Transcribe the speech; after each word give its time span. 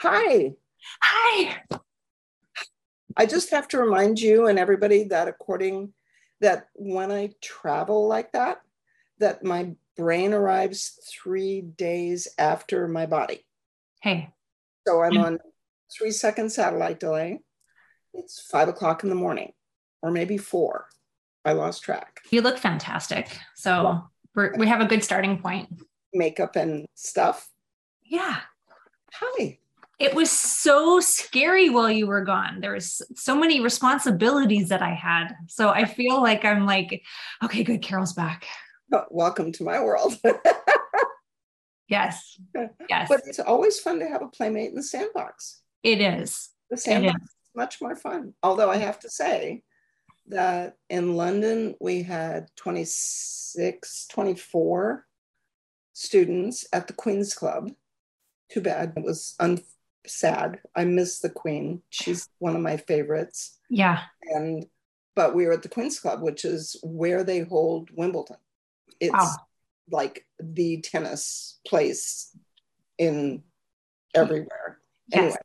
Hi. 0.00 0.52
Hi. 1.02 1.62
I 3.16 3.26
just 3.26 3.50
have 3.50 3.66
to 3.68 3.78
remind 3.78 4.20
you 4.20 4.46
and 4.46 4.58
everybody 4.58 5.04
that 5.04 5.26
according 5.26 5.94
that 6.40 6.68
when 6.74 7.10
I 7.10 7.30
travel 7.40 8.06
like 8.06 8.32
that, 8.32 8.60
that 9.20 9.42
my 9.42 9.74
brain 9.96 10.34
arrives 10.34 10.98
three 11.10 11.62
days 11.62 12.28
after 12.38 12.86
my 12.86 13.06
body. 13.06 13.46
Hey. 14.02 14.28
So 14.86 15.02
I'm 15.02 15.12
mm. 15.12 15.24
on 15.24 15.38
three 15.90 16.10
second 16.10 16.50
satellite 16.50 17.00
delay. 17.00 17.40
It's 18.12 18.40
five 18.40 18.68
o'clock 18.68 19.02
in 19.02 19.08
the 19.08 19.14
morning, 19.14 19.52
or 20.02 20.10
maybe 20.10 20.36
four. 20.36 20.86
I 21.44 21.52
lost 21.52 21.82
track. 21.82 22.20
You 22.30 22.42
look 22.42 22.58
fantastic. 22.58 23.28
So 23.54 24.04
we're, 24.34 24.54
we 24.56 24.66
have 24.66 24.80
a 24.80 24.86
good 24.86 25.02
starting 25.02 25.38
point. 25.38 25.68
Makeup 26.12 26.56
and 26.56 26.86
stuff. 26.94 27.48
Yeah. 28.04 28.40
Hi. 29.14 29.58
It 29.98 30.14
was 30.14 30.30
so 30.30 31.00
scary 31.00 31.70
while 31.70 31.90
you 31.90 32.06
were 32.06 32.22
gone. 32.22 32.60
There 32.60 32.72
was 32.72 33.00
so 33.14 33.34
many 33.34 33.60
responsibilities 33.60 34.68
that 34.68 34.82
I 34.82 34.92
had. 34.92 35.28
So 35.48 35.70
I 35.70 35.86
feel 35.86 36.20
like 36.20 36.44
I'm 36.44 36.66
like, 36.66 37.02
okay, 37.42 37.64
good. 37.64 37.80
Carol's 37.80 38.12
back. 38.12 38.46
Oh, 38.92 39.04
welcome 39.10 39.52
to 39.52 39.64
my 39.64 39.82
world. 39.82 40.14
yes. 41.88 42.38
Yes. 42.90 43.08
But 43.08 43.22
it's 43.26 43.40
always 43.40 43.80
fun 43.80 43.98
to 44.00 44.06
have 44.06 44.20
a 44.20 44.28
playmate 44.28 44.68
in 44.68 44.74
the 44.74 44.82
sandbox. 44.82 45.62
It 45.82 46.02
is. 46.02 46.50
The 46.70 46.76
sandbox 46.76 47.22
is. 47.22 47.28
is 47.28 47.36
much 47.54 47.80
more 47.80 47.96
fun. 47.96 48.34
Although 48.42 48.70
I 48.70 48.76
have 48.76 49.00
to 49.00 49.08
say 49.08 49.62
that 50.28 50.76
in 50.90 51.16
London, 51.16 51.74
we 51.80 52.02
had 52.02 52.48
26, 52.56 54.06
24 54.08 55.06
students 55.94 56.66
at 56.70 56.86
the 56.86 56.92
Queen's 56.92 57.32
Club. 57.32 57.70
Too 58.50 58.60
bad. 58.60 58.92
It 58.96 59.02
was 59.02 59.34
un- 59.40 59.62
sad. 60.08 60.60
I 60.74 60.84
miss 60.84 61.20
the 61.20 61.30
Queen. 61.30 61.82
She's 61.90 62.28
one 62.38 62.56
of 62.56 62.62
my 62.62 62.76
favorites. 62.76 63.58
Yeah. 63.70 64.02
And 64.22 64.66
but 65.14 65.34
we 65.34 65.46
were 65.46 65.52
at 65.52 65.62
the 65.62 65.68
Queen's 65.68 65.98
Club, 65.98 66.22
which 66.22 66.44
is 66.44 66.76
where 66.82 67.24
they 67.24 67.40
hold 67.40 67.90
Wimbledon. 67.92 68.36
It's 69.00 69.12
wow. 69.12 69.34
like 69.90 70.26
the 70.38 70.80
tennis 70.82 71.58
place 71.66 72.36
in 72.98 73.42
everywhere. 74.14 74.78
Yes. 75.08 75.18
Anyway. 75.18 75.36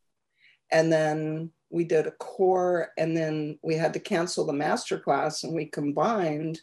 And 0.72 0.92
then 0.92 1.52
we 1.70 1.84
did 1.86 2.08
a 2.08 2.12
core 2.12 2.90
and 2.98 3.16
then 3.16 3.59
we 3.62 3.75
had 3.75 3.94
to 3.94 4.00
cancel 4.00 4.46
the 4.46 4.53
master 4.53 5.00
class 5.00 5.44
and 5.44 5.53
we 5.53 5.66
combined 5.66 6.59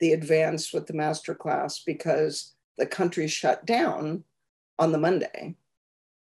the 0.00 0.12
advanced 0.12 0.74
with 0.74 0.86
the 0.86 0.94
master 0.94 1.34
class 1.34 1.82
because 1.84 2.54
the 2.76 2.86
country 2.86 3.28
shut 3.28 3.64
down 3.64 4.24
on 4.78 4.92
the 4.92 4.98
Monday. 4.98 5.54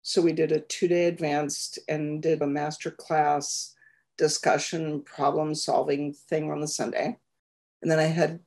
So 0.02 0.22
we 0.22 0.32
did 0.32 0.52
a 0.52 0.60
two 0.60 0.88
day 0.88 1.06
advanced 1.06 1.78
and 1.88 2.22
did 2.22 2.42
a 2.42 2.46
master 2.46 2.90
class 2.90 3.74
discussion, 4.16 5.02
problem 5.02 5.54
solving 5.54 6.12
thing 6.12 6.50
on 6.50 6.60
the 6.60 6.68
Sunday. 6.68 7.18
And 7.82 7.90
then 7.90 7.98
I 7.98 8.04
had 8.04 8.40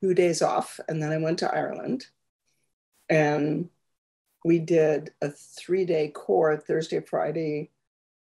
two 0.00 0.14
days 0.14 0.42
off. 0.42 0.80
And 0.88 1.02
then 1.02 1.12
I 1.12 1.18
went 1.18 1.38
to 1.40 1.54
Ireland 1.54 2.06
and 3.08 3.68
we 4.44 4.58
did 4.58 5.12
a 5.20 5.30
three 5.30 5.84
day 5.84 6.08
core 6.08 6.56
Thursday, 6.56 7.00
Friday, 7.00 7.70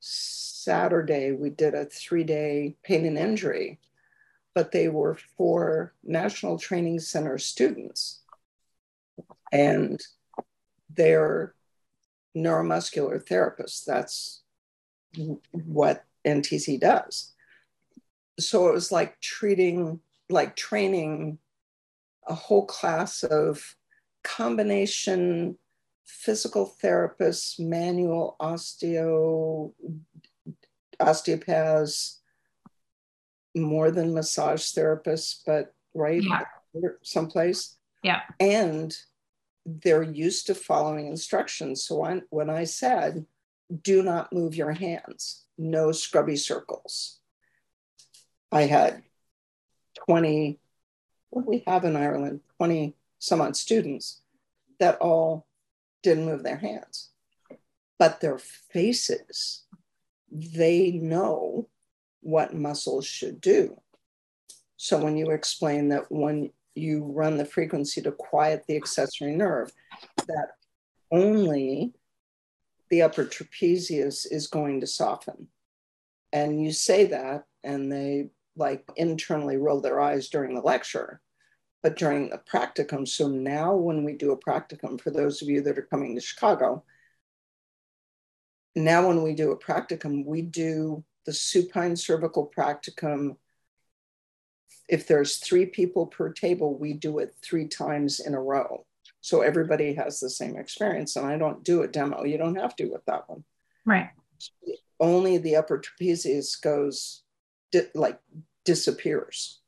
Saturday. 0.00 1.32
We 1.32 1.50
did 1.50 1.74
a 1.74 1.84
three 1.84 2.24
day 2.24 2.76
pain 2.82 3.04
and 3.04 3.18
injury, 3.18 3.80
but 4.54 4.72
they 4.72 4.88
were 4.88 5.18
for 5.36 5.92
National 6.02 6.58
Training 6.58 7.00
Center 7.00 7.38
students. 7.38 8.20
And 9.52 10.00
they're 10.94 11.55
neuromuscular 12.36 13.24
therapists. 13.24 13.84
That's 13.84 14.42
what 15.52 16.04
NTC 16.26 16.78
does. 16.80 17.32
So 18.38 18.68
it 18.68 18.72
was 18.72 18.92
like 18.92 19.20
treating, 19.20 20.00
like 20.28 20.56
training 20.56 21.38
a 22.28 22.34
whole 22.34 22.66
class 22.66 23.22
of 23.22 23.76
combination 24.22 25.56
physical 26.04 26.72
therapists, 26.82 27.58
manual 27.58 28.36
osteo, 28.40 29.72
osteopaths, 31.00 32.20
more 33.54 33.90
than 33.90 34.14
massage 34.14 34.62
therapists, 34.62 35.40
but 35.44 35.74
right 35.94 36.22
yeah. 36.22 36.42
someplace. 37.02 37.76
Yeah. 38.02 38.20
And 38.38 38.96
they're 39.66 40.02
used 40.02 40.46
to 40.46 40.54
following 40.54 41.08
instructions. 41.08 41.84
So 41.84 41.96
when, 41.96 42.22
when 42.30 42.48
I 42.48 42.64
said, 42.64 43.26
do 43.82 44.02
not 44.02 44.32
move 44.32 44.54
your 44.54 44.72
hands, 44.72 45.44
no 45.58 45.90
scrubby 45.90 46.36
circles, 46.36 47.18
I 48.52 48.62
had 48.62 49.02
20, 50.06 50.60
what 51.30 51.46
we 51.46 51.64
have 51.66 51.84
in 51.84 51.96
Ireland? 51.96 52.40
20 52.58 52.94
some 53.18 53.40
odd 53.40 53.56
students 53.56 54.20
that 54.78 54.98
all 54.98 55.46
didn't 56.02 56.26
move 56.26 56.44
their 56.44 56.56
hands. 56.56 57.10
But 57.98 58.20
their 58.20 58.38
faces, 58.38 59.64
they 60.30 60.92
know 60.92 61.68
what 62.20 62.54
muscles 62.54 63.06
should 63.06 63.40
do. 63.40 63.80
So 64.76 64.98
when 64.98 65.16
you 65.16 65.30
explain 65.30 65.88
that 65.88 66.12
when 66.12 66.50
you 66.76 67.04
run 67.04 67.36
the 67.36 67.44
frequency 67.44 68.02
to 68.02 68.12
quiet 68.12 68.64
the 68.66 68.76
accessory 68.76 69.34
nerve, 69.34 69.72
that 70.26 70.48
only 71.10 71.92
the 72.90 73.02
upper 73.02 73.24
trapezius 73.24 74.26
is 74.30 74.46
going 74.46 74.80
to 74.80 74.86
soften. 74.86 75.48
And 76.32 76.62
you 76.62 76.72
say 76.72 77.06
that, 77.06 77.44
and 77.64 77.90
they 77.90 78.30
like 78.56 78.88
internally 78.96 79.56
roll 79.56 79.80
their 79.80 80.00
eyes 80.00 80.28
during 80.28 80.54
the 80.54 80.60
lecture, 80.60 81.20
but 81.82 81.96
during 81.96 82.30
the 82.30 82.40
practicum. 82.50 83.06
So 83.06 83.28
now, 83.28 83.74
when 83.74 84.04
we 84.04 84.14
do 84.14 84.32
a 84.32 84.38
practicum, 84.38 85.00
for 85.00 85.10
those 85.10 85.42
of 85.42 85.48
you 85.48 85.62
that 85.62 85.78
are 85.78 85.82
coming 85.82 86.14
to 86.14 86.20
Chicago, 86.20 86.84
now 88.74 89.08
when 89.08 89.22
we 89.22 89.34
do 89.34 89.52
a 89.52 89.58
practicum, 89.58 90.24
we 90.24 90.42
do 90.42 91.04
the 91.24 91.32
supine 91.32 91.96
cervical 91.96 92.50
practicum 92.56 93.36
if 94.88 95.06
there's 95.06 95.38
three 95.38 95.66
people 95.66 96.06
per 96.06 96.32
table, 96.32 96.76
we 96.76 96.92
do 96.92 97.18
it 97.18 97.34
three 97.42 97.66
times 97.66 98.20
in 98.20 98.34
a 98.34 98.40
row. 98.40 98.84
So 99.20 99.40
everybody 99.40 99.94
has 99.94 100.20
the 100.20 100.30
same 100.30 100.56
experience. 100.56 101.16
And 101.16 101.26
I 101.26 101.36
don't 101.36 101.64
do 101.64 101.82
a 101.82 101.88
demo. 101.88 102.24
You 102.24 102.38
don't 102.38 102.56
have 102.56 102.76
to 102.76 102.86
with 102.86 103.04
that 103.06 103.28
one. 103.28 103.44
Right. 103.84 104.10
Only 105.00 105.38
the 105.38 105.56
upper 105.56 105.80
trapezius 105.80 106.60
goes 106.60 107.22
di- 107.72 107.90
like 107.94 108.20
disappears. 108.64 109.60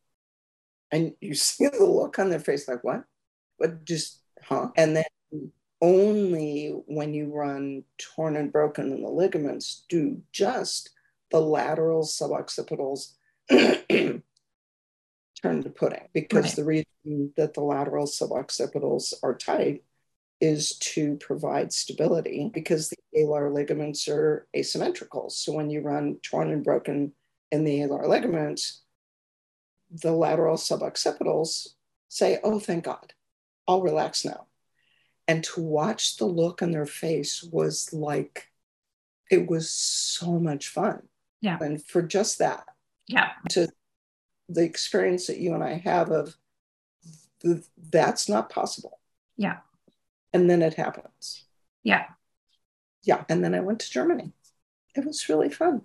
And 0.93 1.15
you 1.21 1.35
see 1.35 1.67
the 1.67 1.85
look 1.85 2.19
on 2.19 2.31
their 2.31 2.41
face 2.41 2.69
like, 2.69 2.85
what? 2.85 3.05
But 3.59 3.85
just, 3.85 4.21
huh? 4.43 4.69
And 4.77 4.97
then 4.97 5.51
only 5.81 6.71
when 6.87 7.15
you 7.15 7.33
run 7.33 7.85
torn 7.99 8.37
and 8.37 8.53
broken 8.53 8.93
in 8.93 9.03
the 9.03 9.09
ligaments 9.09 9.85
do 9.89 10.21
just 10.33 10.91
the 11.31 11.41
lateral 11.41 12.03
suboccipitals 12.03 13.15
turn 15.43 15.63
to 15.63 15.71
pudding 15.71 16.09
because 16.13 16.45
right. 16.45 16.57
the 16.57 16.65
reason 16.65 17.33
that 17.37 17.55
the 17.55 17.61
lateral 17.61 18.07
suboccipitals 18.07 19.15
are 19.23 19.35
tight 19.35 19.83
is 20.41 20.77
to 20.79 21.17
provide 21.17 21.73
stability 21.73 22.51
because 22.53 22.89
the 22.89 22.97
alar 23.17 23.53
ligaments 23.53 24.09
are 24.09 24.47
asymmetrical. 24.57 25.31
So 25.31 25.53
when 25.53 25.71
you 25.71 25.81
run 25.81 26.19
torn 26.23 26.53
and 26.53 26.63
broken 26.63 27.13
in 27.51 27.65
the 27.65 27.81
alar 27.81 28.07
ligaments, 28.07 28.83
the 29.91 30.13
lateral 30.13 30.57
suboccipitals 30.57 31.69
say, 32.09 32.39
Oh, 32.45 32.61
thank 32.61 32.85
God, 32.85 33.13
I'll 33.67 33.83
relax 33.83 34.25
now. 34.25 34.47
And 35.27 35.45
to 35.45 35.61
watch 35.61 36.17
the 36.17 36.27
look 36.27 36.63
on 36.63 36.71
their 36.71 36.87
face 36.87 37.43
was 37.43 37.93
like, 37.93 38.49
it 39.31 39.49
was 39.49 39.71
so 39.71 40.39
much 40.39 40.69
fun. 40.69 41.03
Yeah. 41.41 41.59
And 41.61 41.85
for 41.85 42.03
just 42.03 42.39
that, 42.39 42.65
yeah. 43.09 43.31
To 43.51 43.69
the 44.49 44.63
experience 44.63 45.27
that 45.27 45.39
you 45.39 45.55
and 45.55 45.63
I 45.63 45.75
have 45.85 46.11
of 46.11 46.37
that's 47.91 48.29
not 48.29 48.51
possible. 48.51 48.99
Yeah. 49.37 49.59
And 50.33 50.51
then 50.51 50.63
it 50.63 50.75
happens. 50.75 51.45
Yeah. 51.83 52.07
Yeah. 53.03 53.25
And 53.29 53.45
then 53.45 53.55
I 53.55 53.61
went 53.61 53.81
to 53.81 53.91
Germany. 53.91 54.33
It 54.95 55.05
was 55.05 55.29
really 55.29 55.51
fun. 55.51 55.83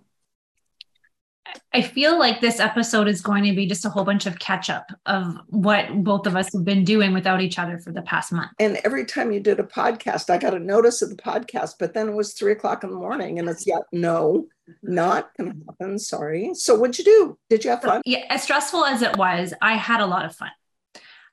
I 1.73 1.81
feel 1.81 2.17
like 2.17 2.39
this 2.39 2.59
episode 2.59 3.07
is 3.07 3.21
going 3.21 3.43
to 3.45 3.53
be 3.53 3.65
just 3.65 3.85
a 3.85 3.89
whole 3.89 4.03
bunch 4.03 4.25
of 4.25 4.39
catch 4.39 4.69
up 4.69 4.85
of 5.05 5.37
what 5.47 6.03
both 6.03 6.27
of 6.27 6.35
us 6.35 6.53
have 6.53 6.63
been 6.63 6.83
doing 6.83 7.13
without 7.13 7.41
each 7.41 7.59
other 7.59 7.79
for 7.79 7.91
the 7.91 8.01
past 8.03 8.31
month. 8.31 8.51
And 8.59 8.79
every 8.83 9.05
time 9.05 9.31
you 9.31 9.39
did 9.39 9.59
a 9.59 9.63
podcast, 9.63 10.29
I 10.29 10.37
got 10.37 10.53
a 10.53 10.59
notice 10.59 11.01
of 11.01 11.09
the 11.09 11.15
podcast, 11.15 11.75
but 11.79 11.93
then 11.93 12.09
it 12.09 12.13
was 12.13 12.33
three 12.33 12.51
o'clock 12.51 12.83
in 12.83 12.91
the 12.91 12.95
morning 12.95 13.39
and 13.39 13.49
it's 13.49 13.67
yet 13.67 13.81
no, 13.91 14.47
not 14.81 15.35
going 15.37 15.51
to 15.51 15.57
happen. 15.65 15.99
Sorry. 15.99 16.53
So 16.53 16.75
what'd 16.75 16.97
you 16.99 17.05
do? 17.05 17.37
Did 17.49 17.63
you 17.63 17.71
have 17.71 17.81
fun? 17.81 18.01
Yeah, 18.05 18.25
as 18.29 18.43
stressful 18.43 18.85
as 18.85 19.01
it 19.01 19.17
was, 19.17 19.53
I 19.61 19.73
had 19.73 19.99
a 19.99 20.05
lot 20.05 20.25
of 20.25 20.35
fun. 20.35 20.51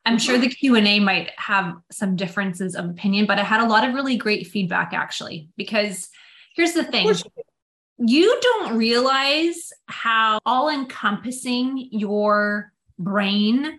I'm 0.07 0.19
sure 0.19 0.37
mm-hmm. 0.37 0.45
the 0.45 0.55
Q&A 0.55 1.01
might 1.01 1.31
have 1.37 1.75
some 1.93 2.17
differences 2.17 2.75
of 2.75 2.87
opinion, 2.87 3.27
but 3.27 3.39
I 3.39 3.43
had 3.43 3.61
a 3.61 3.69
lot 3.69 3.87
of 3.87 3.95
really 3.95 4.17
great 4.17 4.47
feedback 4.47 4.93
actually 4.95 5.51
because 5.57 6.09
here's 6.55 6.73
the 6.73 6.85
thing 6.85 7.07
you 8.01 8.39
don't 8.41 8.79
realize 8.79 9.73
how 9.87 10.39
all 10.47 10.71
encompassing 10.71 11.89
your 11.93 12.73
brain 12.99 13.79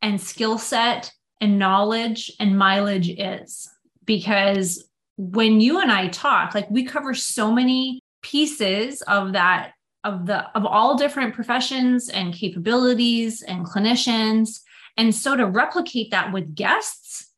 and 0.00 0.20
skill 0.20 0.56
set 0.56 1.12
and 1.40 1.58
knowledge 1.58 2.32
and 2.40 2.56
mileage 2.56 3.10
is. 3.10 3.68
Because 4.06 4.88
when 5.18 5.60
you 5.60 5.80
and 5.80 5.92
I 5.92 6.08
talk 6.08 6.54
like 6.54 6.70
we 6.70 6.84
cover 6.84 7.12
so 7.14 7.52
many 7.52 8.00
pieces 8.22 9.02
of 9.02 9.34
that 9.34 9.72
of 10.04 10.24
the 10.24 10.48
of 10.56 10.64
all 10.64 10.96
different 10.96 11.34
professions 11.34 12.08
and 12.08 12.32
capabilities 12.32 13.42
and 13.42 13.66
clinicians. 13.66 14.60
And 14.96 15.14
so 15.14 15.36
to 15.36 15.46
replicate 15.46 16.10
that 16.12 16.32
with 16.32 16.54
guests 16.54 17.30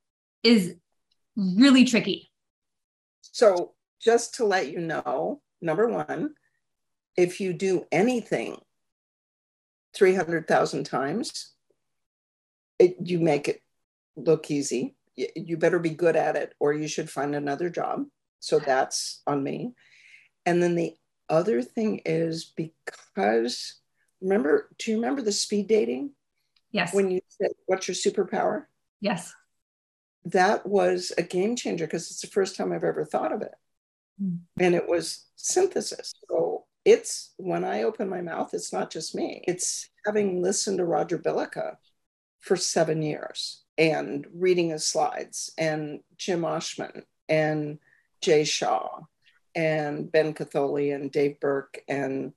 is 0.45 0.77
really 1.37 1.85
tricky. 1.85 2.31
So 3.23 3.73
just 4.01 4.37
to 4.37 4.45
let 4.45 4.71
you 4.71 4.79
know 4.79 5.42
number 5.63 5.89
one, 5.89 6.35
if 7.17 7.41
you 7.41 7.53
do 7.53 7.87
anything 7.93 8.61
300,000 9.95 10.85
times, 10.85 11.53
it, 12.79 12.97
you 13.03 13.21
make 13.21 13.49
it 13.49 13.63
look 14.17 14.51
easy. 14.51 14.97
You 15.17 15.57
better 15.57 15.79
be 15.79 15.91
good 15.91 16.17
at 16.17 16.37
it 16.37 16.55
or 16.59 16.73
you 16.73 16.89
should 16.89 17.11
find 17.11 17.35
another 17.35 17.71
job. 17.71 18.05
So 18.41 18.59
that's 18.59 19.23
on 19.27 19.43
me. 19.43 19.75
And 20.47 20.63
then 20.63 20.75
the 20.75 20.97
other 21.29 21.63
thing 21.63 22.01
is 22.05 22.53
because 22.57 23.81
remember, 24.21 24.71
do 24.79 24.91
you 24.91 24.97
remember 24.97 25.23
the 25.23 25.33
speed 25.33 25.69
dating? 25.69 26.11
Yes. 26.73 26.95
When 26.95 27.11
you 27.11 27.21
said, 27.29 27.51
What's 27.67 27.87
your 27.87 27.95
superpower? 27.95 28.65
Yes. 29.01 29.35
That 30.25 30.67
was 30.67 31.13
a 31.19 31.23
game 31.23 31.57
changer 31.57 31.87
because 31.87 32.11
it's 32.11 32.23
the 32.23 32.29
first 32.29 32.57
time 32.57 32.73
I've 32.73 32.85
ever 32.85 33.05
thought 33.05 33.33
of 33.33 33.43
it. 33.43 33.53
Mm. 34.23 34.39
And 34.59 34.75
it 34.75 34.89
was 34.89 35.27
synthesis. 35.37 36.13
So 36.29 36.65
it's 36.85 37.33
when 37.37 37.65
I 37.65 37.83
open 37.83 38.09
my 38.09 38.21
mouth, 38.21 38.55
it's 38.55 38.73
not 38.73 38.91
just 38.91 39.15
me. 39.15 39.43
It's 39.47 39.89
having 40.07 40.43
listened 40.43 40.79
to 40.79 40.85
Roger 40.85 41.19
Billica 41.19 41.77
for 42.41 42.57
seven 42.57 43.03
years 43.03 43.63
and 43.79 44.27
reading 44.35 44.71
his 44.71 44.87
slides 44.87 45.53
and 45.57 46.01
Jim 46.17 46.43
Oschman 46.43 47.03
and 47.29 47.79
Jay 48.21 48.45
Shah 48.45 49.01
and 49.55 50.11
Ben 50.11 50.35
Katholi 50.35 50.95
and 50.95 51.11
Dave 51.11 51.41
Burke 51.41 51.83
and 51.89 52.33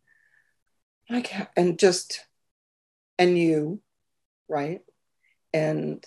like 1.09 1.31
and 1.55 1.77
just 1.79 2.25
and 3.17 3.37
you, 3.37 3.81
right? 4.47 4.81
And 5.53 6.03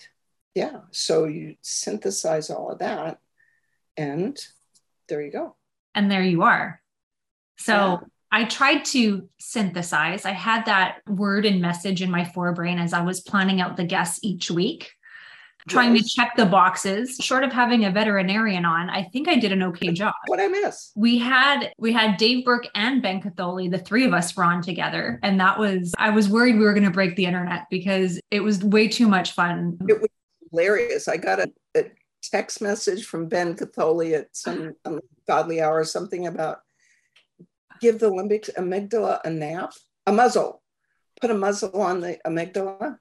yeah, 0.55 0.81
so 0.91 1.25
you 1.25 1.57
synthesize 1.63 2.51
all 2.51 2.71
of 2.71 2.81
that 2.81 3.19
and 3.97 4.39
there 5.09 5.23
you 5.23 5.33
go. 5.33 5.57
And 5.99 6.09
there 6.09 6.23
you 6.23 6.43
are. 6.43 6.81
So 7.59 7.75
yeah. 7.75 7.99
I 8.31 8.45
tried 8.45 8.85
to 8.87 9.29
synthesize. 9.41 10.25
I 10.25 10.31
had 10.31 10.65
that 10.67 10.99
word 11.09 11.45
and 11.45 11.61
message 11.61 12.03
in 12.03 12.11
my 12.11 12.23
forebrain 12.23 12.81
as 12.81 12.93
I 12.93 13.01
was 13.01 13.21
planning 13.21 13.61
out 13.61 13.77
the 13.77 13.83
guests 13.83 14.21
each 14.23 14.49
week, 14.49 14.93
trying 15.69 15.97
yes. 15.97 16.05
to 16.05 16.15
check 16.15 16.37
the 16.37 16.47
boxes. 16.47 17.17
Short 17.21 17.43
of 17.43 17.53
having 17.53 17.85
a 17.85 17.91
veterinarian 17.91 18.65
on, 18.65 18.89
I 18.91 19.03
think 19.13 19.27
I 19.27 19.41
did 19.41 19.51
an 19.51 19.65
okay 19.65 19.91
job. 19.91 20.15
What 20.29 20.39
I 20.39 20.47
miss? 20.47 20.93
We 20.95 21.19
had 21.19 21.73
we 21.79 21.93
had 21.93 22.17
Dave 22.17 22.45
Burke 22.45 22.69
and 22.77 23.03
Ben 23.03 23.21
Katholi. 23.21 23.69
The 23.69 23.79
three 23.79 24.05
of 24.05 24.13
us 24.13 24.37
were 24.37 24.45
on 24.45 24.63
together, 24.63 25.19
and 25.25 25.41
that 25.41 25.59
was 25.59 25.93
I 25.99 26.11
was 26.11 26.29
worried 26.29 26.59
we 26.59 26.65
were 26.65 26.75
going 26.75 26.85
to 26.85 26.93
break 26.93 27.17
the 27.17 27.25
internet 27.25 27.67
because 27.71 28.21
it 28.31 28.39
was 28.39 28.63
way 28.63 28.87
too 28.87 29.09
much 29.09 29.33
fun. 29.33 29.79
It 29.89 30.01
was 30.01 30.11
hilarious. 30.51 31.09
I 31.09 31.17
got 31.17 31.41
a, 31.41 31.51
a 31.68 31.68
text 32.23 32.61
message 32.61 33.05
from 33.05 33.29
Ben 33.29 33.55
Katholi 33.55 34.15
at 34.15 34.37
some 34.37 34.75
um, 34.85 35.01
godly 35.27 35.61
hour, 35.61 35.85
something 35.85 36.27
about 36.27 36.61
give 37.81 37.99
the 37.99 38.11
limbic 38.11 38.51
amygdala 38.57 39.21
a 39.25 39.31
nap, 39.31 39.73
a 40.07 40.13
muzzle, 40.13 40.63
put 41.21 41.31
a 41.31 41.35
muzzle 41.35 41.81
on 41.81 42.01
the 42.01 42.19
amygdala. 42.27 42.99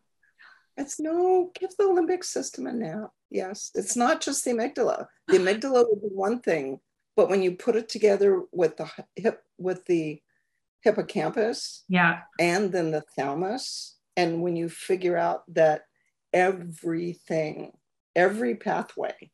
It's 0.76 1.00
no, 1.00 1.52
give 1.60 1.72
the 1.78 1.86
limbic 1.86 2.24
system 2.24 2.68
a 2.68 2.74
nap. 2.74 3.12
Yes, 3.30 3.72
it's 3.76 3.96
not 3.96 4.22
just 4.22 4.46
the 4.46 4.52
amygdala. 4.52 5.08
The 5.28 5.38
amygdala 5.38 5.86
would 5.90 6.02
be 6.02 6.08
one 6.14 6.40
thing, 6.40 6.80
but 7.16 7.30
when 7.30 7.42
you 7.42 7.54
put 7.54 7.76
it 7.76 7.90
together 7.90 8.44
with 8.52 8.78
the 8.78 8.90
hip, 9.16 9.44
with 9.58 9.86
the 9.86 10.22
hippocampus, 10.82 11.84
yeah, 11.90 12.22
and 12.40 12.72
then 12.72 12.92
the 12.92 13.02
thalamus, 13.18 13.96
and 14.16 14.42
when 14.42 14.56
you 14.56 14.70
figure 14.70 15.18
out 15.18 15.44
that 15.54 15.86
everything, 16.32 17.74
every 18.18 18.56
pathway 18.56 19.32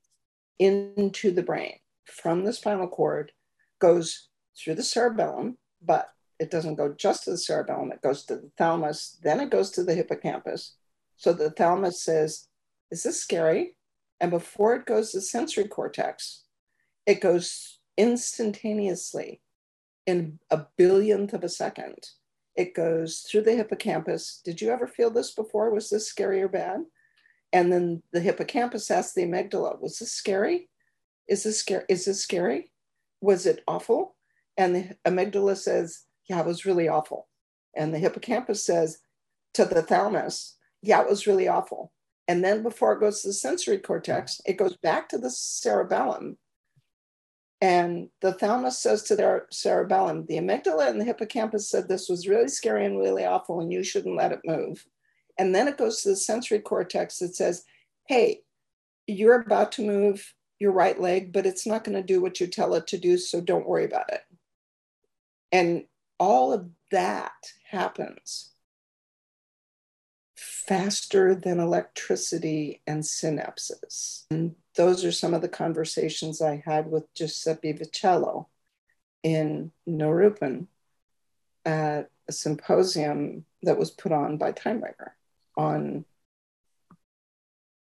into 0.60 1.32
the 1.32 1.42
brain 1.42 1.78
from 2.06 2.44
the 2.44 2.54
spinal 2.54 2.88
cord 2.88 3.32
goes 3.80 4.28
through 4.56 4.76
the 4.76 4.84
cerebellum, 4.84 5.58
but 5.82 6.10
it 6.40 6.52
doesn't 6.52 6.76
go 6.76 6.94
just 6.94 7.24
to 7.24 7.32
the 7.32 7.38
cerebellum, 7.38 7.92
it 7.92 8.02
goes 8.02 8.26
to 8.26 8.36
the 8.36 8.52
thalamus, 8.58 9.18
then 9.24 9.40
it 9.40 9.50
goes 9.50 9.72
to 9.72 9.84
the 9.84 9.96
hippocampus. 9.96 10.76
So 11.16 11.32
the 11.32 11.50
thalamus 11.50 12.04
says, 12.04 12.48
Is 12.92 13.04
this 13.04 13.20
scary? 13.20 13.76
And 14.20 14.30
before 14.30 14.76
it 14.76 14.86
goes 14.86 15.12
to 15.12 15.18
the 15.18 15.22
sensory 15.22 15.68
cortex, 15.68 16.44
it 17.06 17.22
goes 17.22 17.80
instantaneously 17.98 19.42
in 20.06 20.40
a 20.52 20.66
billionth 20.78 21.34
of 21.34 21.44
a 21.44 21.50
second. 21.50 22.10
It 22.56 22.76
goes 22.76 23.22
through 23.22 23.42
the 23.42 23.56
hippocampus. 23.56 24.42
Did 24.44 24.62
you 24.62 24.70
ever 24.70 24.88
feel 24.88 25.10
this 25.10 25.32
before? 25.32 25.74
Was 25.74 25.90
this 25.90 26.08
scary 26.08 26.42
or 26.42 26.48
bad? 26.48 26.82
And 27.54 27.72
then 27.72 28.02
the 28.12 28.20
hippocampus 28.20 28.90
asks 28.90 29.14
the 29.14 29.22
amygdala, 29.24 29.80
Was 29.80 30.00
this 30.00 30.12
scary? 30.12 30.70
Is 31.30 31.44
this 31.44 31.60
scary? 31.60 31.86
Is 31.88 32.06
this 32.06 32.22
scary? 32.22 32.72
Was 33.22 33.46
it 33.46 33.64
awful? 33.68 34.16
And 34.58 34.76
the 34.76 34.98
amygdala 35.06 35.56
says, 35.56 36.04
Yeah, 36.28 36.42
it 36.42 36.48
was 36.48 36.66
really 36.66 36.90
awful. 36.90 37.28
And 37.76 37.94
the 37.94 38.00
hippocampus 38.00 38.66
says 38.66 38.98
to 39.54 39.66
the 39.66 39.84
thalamus, 39.84 40.58
Yeah, 40.82 41.02
it 41.02 41.10
was 41.10 41.28
really 41.28 41.48
awful. 41.48 41.94
And 42.28 42.44
then 42.44 42.64
before 42.64 42.94
it 42.94 43.00
goes 43.00 43.22
to 43.22 43.30
the 43.30 43.34
sensory 43.34 43.78
cortex, 43.78 44.42
it 44.46 44.58
goes 44.58 44.76
back 44.78 45.08
to 45.10 45.18
the 45.18 45.30
cerebellum. 45.30 46.38
And 47.62 48.10
the 48.22 48.34
thalamus 48.34 48.80
says 48.80 49.04
to 49.04 49.16
their 49.16 49.48
cerebellum, 49.52 50.26
the 50.26 50.38
amygdala 50.38 50.90
and 50.90 51.00
the 51.00 51.06
hippocampus 51.06 51.70
said 51.70 51.88
this 51.88 52.10
was 52.10 52.28
really 52.28 52.50
scary 52.50 52.86
and 52.86 53.00
really 53.00 53.26
awful, 53.26 53.62
and 53.62 53.72
you 53.72 53.84
shouldn't 53.84 54.18
let 54.18 54.32
it 54.32 54.42
move. 54.44 54.86
And 55.38 55.54
then 55.54 55.68
it 55.68 55.78
goes 55.78 56.02
to 56.02 56.10
the 56.10 56.16
sensory 56.16 56.60
cortex 56.60 57.20
that 57.20 57.36
says, 57.36 57.64
hey, 58.08 58.42
you're 59.08 59.42
about 59.42 59.72
to 59.74 59.86
move 59.86 60.34
your 60.60 60.72
right 60.72 61.00
leg, 61.00 61.34
but 61.34 61.46
it's 61.46 61.66
not 61.66 61.84
going 61.84 61.96
to 61.96 62.04
do 62.04 62.22
what 62.22 62.40
you 62.40 62.48
tell 62.48 62.74
it 62.76 62.88
to 62.88 62.98
do, 62.98 63.18
so 63.18 63.42
don't 63.42 63.68
worry 63.68 63.86
about 63.86 64.12
it. 64.12 64.22
And 65.52 65.86
all 66.20 66.54
of 66.54 66.70
that 66.92 67.34
happens 67.70 68.52
faster 70.36 71.36
than 71.36 71.60
electricity 71.60 72.82
and 72.88 73.04
synapses. 73.04 74.26
And 74.32 74.56
those 74.76 75.04
are 75.04 75.12
some 75.12 75.34
of 75.34 75.42
the 75.42 75.50
conversations 75.50 76.42
I 76.42 76.64
had 76.66 76.90
with 76.90 77.14
Giuseppe 77.14 77.74
Vitiello 77.74 78.46
in 79.22 79.72
Neuruppin 79.88 80.68
at 81.66 82.10
a 82.28 82.32
symposium 82.32 83.46
that 83.64 83.78
was 83.78 83.92
put 83.92 84.12
on 84.12 84.38
by 84.38 84.52
TimeWaver 84.54 85.12
on, 85.56 86.06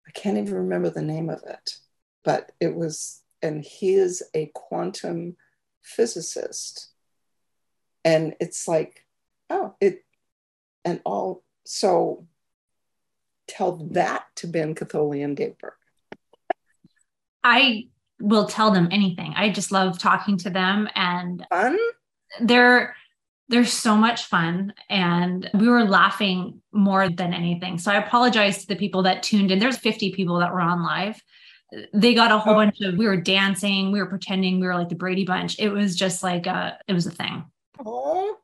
I 0.06 0.10
can't 0.12 0.38
even 0.38 0.54
remember 0.54 0.90
the 0.90 1.02
name 1.02 1.30
of 1.30 1.42
it, 1.46 1.78
but 2.24 2.52
it 2.60 2.74
was, 2.74 3.22
and 3.42 3.62
he 3.62 3.94
is 3.94 4.22
a 4.34 4.50
quantum 4.54 5.36
physicist. 5.82 6.88
And 8.04 8.34
it's 8.40 8.68
like 8.68 9.06
oh 9.50 9.74
it 9.80 10.04
and 10.84 11.00
all 11.04 11.42
so 11.64 12.26
tell 13.48 13.76
that 13.92 14.24
to 14.36 14.46
ben 14.46 14.74
katholi 14.74 15.24
and 15.24 15.36
dave 15.36 15.58
burke. 15.58 15.78
I 17.44 17.88
will 18.20 18.46
tell 18.46 18.70
them 18.70 18.88
anything. 18.90 19.34
I 19.36 19.50
just 19.50 19.70
love 19.70 19.98
talking 19.98 20.36
to 20.38 20.50
them 20.50 20.88
and 20.94 21.46
fun? 21.50 21.78
they're 22.40 22.96
they're 23.48 23.64
so 23.64 23.96
much 23.96 24.24
fun 24.24 24.74
and 24.90 25.48
we 25.54 25.68
were 25.68 25.84
laughing 25.84 26.60
more 26.72 27.08
than 27.08 27.32
anything. 27.32 27.78
So 27.78 27.92
i 27.92 27.96
apologize 27.96 28.62
to 28.62 28.66
the 28.66 28.76
people 28.76 29.02
that 29.04 29.22
tuned 29.22 29.50
in. 29.50 29.58
There's 29.58 29.78
50 29.78 30.12
people 30.12 30.38
that 30.38 30.52
were 30.52 30.60
on 30.60 30.82
live. 30.82 31.22
They 31.92 32.14
got 32.14 32.32
a 32.32 32.38
whole 32.38 32.54
oh. 32.54 32.56
bunch 32.56 32.80
of 32.80 32.96
we 32.96 33.06
were 33.06 33.20
dancing 33.20 33.90
we 33.92 34.00
were 34.00 34.08
pretending 34.08 34.60
we 34.60 34.66
were 34.66 34.74
like 34.74 34.88
the 34.88 34.94
brady 34.94 35.24
bunch. 35.24 35.58
It 35.58 35.68
was 35.68 35.96
just 35.96 36.22
like 36.22 36.46
a 36.46 36.78
it 36.88 36.92
was 36.92 37.06
a 37.06 37.10
thing. 37.10 37.44
Oh. 37.84 38.36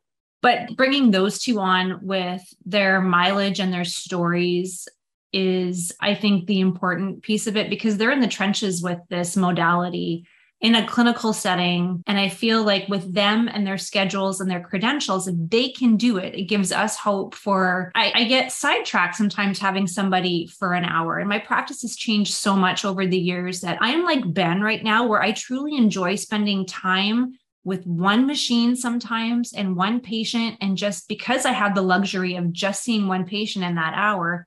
but 0.43 0.77
bringing 0.77 1.11
those 1.11 1.39
two 1.39 1.59
on 1.59 2.01
with 2.03 2.43
their 2.67 3.01
mileage 3.01 3.61
and 3.61 3.73
their 3.73 3.85
stories 3.85 4.87
is, 5.33 5.93
I 6.01 6.15
think, 6.15 6.47
the 6.47 6.61
important 6.61 7.23
piece 7.23 7.47
of 7.47 7.57
it 7.57 7.71
because 7.71 7.97
they're 7.97 8.11
in 8.11 8.21
the 8.21 8.29
trenches 8.29 8.83
with 8.83 8.99
this 9.09 9.37
modality 9.37 10.27
in 10.63 10.77
a 10.77 10.87
clinical 10.87 11.33
setting. 11.33 12.03
And 12.07 12.19
I 12.19 12.29
feel 12.29 12.63
like 12.63 12.89
with 12.89 13.13
them 13.13 13.49
and 13.53 13.67
their 13.67 13.77
schedules 13.77 14.41
and 14.41 14.49
their 14.49 14.61
credentials, 14.61 15.27
if 15.27 15.35
they 15.37 15.69
can 15.71 15.97
do 15.97 16.19
it, 16.19 16.37
it 16.37 16.45
gives 16.45 16.71
us 16.71 16.97
hope 16.97 17.35
for. 17.35 17.91
I, 17.97 18.13
I, 18.15 18.25
get 18.25 18.53
sidetracked 18.53 19.17
sometimes 19.17 19.59
having 19.59 19.89
somebody 19.89 20.47
for 20.47 20.73
an 20.73 20.85
hour. 20.85 21.19
And 21.19 21.29
my 21.29 21.41
practice 21.41 21.83
has 21.83 21.97
changed 21.97 22.33
so 22.33 22.55
much 22.55 22.85
over 22.85 23.05
the 23.07 23.19
years 23.19 23.61
that 23.63 23.79
I'm 23.81 24.05
like 24.05 24.33
Ben 24.33 24.63
right 24.63 24.83
now, 24.83 25.07
where 25.07 25.21
I 25.21 25.33
truly 25.33 25.77
enjoy 25.77 26.15
spending 26.15 26.65
time 26.65 27.33
with 27.65 27.85
one 27.87 28.27
machine 28.27 28.77
sometimes 28.77 29.53
and 29.53 29.77
one 29.77 30.01
patient. 30.01 30.57
And 30.61 30.77
just 30.77 31.09
because 31.09 31.45
I 31.45 31.53
had 31.53 31.75
the 31.75 31.83
luxury 31.83 32.37
of 32.37 32.53
just 32.53 32.85
seeing 32.85 33.09
one 33.09 33.25
patient 33.25 33.65
in 33.65 33.75
that 33.75 33.95
hour, 33.97 34.47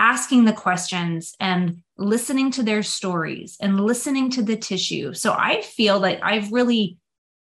asking 0.00 0.46
the 0.46 0.52
questions 0.52 1.36
and 1.38 1.82
listening 1.98 2.50
to 2.50 2.62
their 2.62 2.82
stories 2.82 3.58
and 3.60 3.78
listening 3.78 4.30
to 4.30 4.42
the 4.42 4.56
tissue. 4.56 5.12
So 5.12 5.32
I 5.32 5.60
feel 5.60 6.00
like 6.00 6.18
I've 6.22 6.50
really 6.50 6.96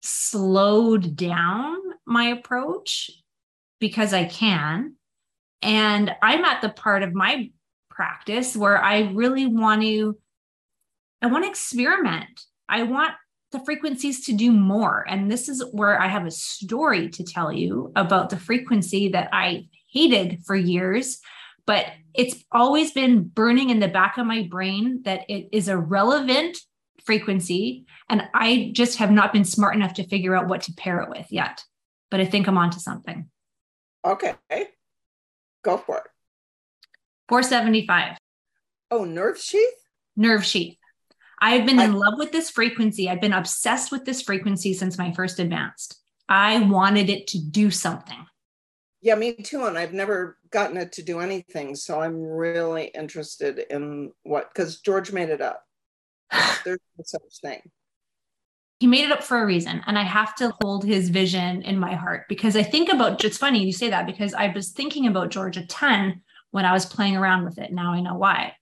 slowed 0.02 1.16
down 1.16 1.78
my 2.06 2.30
approach 2.30 3.12
because 3.80 4.14
I 4.14 4.26
can. 4.26 4.96
And 5.62 6.16
I'm 6.24 6.44
at 6.44 6.62
the 6.62 6.70
part 6.70 7.04
of 7.04 7.14
my 7.14 7.52
practice 7.90 8.58
where 8.58 8.82
I 8.82 9.12
really 9.12 9.46
want 9.46 9.84
to 9.84 10.18
I 11.22 11.28
want 11.28 11.44
to 11.44 11.50
experiment. 11.50 12.46
I 12.70 12.84
want 12.84 13.12
the 13.52 13.60
frequencies 13.60 14.26
to 14.26 14.34
do 14.34 14.52
more. 14.52 15.06
And 15.08 15.30
this 15.30 15.50
is 15.50 15.64
where 15.72 16.02
I 16.02 16.08
have 16.08 16.26
a 16.26 16.32
story 16.32 17.10
to 17.10 17.24
tell 17.24 17.52
you 17.52 17.92
about 17.96 18.30
the 18.30 18.38
frequency 18.38 19.10
that 19.10 19.30
I 19.34 19.68
hated 19.92 20.46
for 20.46 20.56
years, 20.56 21.20
but 21.66 21.88
it's 22.14 22.44
always 22.52 22.92
been 22.92 23.24
burning 23.24 23.70
in 23.70 23.80
the 23.80 23.88
back 23.88 24.18
of 24.18 24.26
my 24.26 24.48
brain 24.50 25.02
that 25.04 25.30
it 25.30 25.50
is 25.52 25.68
a 25.68 25.78
relevant 25.78 26.58
frequency. 27.06 27.86
And 28.10 28.24
I 28.34 28.72
just 28.74 28.98
have 28.98 29.12
not 29.12 29.34
been 29.34 29.46
smart 29.46 29.76
enough 29.76 29.96
to 29.96 30.08
figure 30.08 30.36
out 30.36 30.48
what 30.48 30.64
to 30.64 30.74
pair 30.74 31.02
it 31.02 31.10
with 31.10 31.28
yet. 31.32 31.64
But 32.12 32.20
I 32.20 32.26
think 32.26 32.48
I'm 32.48 32.58
onto 32.58 32.80
something. 32.80 33.30
Okay. 34.06 34.34
Go 35.64 35.78
for 35.78 35.98
it. 35.98 36.04
475. 37.30 38.18
Oh, 38.92 39.06
nerve 39.06 39.38
sheath? 39.38 39.68
Nerve 40.16 40.44
sheath. 40.44 40.78
I've 41.40 41.66
been 41.66 41.80
in 41.80 41.94
love 41.94 42.16
with 42.18 42.32
this 42.32 42.50
frequency. 42.50 43.10
I've 43.10 43.22
been 43.22 43.34
obsessed 43.34 43.92
with 43.92 44.04
this 44.04 44.22
frequency 44.22 44.74
since 44.74 44.98
my 44.98 45.14
first 45.14 45.40
advanced. 45.40 46.02
I 46.28 46.60
wanted 46.60 47.10
it 47.10 47.28
to 47.28 47.40
do 47.42 47.72
something. 47.72 48.26
Yeah, 49.02 49.16
me 49.16 49.34
too. 49.34 49.66
And 49.66 49.78
I've 49.78 49.94
never 49.94 50.38
gotten 50.52 50.78
it 50.78 50.92
to 50.94 51.04
do 51.04 51.20
anything. 51.20 51.76
So 51.76 52.02
I'm 52.02 52.22
really 52.22 52.86
interested 52.88 53.60
in 53.70 54.12
what, 54.24 54.50
because 54.54 54.82
George 54.82 55.12
made 55.12 55.30
it 55.30 55.42
up. 55.42 55.64
There's 56.66 56.80
no 56.98 57.04
such 57.06 57.42
thing. 57.42 57.62
He 58.80 58.88
made 58.88 59.06
it 59.06 59.12
up 59.12 59.24
for 59.24 59.42
a 59.42 59.46
reason. 59.46 59.82
And 59.88 59.98
I 59.98 60.04
have 60.04 60.36
to 60.36 60.54
hold 60.62 60.86
his 60.86 61.10
vision 61.10 61.62
in 61.64 61.80
my 61.80 61.96
heart 61.96 62.26
because 62.30 62.56
I 62.56 62.64
think 62.64 62.90
about 62.90 63.24
it's 63.24 63.38
funny 63.38 63.66
you 63.66 63.74
say 63.74 63.90
that 63.90 64.06
because 64.06 64.34
I 64.34 64.48
was 64.48 64.72
thinking 64.72 65.08
about 65.08 65.32
George 65.32 65.58
a 65.58 65.66
ton 65.66 66.22
when 66.52 66.66
I 66.66 66.72
was 66.72 66.86
playing 66.86 67.18
around 67.18 67.44
with 67.44 67.58
it. 67.58 67.72
Now 67.74 67.94
I 67.94 68.02
know 68.02 68.16
why. 68.16 68.54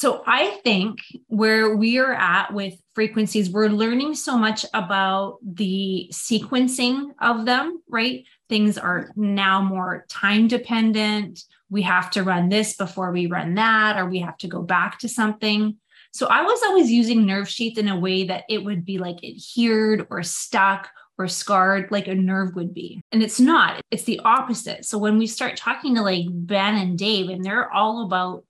So 0.00 0.22
I 0.26 0.58
think 0.64 1.00
where 1.26 1.76
we 1.76 1.98
are 1.98 2.14
at 2.14 2.54
with 2.54 2.72
frequencies, 2.94 3.50
we're 3.50 3.68
learning 3.68 4.14
so 4.14 4.38
much 4.38 4.64
about 4.72 5.36
the 5.42 6.08
sequencing 6.10 7.10
of 7.20 7.44
them, 7.44 7.82
right? 7.86 8.24
Things 8.48 8.78
are 8.78 9.10
now 9.14 9.60
more 9.60 10.06
time 10.08 10.48
dependent. 10.48 11.44
We 11.68 11.82
have 11.82 12.10
to 12.12 12.22
run 12.22 12.48
this 12.48 12.78
before 12.78 13.12
we 13.12 13.26
run 13.26 13.56
that, 13.56 13.98
or 13.98 14.06
we 14.06 14.20
have 14.20 14.38
to 14.38 14.48
go 14.48 14.62
back 14.62 14.98
to 15.00 15.08
something. 15.10 15.76
So 16.14 16.28
I 16.28 16.44
was 16.44 16.62
always 16.64 16.90
using 16.90 17.26
nerve 17.26 17.46
sheath 17.46 17.76
in 17.76 17.88
a 17.88 18.00
way 18.00 18.24
that 18.24 18.44
it 18.48 18.64
would 18.64 18.86
be 18.86 18.96
like 18.96 19.22
adhered 19.22 20.06
or 20.08 20.22
stuck 20.22 20.88
or 21.18 21.28
scarred 21.28 21.90
like 21.90 22.08
a 22.08 22.14
nerve 22.14 22.54
would 22.54 22.72
be. 22.72 23.02
And 23.12 23.22
it's 23.22 23.38
not, 23.38 23.82
it's 23.90 24.04
the 24.04 24.20
opposite. 24.20 24.86
So 24.86 24.96
when 24.96 25.18
we 25.18 25.26
start 25.26 25.58
talking 25.58 25.94
to 25.96 26.00
like 26.00 26.24
Ben 26.30 26.76
and 26.76 26.98
Dave, 26.98 27.28
and 27.28 27.44
they're 27.44 27.70
all 27.70 28.06
about 28.06 28.44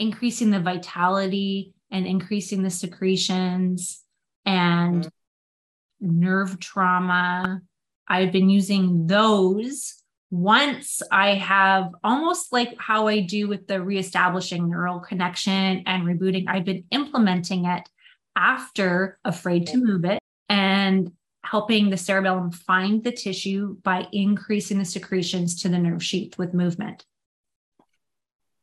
increasing 0.00 0.50
the 0.50 0.60
vitality 0.60 1.74
and 1.90 2.06
increasing 2.06 2.62
the 2.62 2.70
secretions 2.70 4.02
and 4.44 5.04
mm-hmm. 5.04 6.20
nerve 6.20 6.58
trauma. 6.58 7.60
I've 8.08 8.32
been 8.32 8.50
using 8.50 9.06
those 9.06 10.00
once 10.30 11.02
I 11.10 11.34
have 11.34 11.92
almost 12.04 12.52
like 12.52 12.74
how 12.78 13.08
I 13.08 13.20
do 13.20 13.48
with 13.48 13.66
the 13.66 13.82
reestablishing 13.82 14.70
neural 14.70 15.00
connection 15.00 15.82
and 15.86 16.04
rebooting, 16.04 16.44
I've 16.46 16.64
been 16.64 16.84
implementing 16.92 17.64
it 17.64 17.88
after 18.36 19.18
afraid 19.24 19.66
to 19.68 19.76
move 19.76 20.04
it 20.04 20.20
and 20.48 21.10
helping 21.44 21.90
the 21.90 21.96
cerebellum 21.96 22.52
find 22.52 23.02
the 23.02 23.10
tissue 23.10 23.76
by 23.82 24.06
increasing 24.12 24.78
the 24.78 24.84
secretions 24.84 25.60
to 25.62 25.68
the 25.68 25.78
nerve 25.78 26.02
sheath 26.02 26.38
with 26.38 26.54
movement. 26.54 27.04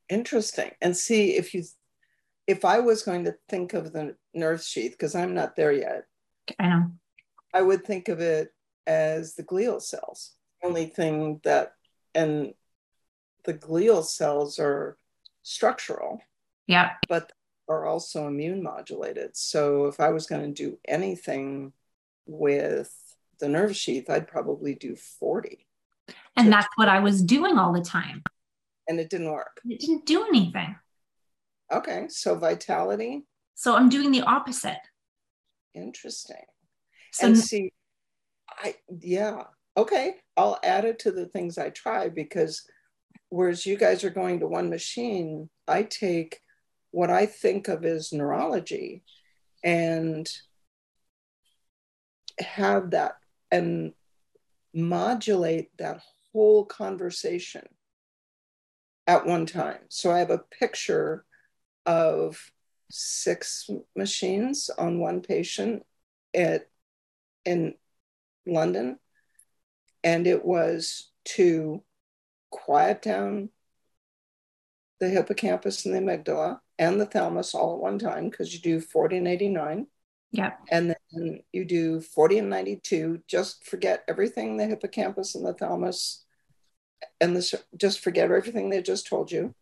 Interesting. 0.09 0.71
And 0.81 0.95
see 0.95 1.35
if 1.35 1.53
you 1.53 1.63
if 2.47 2.63
I 2.63 2.79
was 2.79 3.03
going 3.03 3.25
to 3.25 3.35
think 3.49 3.73
of 3.73 3.91
the 3.91 4.15
nerve 4.33 4.63
sheath, 4.63 4.91
because 4.91 5.15
I'm 5.15 5.33
not 5.33 5.55
there 5.55 5.73
yet. 5.73 6.05
I 6.57 6.69
know. 6.69 6.91
I 7.53 7.61
would 7.61 7.85
think 7.85 8.07
of 8.07 8.21
it 8.21 8.53
as 8.85 9.35
the 9.35 9.43
glial 9.43 9.81
cells. 9.81 10.31
only 10.63 10.87
thing 10.87 11.39
that 11.43 11.73
and 12.13 12.53
the 13.45 13.53
glial 13.53 14.03
cells 14.03 14.59
are 14.59 14.97
structural. 15.43 16.19
Yeah. 16.67 16.91
But 17.07 17.31
are 17.69 17.85
also 17.85 18.27
immune 18.27 18.63
modulated. 18.63 19.35
So 19.35 19.85
if 19.85 19.99
I 19.99 20.09
was 20.09 20.25
going 20.25 20.41
to 20.41 20.63
do 20.63 20.79
anything 20.87 21.73
with 22.25 22.93
the 23.39 23.47
nerve 23.47 23.75
sheath, 23.75 24.09
I'd 24.09 24.27
probably 24.27 24.73
do 24.73 24.95
40. 24.95 25.65
And 26.37 26.51
that's 26.51 26.67
what 26.75 26.87
I 26.87 26.99
was 26.99 27.21
doing 27.21 27.57
all 27.57 27.73
the 27.73 27.81
time 27.81 28.23
and 28.87 28.99
it 28.99 29.09
didn't 29.09 29.31
work. 29.31 29.59
It 29.65 29.79
didn't 29.79 30.05
do 30.05 30.25
anything. 30.25 30.75
Okay, 31.71 32.05
so 32.09 32.35
vitality. 32.35 33.25
So 33.55 33.75
I'm 33.75 33.89
doing 33.89 34.11
the 34.11 34.21
opposite. 34.21 34.79
Interesting. 35.73 36.45
So 37.13 37.27
and 37.27 37.37
see, 37.37 37.71
I 38.49 38.75
yeah, 39.01 39.43
okay. 39.75 40.15
I'll 40.35 40.59
add 40.63 40.85
it 40.85 40.99
to 40.99 41.11
the 41.11 41.25
things 41.25 41.57
I 41.57 41.69
try 41.69 42.09
because 42.09 42.63
whereas 43.29 43.65
you 43.65 43.77
guys 43.77 44.03
are 44.03 44.09
going 44.09 44.39
to 44.39 44.47
one 44.47 44.69
machine, 44.69 45.49
I 45.67 45.83
take 45.83 46.39
what 46.91 47.09
I 47.09 47.25
think 47.25 47.67
of 47.67 47.83
as 47.83 48.13
neurology 48.13 49.03
and 49.63 50.29
have 52.39 52.91
that 52.91 53.15
and 53.51 53.93
modulate 54.73 55.75
that 55.77 56.01
whole 56.31 56.65
conversation 56.65 57.63
at 59.07 59.25
one 59.25 59.45
time. 59.45 59.79
So 59.89 60.11
I 60.11 60.19
have 60.19 60.29
a 60.29 60.37
picture 60.37 61.25
of 61.85 62.51
six 62.91 63.69
machines 63.95 64.69
on 64.77 64.99
one 64.99 65.21
patient 65.21 65.85
at 66.35 66.67
in 67.45 67.73
London, 68.45 68.99
and 70.03 70.27
it 70.27 70.45
was 70.45 71.09
to 71.23 71.81
quiet 72.49 73.01
down 73.01 73.49
the 74.99 75.09
hippocampus 75.09 75.85
and 75.85 75.95
the 75.95 75.99
amygdala 75.99 76.59
and 76.79 76.99
the 76.99 77.05
thalamus 77.05 77.53
all 77.53 77.75
at 77.75 77.81
one 77.81 77.99
time 77.99 78.29
because 78.29 78.53
you 78.53 78.59
do 78.59 78.79
40 78.79 79.17
and 79.17 79.27
89. 79.27 79.87
Yeah. 80.31 80.51
And 80.69 80.95
then 81.11 81.39
you 81.53 81.65
do 81.65 82.01
40 82.01 82.39
and 82.39 82.49
92. 82.49 83.21
Just 83.27 83.65
forget 83.65 84.03
everything 84.07 84.57
the 84.57 84.65
hippocampus 84.65 85.35
and 85.35 85.45
the 85.45 85.53
thalamus 85.53 86.25
and 87.19 87.35
this 87.35 87.53
just 87.75 87.99
forget 87.99 88.25
everything 88.31 88.69
they 88.69 88.81
just 88.81 89.07
told 89.07 89.31
you. 89.31 89.53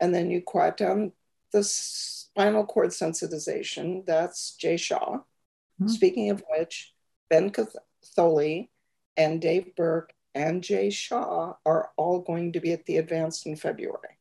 And 0.00 0.14
then 0.14 0.30
you 0.30 0.42
quiet 0.42 0.76
down 0.76 1.12
the 1.52 1.62
spinal 1.62 2.66
cord 2.66 2.90
sensitization. 2.90 4.04
That's 4.06 4.56
jay 4.56 4.76
Shah. 4.76 4.98
mm-hmm. 4.98 5.88
speaking 5.88 6.30
of 6.30 6.42
which 6.48 6.92
ben 7.30 7.50
katholi 7.50 8.68
and 9.16 9.40
dave 9.40 9.74
burke 9.76 10.12
and 10.34 10.62
jay 10.62 10.90
Shah 10.90 11.54
are 11.64 11.90
all 11.96 12.20
going 12.20 12.52
to 12.52 12.60
be 12.60 12.72
at 12.72 12.86
the 12.86 12.96
advanced 12.96 13.46
in 13.46 13.56
february. 13.56 14.18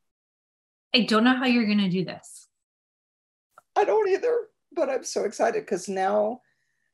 I 0.96 1.02
don't 1.02 1.24
know 1.24 1.36
how 1.36 1.46
you're 1.46 1.66
going 1.66 1.80
to 1.80 1.90
do 1.90 2.06
this. 2.06 2.48
I 3.76 3.84
don't 3.84 4.10
either 4.10 4.50
but 4.76 4.90
i'm 4.90 5.04
so 5.04 5.24
excited 5.24 5.62
because 5.62 5.88
now 5.88 6.42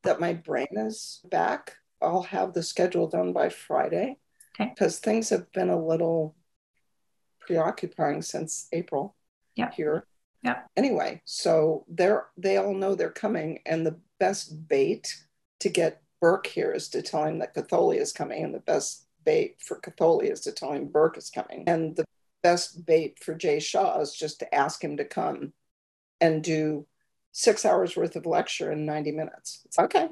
that 0.04 0.20
my 0.20 0.34
brain 0.34 0.68
is 0.74 1.22
back 1.26 1.76
i'll 2.02 2.24
have 2.24 2.54
the 2.54 2.64
schedule 2.64 3.08
done 3.08 3.34
by 3.34 3.50
friday 3.50 4.18
because 4.60 5.00
things 5.00 5.30
have 5.30 5.52
been 5.52 5.70
a 5.70 5.82
little 5.82 6.36
preoccupying 7.40 8.22
since 8.22 8.68
April 8.72 9.16
yeah. 9.56 9.72
here. 9.72 10.06
Yeah. 10.44 10.62
Anyway, 10.78 11.22
so 11.26 11.86
they're 11.90 12.28
they 12.38 12.58
all 12.58 12.74
know 12.74 12.96
they're 12.96 13.10
coming, 13.10 13.60
and 13.66 13.86
the 13.86 14.00
best 14.20 14.68
bait 14.68 15.24
to 15.60 15.70
get 15.70 16.02
Burke 16.22 16.48
here 16.48 16.72
is 16.72 16.90
to 16.90 17.02
tell 17.02 17.26
him 17.26 17.40
that 17.40 17.56
Katholi 17.56 17.98
is 17.98 18.14
coming, 18.14 18.44
and 18.44 18.54
the 18.54 18.60
best 18.60 19.06
bait 19.26 19.58
for 19.62 19.80
Katholi 19.80 20.32
is 20.32 20.42
to 20.42 20.52
tell 20.52 20.72
him 20.72 20.88
Burke 20.88 21.18
is 21.18 21.30
coming, 21.30 21.66
and 21.68 21.96
the 21.96 22.06
best 22.42 22.86
bait 22.86 23.20
for 23.22 23.36
Jay 23.36 23.60
Shah 23.60 24.00
is 24.00 24.14
just 24.14 24.40
to 24.40 24.56
ask 24.56 24.82
him 24.84 24.98
to 24.98 25.06
come 25.06 25.54
and 26.22 26.44
do 26.44 26.86
six 27.32 27.66
hours 27.66 27.96
worth 27.96 28.16
of 28.16 28.26
lecture 28.26 28.72
in 28.72 28.86
90 28.86 29.12
minutes. 29.12 29.62
It's 29.66 29.80
okay. 29.80 30.10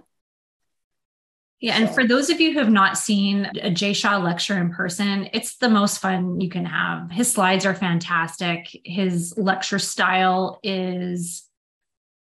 Yeah, 1.59 1.75
and 1.75 1.89
for 1.89 2.05
those 2.05 2.29
of 2.29 2.39
you 2.39 2.53
who 2.53 2.59
have 2.59 2.69
not 2.69 2.99
seen 2.99 3.49
a 3.61 3.71
Jay 3.71 3.93
Shah 3.93 4.17
lecture 4.17 4.59
in 4.59 4.71
person, 4.71 5.27
it's 5.33 5.57
the 5.57 5.69
most 5.69 5.97
fun 5.97 6.39
you 6.39 6.49
can 6.49 6.65
have. 6.65 7.09
His 7.09 7.31
slides 7.31 7.65
are 7.65 7.73
fantastic. 7.73 8.79
His 8.85 9.35
lecture 9.37 9.79
style 9.79 10.59
is 10.61 11.43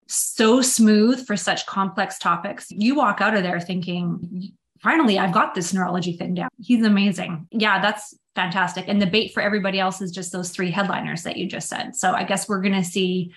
so 0.07 0.63
smooth 0.63 1.27
for 1.27 1.37
such 1.37 1.67
complex 1.67 2.19
topics. 2.19 2.71
You 2.71 2.95
walk 2.95 3.21
out 3.21 3.35
of 3.35 3.43
there 3.43 3.61
thinking, 3.61 4.53
finally, 4.81 5.19
I've 5.19 5.35
got 5.35 5.55
this 5.55 5.75
neurology 5.75 6.15
thing 6.15 6.33
down. 6.33 6.49
He's 6.59 6.83
amazing. 6.83 7.49
Yeah, 7.51 7.83
that's 7.83 8.15
fantastic. 8.35 8.87
And 8.89 9.03
the 9.03 9.07
bait 9.07 9.35
for 9.35 9.43
everybody 9.43 9.79
else 9.79 10.01
is 10.01 10.11
just 10.11 10.33
those 10.33 10.51
three 10.51 10.71
headliners 10.71 11.25
that 11.25 11.37
you 11.37 11.47
just 11.47 11.69
said. 11.69 11.97
So 11.97 12.13
I 12.13 12.25
guess 12.25 12.49
we're 12.49 12.63
going 12.63 12.81
to 12.81 12.85
see 12.85 13.33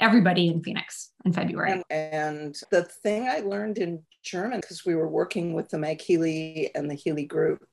everybody 0.00 0.48
in 0.48 0.62
Phoenix 0.62 1.12
in 1.24 1.32
February. 1.32 1.72
And, 1.72 1.84
and 1.90 2.56
the 2.70 2.82
thing 2.82 3.28
I 3.28 3.40
learned 3.40 3.78
in 3.78 4.02
German, 4.24 4.60
because 4.60 4.84
we 4.84 4.94
were 4.94 5.08
working 5.08 5.54
with 5.54 5.68
the 5.68 5.76
MagHealy 5.76 6.70
and 6.74 6.90
the 6.90 6.94
Healy 6.94 7.26
group, 7.26 7.64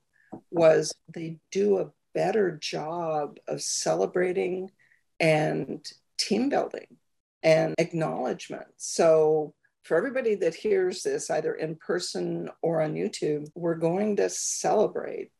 was 0.50 0.94
they 1.12 1.38
do 1.50 1.78
a 1.78 1.90
better 2.14 2.56
job 2.60 3.38
of 3.48 3.62
celebrating 3.62 4.70
and 5.20 5.84
team 6.18 6.48
building 6.48 6.96
and 7.42 7.74
acknowledgement. 7.78 8.66
So 8.76 9.54
for 9.84 9.96
everybody 9.96 10.34
that 10.36 10.54
hears 10.54 11.02
this, 11.02 11.30
either 11.30 11.54
in 11.54 11.76
person 11.76 12.50
or 12.62 12.82
on 12.82 12.94
YouTube, 12.94 13.46
we're 13.54 13.76
going 13.76 14.16
to 14.16 14.28
celebrate 14.28 15.30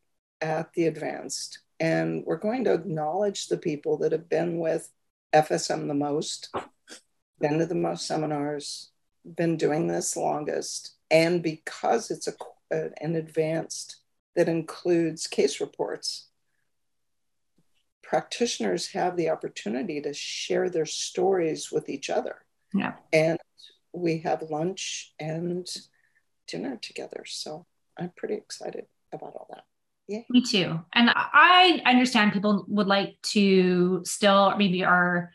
at 0.41 0.73
the 0.73 0.87
advanced 0.87 1.61
and 1.81 2.25
we're 2.25 2.37
going 2.37 2.65
to 2.65 2.75
acknowledge 2.75 3.47
the 3.47 3.59
people 3.59 3.99
that 3.99 4.13
have 4.13 4.29
been 4.29 4.59
with 4.59 4.91
FSM 5.35 5.89
the 5.89 5.95
most, 5.95 6.55
been 7.41 7.59
to 7.59 7.67
the 7.67 7.75
most 7.75 8.07
seminars, 8.07 8.91
been 9.25 9.57
doing 9.57 9.87
this 9.87 10.17
longest. 10.17 10.95
And 11.11 11.43
because 11.43 12.11
it's 12.11 12.29
a, 12.29 12.35
uh, 12.75 12.89
an 13.01 13.17
advanced 13.17 13.97
that 14.37 14.49
includes 14.49 15.27
case 15.27 15.61
reports, 15.61 16.29
practitioners 18.03 18.89
have 18.89 19.17
the 19.17 19.29
opportunity 19.29 20.01
to 20.01 20.15
share 20.15 20.71
their 20.71 20.87
stories 20.87 21.71
with 21.71 21.89
each 21.89 22.09
other. 22.09 22.37
Yeah. 22.75 22.95
And 23.13 23.39
we 23.93 24.19
have 24.21 24.43
lunch 24.43 25.13
and 25.19 25.67
dinner 26.47 26.77
together. 26.77 27.25
So 27.27 27.67
I'm 27.99 28.13
pretty 28.17 28.35
excited 28.35 28.87
about 29.13 29.35
all 29.35 29.47
that. 29.51 29.65
Yeah. 30.09 30.21
Me 30.31 30.41
too. 30.41 30.81
And 30.95 31.11
I 31.15 31.83
understand 31.85 32.33
people 32.33 32.65
would 32.69 32.87
like 32.87 33.19
to 33.35 34.03
still 34.05 34.57
maybe 34.57 34.83
are 34.83 35.31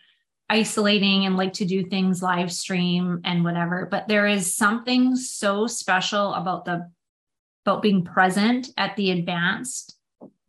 isolating 0.50 1.26
and 1.26 1.38
like 1.38 1.54
to 1.54 1.66
do 1.66 1.84
things 1.86 2.22
live 2.22 2.52
stream 2.52 3.22
and 3.24 3.44
whatever, 3.44 3.88
but 3.90 4.08
there 4.08 4.28
is 4.28 4.56
something 4.56 5.16
so 5.16 5.68
special 5.68 6.34
about 6.34 6.66
the 6.66 6.90
about 7.66 7.82
being 7.82 8.04
present 8.04 8.70
at 8.76 8.96
the 8.98 9.12
advanced, 9.12 9.96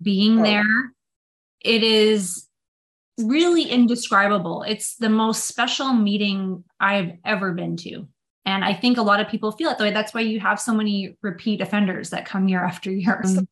being 0.03 0.43
there. 0.43 0.93
It 1.61 1.85
is 1.85 2.49
really 3.21 3.63
indescribable. 3.63 4.65
It's 4.65 4.97
the 4.97 5.09
most 5.09 5.47
special 5.47 5.93
meeting 5.93 6.65
I've 6.81 7.13
ever 7.25 7.53
been 7.53 7.77
to. 7.79 8.09
And 8.45 8.65
I 8.65 8.75
think 8.75 8.99
a 8.99 9.03
lot 9.03 9.21
of 9.21 9.29
people 9.29 9.53
feel 9.53 9.71
it 9.71 9.79
that 9.79 9.85
way. 9.85 9.93
That's 9.93 10.13
why 10.13 10.23
you 10.23 10.41
have 10.41 10.61
so 10.61 10.75
many 10.75 11.17
repeat 11.23 11.61
offenders 11.61 12.11
that 12.11 12.27
come 12.27 12.49
year 12.49 12.65
after 12.65 12.91
year. 12.91 13.23
Mm-hmm. 13.25 13.45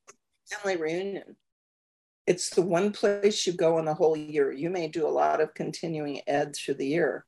Family 0.52 0.80
reunion. 0.80 1.36
It's 2.26 2.50
the 2.50 2.62
one 2.62 2.92
place 2.92 3.46
you 3.46 3.52
go 3.52 3.78
in 3.78 3.84
the 3.84 3.94
whole 3.94 4.16
year. 4.16 4.52
You 4.52 4.70
may 4.70 4.88
do 4.88 5.06
a 5.06 5.10
lot 5.10 5.40
of 5.40 5.54
continuing 5.54 6.20
ed 6.26 6.54
through 6.54 6.74
the 6.74 6.86
year, 6.86 7.24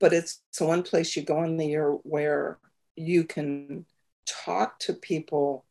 but 0.00 0.12
it's 0.12 0.42
the 0.58 0.66
one 0.66 0.82
place 0.82 1.16
you 1.16 1.22
go 1.22 1.42
in 1.44 1.56
the 1.56 1.66
year 1.66 1.92
where 2.02 2.58
you 2.94 3.24
can 3.24 3.86
talk 4.26 4.78
to 4.80 4.92
people 4.92 5.64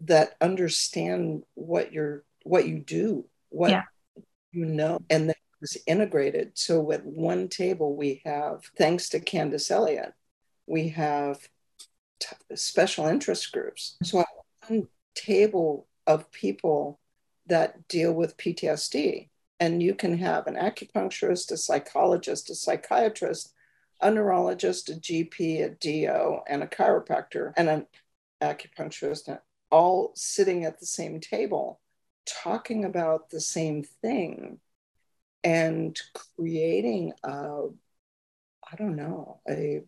that 0.00 0.34
understand 0.40 1.42
what 1.54 1.92
you're 1.92 2.24
what 2.42 2.66
you 2.66 2.78
do, 2.78 3.24
what 3.50 3.70
yeah 3.70 3.82
you 4.52 4.64
know, 4.64 4.98
and 5.10 5.28
that 5.28 5.36
was 5.60 5.76
integrated. 5.86 6.52
So 6.54 6.92
at 6.92 7.04
one 7.04 7.48
table, 7.48 7.96
we 7.96 8.22
have, 8.24 8.62
thanks 8.76 9.08
to 9.10 9.20
Candace 9.20 9.70
Elliott, 9.70 10.12
we 10.66 10.88
have 10.90 11.38
t- 12.20 12.56
special 12.56 13.06
interest 13.06 13.52
groups. 13.52 13.96
So 14.02 14.20
at 14.20 14.26
one 14.68 14.88
table 15.26 15.86
of 16.06 16.30
people 16.32 17.00
that 17.46 17.88
deal 17.88 18.12
with 18.12 18.36
PTSD, 18.36 19.28
and 19.60 19.82
you 19.82 19.94
can 19.94 20.18
have 20.18 20.46
an 20.46 20.54
acupuncturist, 20.54 21.50
a 21.50 21.56
psychologist, 21.56 22.50
a 22.50 22.54
psychiatrist, 22.54 23.52
a 24.00 24.10
neurologist, 24.10 24.90
a 24.90 24.94
GP, 24.94 25.64
a 25.64 25.70
DO, 25.70 26.40
and 26.48 26.62
a 26.62 26.66
chiropractor, 26.66 27.52
and 27.56 27.68
an 27.68 27.86
acupuncturist, 28.42 29.38
all 29.70 30.12
sitting 30.14 30.64
at 30.64 30.78
the 30.80 30.86
same 30.86 31.20
table 31.20 31.80
talking 32.28 32.84
about 32.84 33.30
the 33.30 33.40
same 33.40 33.82
thing 34.02 34.58
and 35.44 35.98
creating 36.14 37.12
a 37.24 37.62
i 38.70 38.76
don't 38.76 38.96
know 38.96 39.40
a 39.48 39.82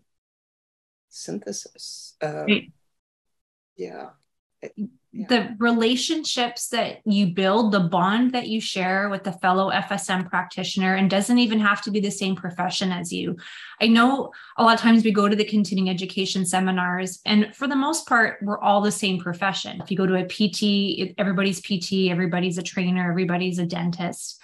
synthesis 1.09 2.14
um, 2.23 2.73
yeah 3.77 4.11
the 5.12 5.57
relationships 5.59 6.68
that 6.68 7.01
you 7.05 7.35
build, 7.35 7.73
the 7.73 7.81
bond 7.81 8.33
that 8.33 8.46
you 8.46 8.61
share 8.61 9.09
with 9.09 9.25
the 9.25 9.33
fellow 9.33 9.70
FSM 9.70 10.29
practitioner, 10.29 10.94
and 10.94 11.11
doesn't 11.11 11.38
even 11.38 11.59
have 11.59 11.83
to 11.83 11.90
be 11.90 11.99
the 11.99 12.11
same 12.11 12.37
profession 12.37 12.92
as 12.92 13.12
you. 13.12 13.37
I 13.81 13.88
know 13.88 14.31
a 14.57 14.62
lot 14.62 14.75
of 14.75 14.81
times 14.81 15.03
we 15.03 15.11
go 15.11 15.29
to 15.29 15.35
the 15.35 15.44
continuing 15.44 15.90
education 15.90 16.46
seminars, 16.46 17.20
and 17.27 17.55
for 17.57 17.66
the 17.66 17.75
most 17.75 18.07
part, 18.07 18.38
we're 18.42 18.61
all 18.61 18.81
the 18.81 18.92
same 18.92 19.18
profession. 19.18 19.81
If 19.83 19.90
you 19.90 19.96
go 19.96 20.07
to 20.07 20.14
a 20.14 20.25
PT, 20.25 21.14
everybody's 21.18 21.61
PT, 21.61 22.11
everybody's 22.11 22.59
a 22.59 22.62
trainer, 22.62 23.11
everybody's 23.11 23.59
a 23.59 23.66
dentist. 23.66 24.40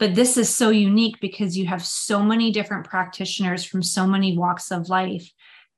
But 0.00 0.16
this 0.16 0.36
is 0.36 0.48
so 0.48 0.70
unique 0.70 1.20
because 1.20 1.56
you 1.56 1.66
have 1.66 1.84
so 1.84 2.24
many 2.24 2.50
different 2.50 2.88
practitioners 2.88 3.62
from 3.62 3.84
so 3.84 4.04
many 4.04 4.36
walks 4.36 4.72
of 4.72 4.88
life 4.88 5.30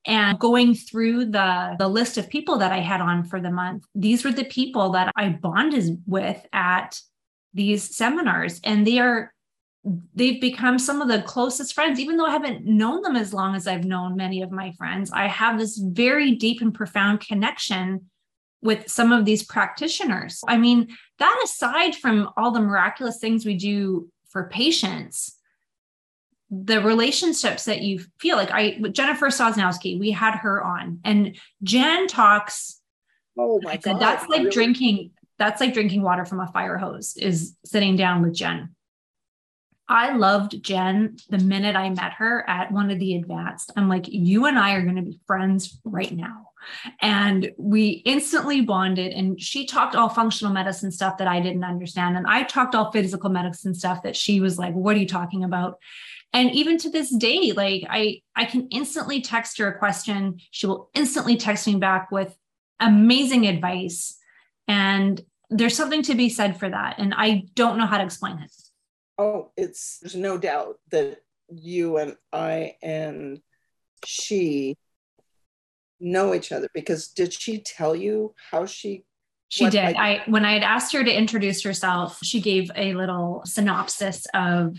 and 0.05 0.37
going 0.39 0.75
through 0.75 1.25
the, 1.25 1.75
the 1.79 1.87
list 1.87 2.17
of 2.17 2.29
people 2.29 2.57
that 2.59 2.71
I 2.71 2.79
had 2.79 3.01
on 3.01 3.23
for 3.23 3.41
the 3.41 3.51
month, 3.51 3.85
these 3.95 4.23
were 4.23 4.31
the 4.31 4.45
people 4.45 4.91
that 4.91 5.11
I 5.15 5.29
bonded 5.29 6.01
with 6.05 6.45
at 6.53 6.99
these 7.53 7.95
seminars. 7.95 8.59
And 8.63 8.85
they 8.85 8.99
are 8.99 9.33
they've 10.15 10.41
become 10.41 10.79
some 10.79 11.01
of 11.01 11.07
the 11.07 11.21
closest 11.21 11.73
friends 11.73 11.99
even 11.99 12.17
though 12.17 12.25
i 12.25 12.31
haven't 12.31 12.65
known 12.65 13.03
them 13.03 13.15
as 13.15 13.33
long 13.33 13.53
as 13.55 13.67
i've 13.67 13.85
known 13.85 14.15
many 14.15 14.41
of 14.41 14.49
my 14.49 14.71
friends 14.71 15.11
i 15.11 15.27
have 15.27 15.59
this 15.59 15.77
very 15.77 16.31
deep 16.31 16.59
and 16.59 16.73
profound 16.73 17.19
connection 17.19 18.03
with 18.63 18.89
some 18.89 19.11
of 19.11 19.25
these 19.25 19.43
practitioners 19.43 20.41
i 20.47 20.57
mean 20.57 20.87
that 21.19 21.39
aside 21.43 21.93
from 21.93 22.27
all 22.35 22.49
the 22.49 22.59
miraculous 22.59 23.19
things 23.19 23.45
we 23.45 23.55
do 23.55 24.09
for 24.27 24.49
patients 24.49 25.34
the 26.49 26.81
relationships 26.81 27.65
that 27.65 27.81
you 27.81 27.99
feel 28.19 28.37
like 28.37 28.51
I 28.51 28.79
Jennifer 28.91 29.27
Sosnowski, 29.27 29.99
we 29.99 30.11
had 30.11 30.35
her 30.35 30.63
on 30.63 30.99
and 31.03 31.37
Jen 31.63 32.07
talks. 32.07 32.81
Oh 33.37 33.59
my 33.63 33.77
god. 33.77 33.99
That's 33.99 34.27
like 34.27 34.39
really? 34.39 34.51
drinking, 34.51 35.11
that's 35.37 35.59
like 35.59 35.73
drinking 35.73 36.03
water 36.03 36.25
from 36.25 36.39
a 36.39 36.47
fire 36.47 36.77
hose, 36.77 37.17
is 37.17 37.55
sitting 37.65 37.95
down 37.95 38.21
with 38.21 38.33
Jen. 38.33 38.75
I 39.87 40.15
loved 40.15 40.63
Jen 40.63 41.17
the 41.29 41.37
minute 41.37 41.75
I 41.75 41.89
met 41.89 42.13
her 42.13 42.47
at 42.49 42.71
one 42.71 42.89
of 42.89 42.99
the 42.99 43.15
advanced. 43.15 43.71
I'm 43.75 43.87
like, 43.87 44.07
you 44.07 44.45
and 44.45 44.57
I 44.57 44.73
are 44.75 44.81
going 44.81 44.95
to 44.95 45.01
be 45.03 45.19
friends 45.27 45.79
right 45.83 46.11
now. 46.11 46.49
And 47.01 47.51
we 47.57 48.01
instantly 48.05 48.61
bonded. 48.61 49.11
And 49.11 49.39
she 49.39 49.67
talked 49.67 49.95
all 49.95 50.09
functional 50.09 50.53
medicine 50.53 50.91
stuff 50.91 51.19
that 51.19 51.27
I 51.27 51.39
didn't 51.39 51.63
understand. 51.63 52.17
And 52.17 52.25
I 52.25 52.43
talked 52.43 52.73
all 52.73 52.91
physical 52.91 53.29
medicine 53.29 53.75
stuff 53.75 54.01
that 54.01 54.15
she 54.15 54.39
was 54.39 54.57
like, 54.57 54.73
what 54.73 54.95
are 54.95 54.99
you 54.99 55.07
talking 55.07 55.43
about? 55.43 55.77
And 56.35 56.51
even 56.51 56.77
to 56.77 56.89
this 56.89 57.09
day 57.15 57.51
like 57.53 57.83
i 57.89 58.21
i 58.35 58.45
can 58.45 58.67
instantly 58.69 59.21
text 59.21 59.57
her 59.57 59.67
a 59.67 59.79
question. 59.79 60.39
She 60.51 60.67
will 60.67 60.89
instantly 60.93 61.37
text 61.37 61.65
me 61.65 61.75
back 61.75 62.11
with 62.11 62.37
amazing 62.79 63.47
advice. 63.47 64.17
And 64.67 65.21
there's 65.49 65.77
something 65.77 66.01
to 66.03 66.15
be 66.15 66.29
said 66.29 66.59
for 66.59 66.69
that. 66.69 66.99
And 66.99 67.13
i 67.17 67.45
don't 67.55 67.77
know 67.77 67.85
how 67.87 67.97
to 67.97 68.03
explain 68.03 68.39
it. 68.39 68.51
Oh 69.17 69.51
it's 69.57 69.99
there's 69.99 70.15
no 70.15 70.37
doubt 70.37 70.77
that 70.91 71.21
you 71.49 71.97
and 71.97 72.15
i 72.33 72.75
and 72.81 73.41
she 74.05 74.75
know 75.99 76.33
each 76.33 76.51
other 76.51 76.67
because 76.73 77.07
did 77.07 77.31
she 77.31 77.59
tell 77.59 77.95
you 77.95 78.35
how 78.51 78.65
she 78.65 79.05
she 79.47 79.69
did. 79.69 79.95
I, 79.95 80.09
I 80.09 80.23
when 80.25 80.43
I 80.43 80.53
had 80.53 80.63
asked 80.63 80.91
her 80.93 81.03
to 81.03 81.17
introduce 81.17 81.61
herself, 81.63 82.17
she 82.23 82.41
gave 82.41 82.71
a 82.75 82.93
little 82.95 83.43
synopsis 83.45 84.25
of 84.33 84.75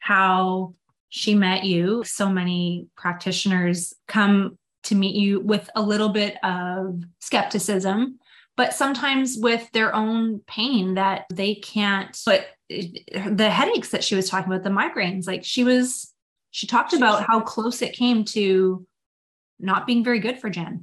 how 0.00 0.74
she 1.14 1.34
met 1.34 1.62
you. 1.62 2.02
So 2.06 2.30
many 2.30 2.86
practitioners 2.96 3.92
come 4.08 4.56
to 4.84 4.94
meet 4.94 5.14
you 5.14 5.40
with 5.40 5.68
a 5.76 5.82
little 5.82 6.08
bit 6.08 6.42
of 6.42 7.02
skepticism, 7.20 8.18
but 8.56 8.72
sometimes 8.72 9.36
with 9.36 9.70
their 9.72 9.94
own 9.94 10.40
pain 10.46 10.94
that 10.94 11.26
they 11.30 11.56
can't. 11.56 12.18
But 12.24 12.46
the 12.70 13.50
headaches 13.50 13.90
that 13.90 14.02
she 14.02 14.14
was 14.14 14.30
talking 14.30 14.50
about, 14.50 14.64
the 14.64 14.70
migraines, 14.70 15.26
like 15.26 15.44
she 15.44 15.64
was, 15.64 16.14
she 16.50 16.66
talked 16.66 16.94
about 16.94 17.26
how 17.28 17.40
close 17.40 17.82
it 17.82 17.92
came 17.92 18.24
to 18.26 18.86
not 19.60 19.86
being 19.86 20.02
very 20.02 20.18
good 20.18 20.40
for 20.40 20.48
Jen. 20.48 20.82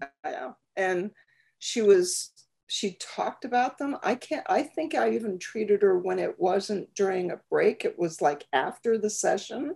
And 0.77 1.09
she 1.57 1.81
was 1.81 2.29
she 2.67 2.97
talked 3.15 3.45
about 3.45 3.79
them. 3.79 3.97
I 4.03 4.13
can't, 4.13 4.45
I 4.47 4.61
think 4.61 4.93
I 4.93 5.13
even 5.13 5.39
treated 5.39 5.81
her 5.81 5.97
when 5.97 6.19
it 6.19 6.35
wasn't 6.39 6.93
during 6.93 7.31
a 7.31 7.41
break. 7.49 7.83
It 7.83 7.97
was 7.97 8.21
like 8.21 8.45
after 8.53 8.99
the 8.99 9.09
session 9.09 9.73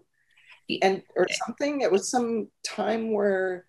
and 0.81 1.03
or 1.15 1.27
something. 1.45 1.81
It 1.81 1.91
was 1.91 2.09
some 2.09 2.49
time 2.63 3.13
where, 3.13 3.65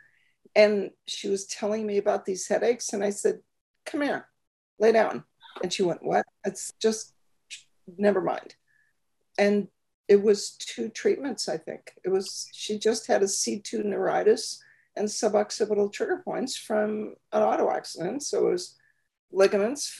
and 0.54 0.90
she 1.06 1.28
was 1.28 1.46
telling 1.46 1.86
me 1.86 1.98
about 1.98 2.24
these 2.24 2.48
headaches, 2.48 2.92
and 2.92 3.04
I 3.04 3.10
said, 3.10 3.40
"Come 3.84 4.02
here, 4.02 4.28
lay 4.78 4.92
down." 4.92 5.24
And 5.62 5.72
she 5.72 5.82
went, 5.82 6.02
"What? 6.02 6.24
It's 6.44 6.72
just 6.80 7.12
never 7.98 8.20
mind." 8.20 8.56
And 9.38 9.68
it 10.06 10.22
was 10.22 10.56
two 10.58 10.88
treatments, 10.90 11.48
I 11.48 11.56
think. 11.56 11.92
It 12.04 12.10
was 12.10 12.48
she 12.52 12.78
just 12.78 13.06
had 13.06 13.22
a 13.22 13.26
C2 13.26 13.84
neuritis 13.84 14.62
and 14.96 15.08
suboccipital 15.08 15.92
trigger 15.92 16.22
points 16.24 16.56
from 16.56 17.14
an 17.32 17.42
auto 17.42 17.70
accident. 17.70 18.22
So 18.22 18.48
it 18.48 18.52
was 18.52 18.76
ligaments. 19.32 19.98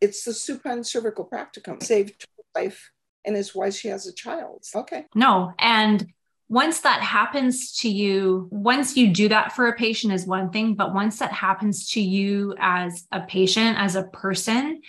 It's 0.00 0.24
the 0.24 0.34
supine 0.34 0.84
cervical 0.84 1.24
practicum. 1.24 1.82
Saved 1.82 2.26
life 2.54 2.90
and 3.24 3.36
is 3.36 3.54
why 3.54 3.70
she 3.70 3.88
has 3.88 4.06
a 4.06 4.12
child. 4.12 4.64
Okay. 4.74 5.06
No. 5.14 5.52
And 5.58 6.12
once 6.48 6.80
that 6.80 7.00
happens 7.00 7.72
to 7.78 7.88
you, 7.88 8.48
once 8.50 8.96
you 8.96 9.12
do 9.12 9.28
that 9.28 9.52
for 9.52 9.66
a 9.66 9.74
patient 9.74 10.12
is 10.12 10.26
one 10.26 10.50
thing, 10.50 10.74
but 10.74 10.92
once 10.92 11.18
that 11.18 11.32
happens 11.32 11.90
to 11.90 12.00
you 12.00 12.54
as 12.58 13.06
a 13.12 13.20
patient, 13.22 13.78
as 13.78 13.96
a 13.96 14.04
person, 14.04 14.82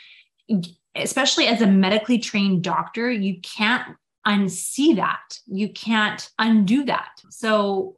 especially 0.95 1.47
as 1.47 1.61
a 1.61 1.67
medically 1.67 2.17
trained 2.17 2.63
doctor, 2.63 3.09
you 3.09 3.39
can't 3.41 3.95
unsee 4.27 4.95
that. 4.95 5.39
You 5.47 5.69
can't 5.69 6.29
undo 6.39 6.83
that. 6.85 7.11
So 7.29 7.97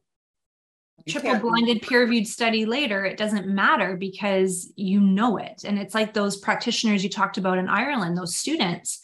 triple 1.07 1.39
blinded 1.39 1.81
peer 1.81 2.01
reviewed 2.01 2.27
study 2.27 2.65
later, 2.65 3.05
it 3.05 3.17
doesn't 3.17 3.47
matter 3.47 3.95
because 3.95 4.71
you 4.75 4.99
know 4.99 5.37
it. 5.37 5.63
And 5.63 5.79
it's 5.79 5.95
like 5.95 6.13
those 6.13 6.37
practitioners 6.37 7.03
you 7.03 7.09
talked 7.09 7.37
about 7.37 7.57
in 7.57 7.69
Ireland, 7.69 8.17
those 8.17 8.35
students. 8.35 8.99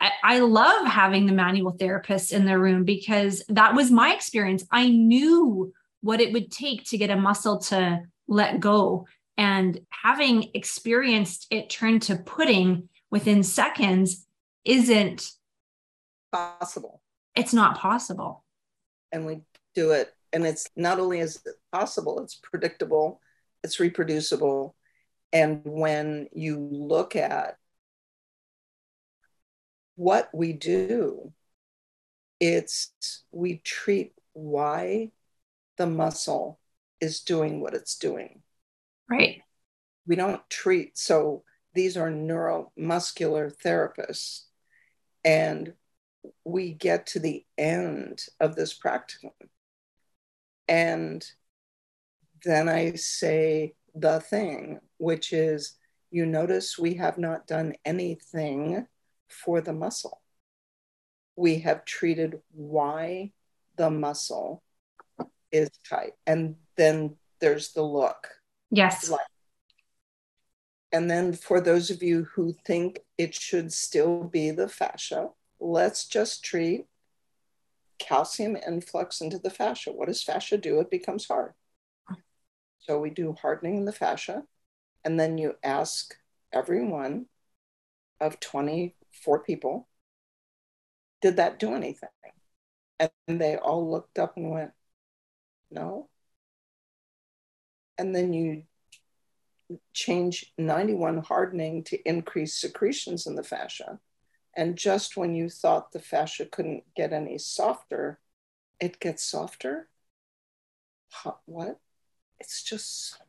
I, 0.00 0.10
I 0.22 0.38
love 0.40 0.86
having 0.86 1.26
the 1.26 1.32
manual 1.32 1.72
therapists 1.72 2.32
in 2.32 2.44
the 2.44 2.58
room 2.58 2.84
because 2.84 3.42
that 3.48 3.74
was 3.74 3.90
my 3.90 4.14
experience. 4.14 4.64
I 4.70 4.88
knew 4.88 5.72
what 6.00 6.20
it 6.20 6.32
would 6.32 6.50
take 6.50 6.84
to 6.84 6.98
get 6.98 7.10
a 7.10 7.16
muscle 7.16 7.58
to 7.58 8.02
let 8.28 8.60
go. 8.60 9.06
And 9.36 9.80
having 9.90 10.50
experienced 10.54 11.46
it 11.50 11.70
turn 11.70 12.00
to 12.00 12.16
pudding 12.16 12.88
within 13.10 13.42
seconds 13.42 14.26
isn't 14.64 15.30
possible. 16.32 17.00
It's 17.34 17.52
not 17.52 17.78
possible. 17.78 18.44
And 19.12 19.26
we 19.26 19.40
do 19.74 19.92
it 19.92 20.12
and 20.32 20.46
it's 20.46 20.68
not 20.76 20.98
only 20.98 21.20
is 21.20 21.36
it 21.46 21.54
possible 21.72 22.20
it's 22.20 22.34
predictable 22.34 23.20
it's 23.62 23.80
reproducible 23.80 24.74
and 25.32 25.60
when 25.64 26.28
you 26.32 26.58
look 26.58 27.16
at 27.16 27.56
what 29.98 30.30
we 30.32 30.52
do 30.52 31.32
it's 32.38 33.24
we 33.32 33.56
treat 33.56 34.12
why 34.32 35.10
the 35.76 35.88
muscle 35.88 36.60
is 37.00 37.20
doing 37.20 37.60
what 37.60 37.74
it's 37.74 37.96
doing. 37.96 38.42
Right. 39.10 39.42
We 40.06 40.14
don't 40.14 40.48
treat 40.48 40.96
so 40.96 41.42
these 41.74 41.96
are 41.96 42.10
neuromuscular 42.10 43.52
therapists 43.64 44.44
and 45.24 45.74
we 46.44 46.74
get 46.74 47.08
to 47.08 47.18
the 47.18 47.44
end 47.56 48.22
of 48.38 48.54
this 48.54 48.78
practicum. 48.78 49.32
And 50.68 51.24
then 52.44 52.68
I 52.68 52.92
say 52.92 53.74
the 53.96 54.20
thing, 54.20 54.78
which 54.98 55.32
is 55.32 55.74
you 56.12 56.24
notice 56.24 56.78
we 56.78 56.94
have 56.94 57.18
not 57.18 57.48
done 57.48 57.74
anything 57.84 58.86
for 59.28 59.60
the 59.60 59.72
muscle. 59.72 60.20
We 61.36 61.60
have 61.60 61.84
treated 61.84 62.40
why 62.50 63.32
the 63.76 63.90
muscle 63.90 64.62
is 65.52 65.70
tight. 65.88 66.12
And 66.26 66.56
then 66.76 67.16
there's 67.40 67.72
the 67.72 67.82
look. 67.82 68.28
Yes. 68.70 69.08
Like, 69.08 69.20
and 70.90 71.10
then 71.10 71.32
for 71.32 71.60
those 71.60 71.90
of 71.90 72.02
you 72.02 72.24
who 72.34 72.56
think 72.64 73.00
it 73.16 73.34
should 73.34 73.72
still 73.72 74.24
be 74.24 74.50
the 74.50 74.68
fascia, 74.68 75.28
let's 75.60 76.06
just 76.06 76.44
treat 76.44 76.86
calcium 77.98 78.56
influx 78.56 79.20
into 79.20 79.38
the 79.38 79.50
fascia. 79.50 79.92
What 79.92 80.08
does 80.08 80.22
fascia 80.22 80.56
do? 80.56 80.80
It 80.80 80.90
becomes 80.90 81.26
hard. 81.26 81.52
So 82.78 82.98
we 82.98 83.10
do 83.10 83.34
hardening 83.40 83.76
in 83.76 83.84
the 83.84 83.92
fascia, 83.92 84.44
and 85.04 85.20
then 85.20 85.36
you 85.36 85.56
ask 85.62 86.16
everyone 86.52 87.26
of 88.18 88.40
24 89.24 89.40
people, 89.44 89.88
did 91.20 91.36
that 91.36 91.58
do 91.58 91.74
anything? 91.74 92.08
And 93.00 93.40
they 93.40 93.56
all 93.56 93.90
looked 93.90 94.18
up 94.18 94.36
and 94.36 94.50
went, 94.50 94.70
no. 95.70 96.08
And 97.96 98.14
then 98.14 98.32
you 98.32 98.62
change 99.92 100.52
91 100.56 101.18
hardening 101.18 101.84
to 101.84 102.08
increase 102.08 102.54
secretions 102.54 103.26
in 103.26 103.34
the 103.34 103.42
fascia. 103.42 103.98
And 104.56 104.76
just 104.76 105.16
when 105.16 105.34
you 105.34 105.48
thought 105.48 105.92
the 105.92 106.00
fascia 106.00 106.46
couldn't 106.46 106.84
get 106.96 107.12
any 107.12 107.38
softer, 107.38 108.18
it 108.80 108.98
gets 108.98 109.22
softer. 109.22 109.88
What? 111.46 111.78
It's 112.40 112.62
just 112.62 113.10
so. 113.10 113.27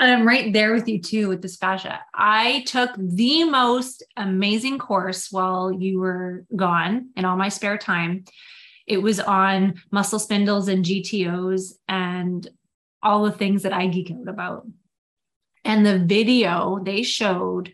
And 0.00 0.12
I'm 0.12 0.26
right 0.26 0.52
there 0.52 0.72
with 0.72 0.88
you 0.88 1.00
too 1.02 1.28
with 1.28 1.42
this 1.42 1.56
fascia. 1.56 2.00
I 2.14 2.62
took 2.66 2.90
the 2.96 3.44
most 3.44 4.04
amazing 4.16 4.78
course 4.78 5.32
while 5.32 5.72
you 5.72 5.98
were 5.98 6.44
gone 6.54 7.10
in 7.16 7.24
all 7.24 7.36
my 7.36 7.48
spare 7.48 7.78
time. 7.78 8.24
It 8.86 9.02
was 9.02 9.18
on 9.18 9.82
muscle 9.90 10.20
spindles 10.20 10.68
and 10.68 10.84
GTOs 10.84 11.72
and 11.88 12.48
all 13.02 13.24
the 13.24 13.32
things 13.32 13.64
that 13.64 13.72
I 13.72 13.88
geek 13.88 14.10
out 14.10 14.28
about. 14.28 14.66
And 15.64 15.84
the 15.84 15.98
video 15.98 16.80
they 16.82 17.02
showed 17.02 17.72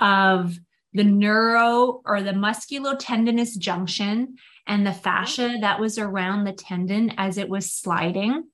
of 0.00 0.58
the 0.94 1.04
neuro 1.04 2.00
or 2.04 2.22
the 2.22 2.32
musculotendinous 2.32 3.58
junction 3.58 4.36
and 4.66 4.86
the 4.86 4.92
fascia 4.92 5.58
that 5.60 5.78
was 5.78 5.98
around 5.98 6.44
the 6.44 6.52
tendon 6.52 7.12
as 7.18 7.36
it 7.38 7.48
was 7.48 7.70
sliding. 7.70 8.44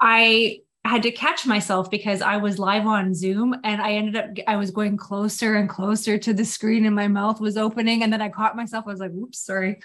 I 0.00 0.60
had 0.88 1.02
to 1.04 1.10
catch 1.10 1.46
myself 1.46 1.90
because 1.90 2.22
I 2.22 2.36
was 2.36 2.58
live 2.58 2.86
on 2.86 3.14
Zoom 3.14 3.54
and 3.64 3.80
I 3.80 3.92
ended 3.92 4.16
up, 4.16 4.30
I 4.46 4.56
was 4.56 4.70
going 4.70 4.96
closer 4.96 5.54
and 5.54 5.68
closer 5.68 6.18
to 6.18 6.32
the 6.32 6.44
screen 6.44 6.86
and 6.86 6.94
my 6.94 7.08
mouth 7.08 7.40
was 7.40 7.56
opening. 7.56 8.02
And 8.02 8.12
then 8.12 8.22
I 8.22 8.28
caught 8.28 8.56
myself. 8.56 8.84
I 8.86 8.90
was 8.90 9.00
like, 9.00 9.12
whoops, 9.12 9.38
sorry, 9.38 9.80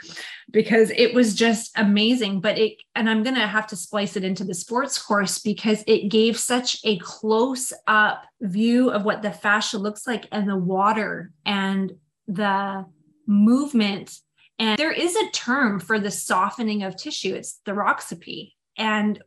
because 0.51 0.91
it 0.91 1.13
was 1.13 1.35
just 1.35 1.71
amazing. 1.75 2.41
But 2.41 2.57
it, 2.57 2.77
and 2.95 3.09
I'm 3.09 3.23
going 3.23 3.35
to 3.35 3.47
have 3.47 3.67
to 3.67 3.75
splice 3.75 4.15
it 4.15 4.23
into 4.23 4.43
the 4.43 4.53
sports 4.53 5.01
course 5.01 5.39
because 5.39 5.83
it 5.87 6.09
gave 6.09 6.37
such 6.37 6.79
a 6.83 6.97
close 6.99 7.73
up 7.87 8.23
view 8.41 8.89
of 8.89 9.03
what 9.03 9.21
the 9.21 9.31
fascia 9.31 9.77
looks 9.77 10.05
like 10.05 10.27
and 10.31 10.47
the 10.47 10.57
water 10.57 11.31
and 11.45 11.93
the 12.27 12.85
movement. 13.27 14.19
And 14.59 14.77
there 14.77 14.91
is 14.91 15.15
a 15.15 15.31
term 15.31 15.79
for 15.79 15.99
the 15.99 16.11
softening 16.11 16.83
of 16.83 16.95
tissue. 16.95 17.33
It's 17.33 17.59
thixotropy 17.65 18.53
and 18.77 19.21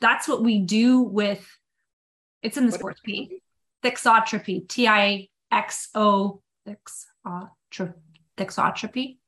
that's 0.00 0.28
what 0.28 0.42
we 0.42 0.60
do 0.60 1.00
with 1.00 1.46
it's 2.42 2.56
in 2.56 2.66
the 2.66 2.72
sports 2.72 3.00
P. 3.04 3.42
Thixotropy, 3.82 4.68
T 4.68 4.88
I 4.88 5.28
X 5.50 5.88
O, 5.94 6.42
thixotropy. 8.38 9.18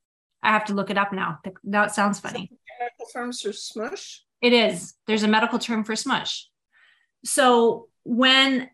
I 0.43 0.49
have 0.51 0.65
to 0.67 0.75
look 0.75 0.91
it 0.91 0.99
up 0.99 1.13
now. 1.13 1.39
Now 1.65 1.85
it 1.85 1.93
sounds 1.93 2.21
funny. 2.21 2.51
Medical 2.79 3.07
terms 3.13 3.41
for 3.43 3.53
smush? 3.53 4.23
It 4.41 4.53
is. 4.53 4.95
There's 5.07 5.23
a 5.23 5.29
medical 5.29 5.59
term 5.59 5.85
for 5.85 5.95
smush. 5.95 6.49
So 7.25 7.89
when 8.05 8.71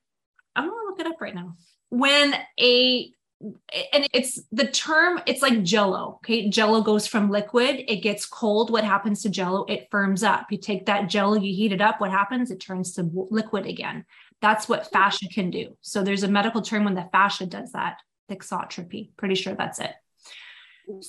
I'm 0.56 0.68
going 0.68 0.80
to 0.80 0.86
look 0.88 1.00
it 1.00 1.06
up 1.06 1.20
right 1.20 1.34
now. 1.34 1.54
When 1.90 2.34
a 2.58 3.10
and 3.40 4.08
it's 4.14 4.40
the 4.50 4.66
term 4.66 5.20
it's 5.26 5.42
like 5.42 5.62
jello 5.62 6.14
okay? 6.16 6.48
Jello 6.48 6.80
goes 6.80 7.06
from 7.06 7.30
liquid 7.30 7.84
it 7.86 7.96
gets 7.96 8.24
cold 8.24 8.70
what 8.70 8.84
happens 8.84 9.22
to 9.22 9.28
jello? 9.28 9.64
It 9.66 9.88
firms 9.90 10.22
up. 10.22 10.46
You 10.50 10.58
take 10.58 10.86
that 10.86 11.08
jello 11.08 11.34
you 11.34 11.54
heat 11.54 11.72
it 11.72 11.80
up 11.80 12.00
what 12.00 12.10
happens? 12.10 12.50
It 12.50 12.60
turns 12.60 12.94
to 12.94 13.08
liquid 13.30 13.66
again. 13.66 14.04
That's 14.40 14.68
what 14.68 14.90
fascia 14.90 15.28
can 15.28 15.50
do. 15.50 15.76
So 15.82 16.02
there's 16.02 16.22
a 16.22 16.28
medical 16.28 16.62
term 16.62 16.84
when 16.84 16.94
the 16.94 17.08
fascia 17.12 17.46
does 17.46 17.72
that 17.72 17.98
thixotropy 18.30 19.10
pretty 19.16 19.34
sure 19.34 19.54
that's 19.54 19.80
it. 19.80 19.92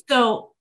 So 0.09 0.51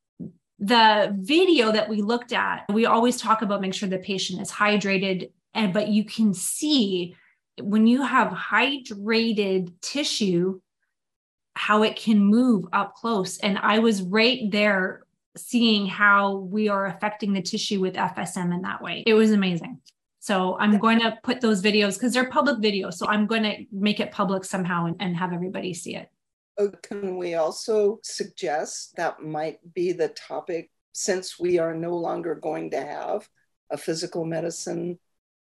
the 0.59 1.15
video 1.19 1.73
that 1.73 1.89
we 1.89 2.01
looked 2.01 2.33
at 2.33 2.65
we 2.73 2.87
always 2.87 3.21
talk 3.21 3.43
about 3.43 3.61
make 3.61 3.75
sure 3.75 3.89
the 3.89 3.99
patient 3.99 4.41
is 4.41 4.51
hydrated 4.51 5.31
and 5.53 5.73
but 5.73 5.89
you 5.89 6.05
can 6.05 6.33
see 6.33 7.15
when 7.61 7.87
you 7.87 8.03
have 8.03 8.29
hydrated 8.29 9.73
tissue 9.81 10.61
how 11.57 11.83
it 11.83 11.97
can 11.97 12.19
move 12.19 12.67
up 12.73 12.95
close. 12.95 13.39
And 13.39 13.59
I 13.59 13.79
was 13.79 14.03
right 14.03 14.51
there 14.51 15.07
seeing 15.37 15.87
how 15.87 16.37
we 16.37 16.69
are 16.69 16.87
affecting 16.87 17.33
the 17.33 17.43
tissue 17.43 17.81
with 17.81 17.95
FSM 17.95 18.55
in 18.55 18.63
that 18.63 18.83
way. 18.83 19.03
It 19.07 19.15
was 19.15 19.33
amazing. 19.33 19.81
So 20.21 20.57
I'm 20.59 20.79
going 20.79 21.01
to 21.01 21.17
put 21.23 21.41
those 21.41 21.63
videos 21.63 21.95
because 21.95 22.13
they're 22.13 22.31
public 22.31 22.59
videos. 22.59 22.95
So 22.95 23.07
I'm 23.07 23.27
going 23.27 23.43
to 23.45 23.65
make 23.73 24.01
it 24.01 24.11
public 24.11 24.45
somehow 24.45 24.87
and, 24.87 24.97
and 25.01 25.17
have 25.17 25.33
everybody 25.33 25.73
see 25.73 25.97
it. 25.97 26.09
Oh, 26.59 26.71
can 26.83 27.17
we 27.17 27.35
also 27.35 28.01
suggest 28.03 28.97
that 28.97 29.23
might 29.23 29.59
be 29.75 29.93
the 29.93 30.09
topic 30.09 30.71
since 30.93 31.39
we 31.39 31.59
are 31.59 31.75
no 31.75 31.95
longer 31.97 32.35
going 32.35 32.71
to 32.71 32.81
have 32.81 33.29
a 33.71 33.77
physical 33.77 34.25
medicine 34.25 34.99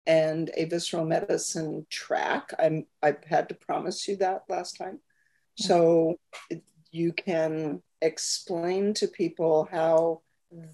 and 0.06 0.50
a 0.56 0.64
visceral 0.64 1.04
medicine 1.04 1.86
track, 1.90 2.52
I'm 2.58 2.86
I've 3.02 3.22
had 3.24 3.48
to 3.50 3.54
promise 3.54 4.08
you 4.08 4.16
that 4.16 4.42
last 4.48 4.76
time. 4.76 5.00
So 5.56 6.18
you 6.90 7.12
can 7.12 7.82
explain 8.00 8.94
to 8.94 9.08
people 9.08 9.68
how 9.70 10.20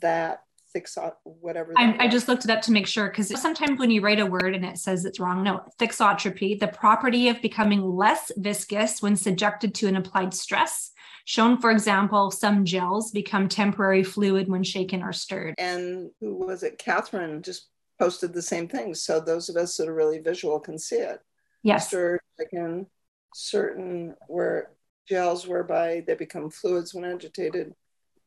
that 0.01 0.43
thixot 0.75 1.15
whatever 1.25 1.73
I, 1.77 1.97
I, 1.99 2.09
just 2.09 2.29
looked 2.29 2.45
it 2.45 2.51
up 2.51 2.61
to 2.63 2.73
make 2.73 2.87
sure 2.87 3.09
because 3.09 3.29
sometimes 3.41 3.79
when 3.79 3.91
you 3.91 4.03
write 4.03 4.21
a 4.21 4.27
word 4.27 4.55
and 4.55 4.65
it 4.65 4.77
says 4.77 5.07
it's 5.07 5.19
wrong 5.19 5.43
no 5.43 5.63
thixotropy 5.81 6.59
the 6.59 6.69
property 6.69 7.29
of 7.29 7.41
becoming 7.41 7.81
less 7.81 8.31
viscous 8.37 9.01
when 9.01 9.17
subjected 9.17 9.75
to 9.77 9.87
an 9.89 9.97
applied 9.97 10.35
stress. 10.35 10.93
Shown 11.25 11.59
for 11.59 11.71
example 11.71 12.31
some 12.31 12.65
gels 12.65 13.11
become 13.11 13.49
temporary 13.49 14.03
fluid 14.03 14.49
when 14.49 14.63
shaken 14.63 15.03
or 15.03 15.13
stirred. 15.13 15.55
And 15.59 16.11
who 16.21 16.35
was 16.35 16.63
it? 16.63 16.79
Catherine 16.79 17.43
just 17.43 17.69
posted 17.99 18.33
the 18.33 18.43
same 18.43 18.69
thing. 18.69 18.95
So 18.95 19.21
those 19.21 19.49
of 19.49 19.57
us 19.57 19.77
that 19.77 19.89
are 19.89 19.95
really 19.95 20.19
visual 20.21 20.61
can 20.61 20.79
see 20.79 20.97
it. 20.97 21.21
Yes. 21.63 21.89
Stirred 21.89 22.21
shaken 22.39 22.87
certain 23.35 24.15
where 24.27 24.71
gels 25.09 25.47
whereby 25.47 26.03
they 26.07 26.15
become 26.15 26.51
fluids 26.51 26.95
when 26.95 27.05
agitated 27.05 27.75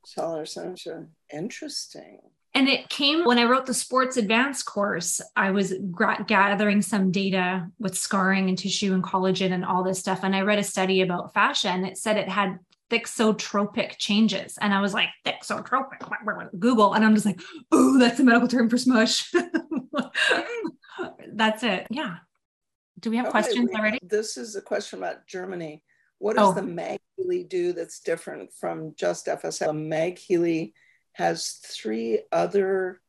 cellular 0.06 0.46
sensation 0.46 1.10
interesting 1.32 2.20
and 2.54 2.68
it 2.68 2.90
came 2.90 3.24
when 3.24 3.40
I 3.40 3.46
wrote 3.46 3.66
the 3.66 3.74
sports 3.74 4.18
advanced 4.18 4.66
course. 4.66 5.22
I 5.38 5.52
was 5.52 5.74
gra- 5.90 6.26
gathering 6.28 6.82
some 6.82 7.12
data 7.12 7.68
with 7.80 7.98
scarring 7.98 8.50
and 8.50 8.58
tissue 8.58 8.94
and 8.94 9.04
collagen 9.04 9.54
and 9.54 9.64
all 9.64 9.84
this 9.84 10.00
stuff. 10.00 10.20
And 10.24 10.36
I 10.36 10.42
read 10.42 10.60
a 10.60 10.64
study 10.64 11.02
about 11.02 11.34
fascia 11.34 11.70
and 11.70 11.86
it 11.86 11.98
said 11.98 12.18
it 12.18 12.28
had 12.28 12.60
thixotropic 12.90 13.98
changes. 13.98 14.58
And 14.60 14.74
I 14.74 14.82
was 14.82 14.94
like, 14.94 15.08
thixotropic, 15.26 16.60
Google. 16.60 16.94
And 16.94 17.06
I'm 17.06 17.14
just 17.14 17.26
like, 17.26 17.40
oh, 17.72 17.98
that's 17.98 18.20
a 18.20 18.24
medical 18.24 18.50
term 18.50 18.70
for 18.70 18.78
smush. 18.78 19.32
that's 21.34 21.64
it. 21.64 21.88
Yeah. 21.90 22.18
Do 23.02 23.10
we 23.10 23.18
have 23.18 23.26
okay, 23.28 23.32
questions 23.32 23.70
we, 23.72 23.78
already? 23.78 24.00
This 24.04 24.38
is 24.38 24.56
a 24.56 24.62
question 24.62 25.00
about 25.00 25.28
Germany. 25.28 25.84
What 26.20 26.38
does 26.38 26.50
oh. 26.50 26.54
the 26.54 26.62
Mag 26.62 27.00
Healy 27.18 27.44
do 27.44 27.74
that's 27.74 28.00
different 28.00 28.54
from 28.54 28.94
just 28.96 29.26
FSM? 29.26 29.88
MagHealy 29.88 30.74
has 31.14 31.60
three 31.66 32.22
other 32.32 33.02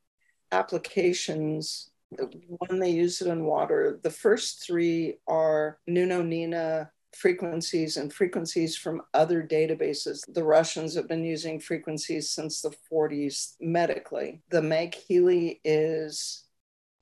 applications. 0.51 1.91
One, 2.11 2.79
they 2.79 2.91
use 2.91 3.21
it 3.21 3.29
in 3.29 3.45
water. 3.45 4.01
The 4.03 4.11
first 4.11 4.67
three 4.67 5.19
are 5.29 5.79
Nuna 5.89 6.89
frequencies 7.15 7.99
and 7.99 8.13
frequencies 8.13 8.77
from 8.77 9.03
other 9.13 9.43
databases. 9.43 10.21
The 10.33 10.45
Russians 10.45 10.95
have 10.95 11.09
been 11.09 11.25
using 11.25 11.61
frequencies 11.61 12.31
since 12.31 12.63
the 12.63 12.75
40s 12.91 13.57
medically. 13.61 14.41
The 14.51 14.61
MagHealy 14.63 15.61
is 15.65 16.42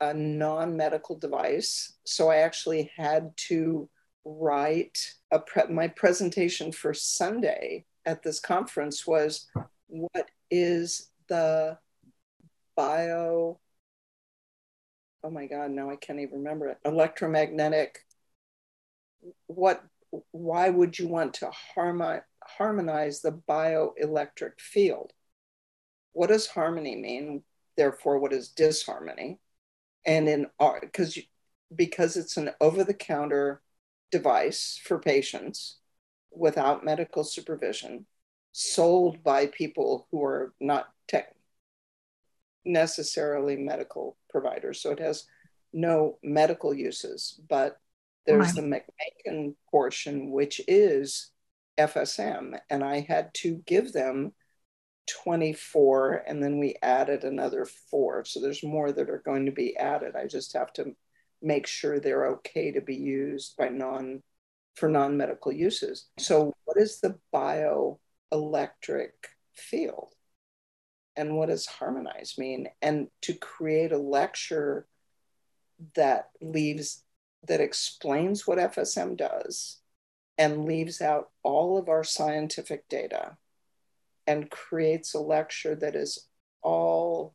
a 0.00 0.14
non 0.14 0.76
medical 0.76 1.16
device. 1.16 1.92
So 2.04 2.28
I 2.30 2.36
actually 2.36 2.90
had 2.96 3.36
to 3.48 3.88
write 4.24 5.14
a 5.30 5.38
pre- 5.38 5.72
my 5.72 5.88
presentation 5.88 6.72
for 6.72 6.92
Sunday 6.92 7.84
at 8.04 8.22
this 8.22 8.40
conference 8.40 9.06
was 9.06 9.46
what 9.88 10.30
is 10.50 11.10
the 11.28 11.78
bio 12.76 13.58
oh 15.22 15.30
my 15.30 15.46
god 15.46 15.70
now 15.70 15.90
i 15.90 15.96
can't 15.96 16.18
even 16.18 16.38
remember 16.38 16.68
it 16.68 16.78
electromagnetic 16.84 18.04
what 19.46 19.84
why 20.32 20.68
would 20.70 20.98
you 20.98 21.06
want 21.06 21.34
to 21.34 21.50
harmonize, 21.74 22.22
harmonize 22.42 23.20
the 23.20 23.32
bioelectric 23.48 24.58
field 24.58 25.12
what 26.12 26.28
does 26.28 26.46
harmony 26.46 26.96
mean 26.96 27.42
therefore 27.76 28.18
what 28.18 28.32
is 28.32 28.48
disharmony 28.48 29.38
and 30.06 30.28
in 30.28 30.46
our 30.58 30.80
because 30.80 31.18
because 31.74 32.16
it's 32.16 32.36
an 32.36 32.50
over-the-counter 32.60 33.62
device 34.10 34.80
for 34.82 34.98
patients 34.98 35.78
without 36.32 36.84
medical 36.84 37.24
supervision 37.24 38.06
sold 38.52 39.22
by 39.22 39.46
people 39.46 40.08
who 40.10 40.24
are 40.24 40.52
not 40.60 40.88
tech 41.06 41.34
necessarily 42.64 43.56
medical 43.56 44.16
providers. 44.28 44.82
So 44.82 44.90
it 44.90 44.98
has 44.98 45.24
no 45.72 46.18
medical 46.22 46.74
uses, 46.74 47.40
but 47.48 47.78
there's 48.26 48.52
the 48.54 48.62
McMakin 48.62 49.54
portion, 49.70 50.30
which 50.30 50.60
is 50.68 51.30
FSM. 51.78 52.58
And 52.68 52.84
I 52.84 53.00
had 53.00 53.32
to 53.34 53.62
give 53.66 53.92
them 53.92 54.32
24, 55.22 56.24
and 56.26 56.42
then 56.42 56.58
we 56.58 56.76
added 56.82 57.24
another 57.24 57.66
four. 57.90 58.24
So 58.24 58.40
there's 58.40 58.62
more 58.62 58.92
that 58.92 59.10
are 59.10 59.22
going 59.24 59.46
to 59.46 59.52
be 59.52 59.76
added. 59.76 60.16
I 60.16 60.26
just 60.26 60.52
have 60.54 60.72
to 60.74 60.94
make 61.42 61.66
sure 61.66 61.98
they're 61.98 62.28
okay 62.28 62.72
to 62.72 62.80
be 62.80 62.96
used 62.96 63.56
by 63.56 63.68
non 63.68 64.22
for 64.76 64.88
non-medical 64.88 65.52
uses. 65.52 66.06
So 66.18 66.54
what 66.64 66.76
is 66.76 67.00
the 67.00 67.18
bioelectric 67.34 69.10
field. 69.60 70.14
And 71.16 71.36
what 71.36 71.48
does 71.48 71.66
harmonize 71.66 72.36
mean? 72.38 72.68
And 72.80 73.08
to 73.22 73.34
create 73.34 73.92
a 73.92 73.98
lecture 73.98 74.86
that 75.94 76.30
leaves, 76.40 77.02
that 77.46 77.60
explains 77.60 78.46
what 78.46 78.58
FSM 78.58 79.16
does 79.16 79.78
and 80.38 80.64
leaves 80.64 81.00
out 81.00 81.30
all 81.42 81.78
of 81.78 81.88
our 81.88 82.04
scientific 82.04 82.88
data 82.88 83.36
and 84.30 84.48
creates 84.48 85.12
a 85.12 85.18
lecture 85.18 85.74
that 85.74 85.96
is 85.96 86.28
all 86.62 87.34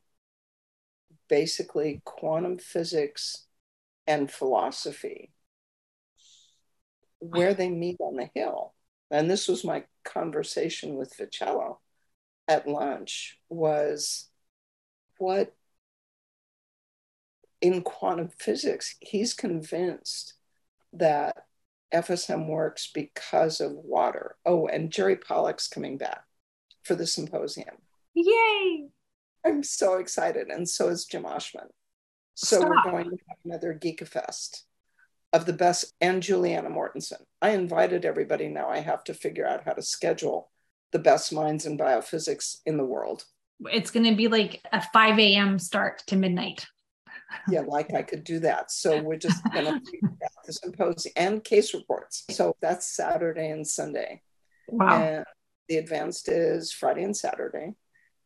basically 1.27 2.01
quantum 2.05 2.57
physics 2.57 3.47
and 4.07 4.31
philosophy 4.31 5.33
where 7.19 7.53
they 7.53 7.69
meet 7.69 7.97
on 7.99 8.15
the 8.15 8.29
hill 8.33 8.73
and 9.11 9.29
this 9.29 9.49
was 9.49 9.65
my 9.65 9.83
conversation 10.05 10.95
with 10.95 11.17
Vitiello 11.17 11.79
at 12.47 12.65
lunch 12.65 13.39
was 13.49 14.29
what 15.17 15.53
in 17.59 17.81
quantum 17.81 18.29
physics 18.39 18.95
he's 19.01 19.33
convinced 19.33 20.35
that 20.93 21.35
FSM 21.93 22.47
works 22.47 22.89
because 22.93 23.59
of 23.59 23.71
water. 23.71 24.35
Oh, 24.45 24.67
and 24.67 24.91
Jerry 24.91 25.15
Pollack's 25.15 25.67
coming 25.67 25.97
back 25.97 26.23
for 26.85 26.95
the 26.95 27.07
symposium. 27.07 27.75
Yay! 28.13 28.87
I'm 29.45 29.63
so 29.63 29.95
excited, 29.95 30.47
and 30.47 30.67
so 30.67 30.87
is 30.87 31.05
Jim 31.05 31.23
Oschman. 31.23 31.67
So 32.35 32.57
Stop. 32.57 32.69
we're 32.69 32.91
going 32.91 33.05
to 33.05 33.17
have 33.29 33.37
another 33.43 33.73
Geekafest 33.73 34.63
of 35.33 35.45
the 35.45 35.53
best 35.53 35.93
and 36.01 36.23
Juliana 36.23 36.69
Mortensen. 36.69 37.21
I 37.41 37.49
invited 37.49 38.05
everybody 38.05 38.47
now. 38.47 38.69
I 38.69 38.79
have 38.79 39.03
to 39.05 39.13
figure 39.13 39.47
out 39.47 39.63
how 39.65 39.73
to 39.73 39.81
schedule 39.81 40.49
the 40.91 40.99
best 40.99 41.33
minds 41.33 41.65
in 41.65 41.77
biophysics 41.77 42.57
in 42.65 42.77
the 42.77 42.85
world. 42.85 43.25
It's 43.71 43.91
going 43.91 44.05
to 44.05 44.15
be 44.15 44.27
like 44.27 44.61
a 44.71 44.81
5 44.81 45.19
a.m. 45.19 45.59
start 45.59 46.03
to 46.07 46.15
midnight. 46.15 46.65
yeah, 47.49 47.61
like 47.61 47.93
I 47.93 48.01
could 48.01 48.23
do 48.23 48.39
that. 48.39 48.71
So 48.71 49.01
we're 49.01 49.17
just 49.17 49.43
going 49.51 49.65
to 49.65 49.71
have 49.71 49.81
the 50.45 50.53
symposium 50.53 51.13
and 51.15 51.43
case 51.43 51.73
reports. 51.73 52.23
So 52.31 52.55
that's 52.61 52.95
Saturday 52.95 53.49
and 53.49 53.67
Sunday. 53.67 54.21
Wow. 54.67 55.01
And 55.01 55.25
the 55.67 55.77
advanced 55.77 56.29
is 56.29 56.71
Friday 56.71 57.03
and 57.03 57.15
Saturday. 57.15 57.73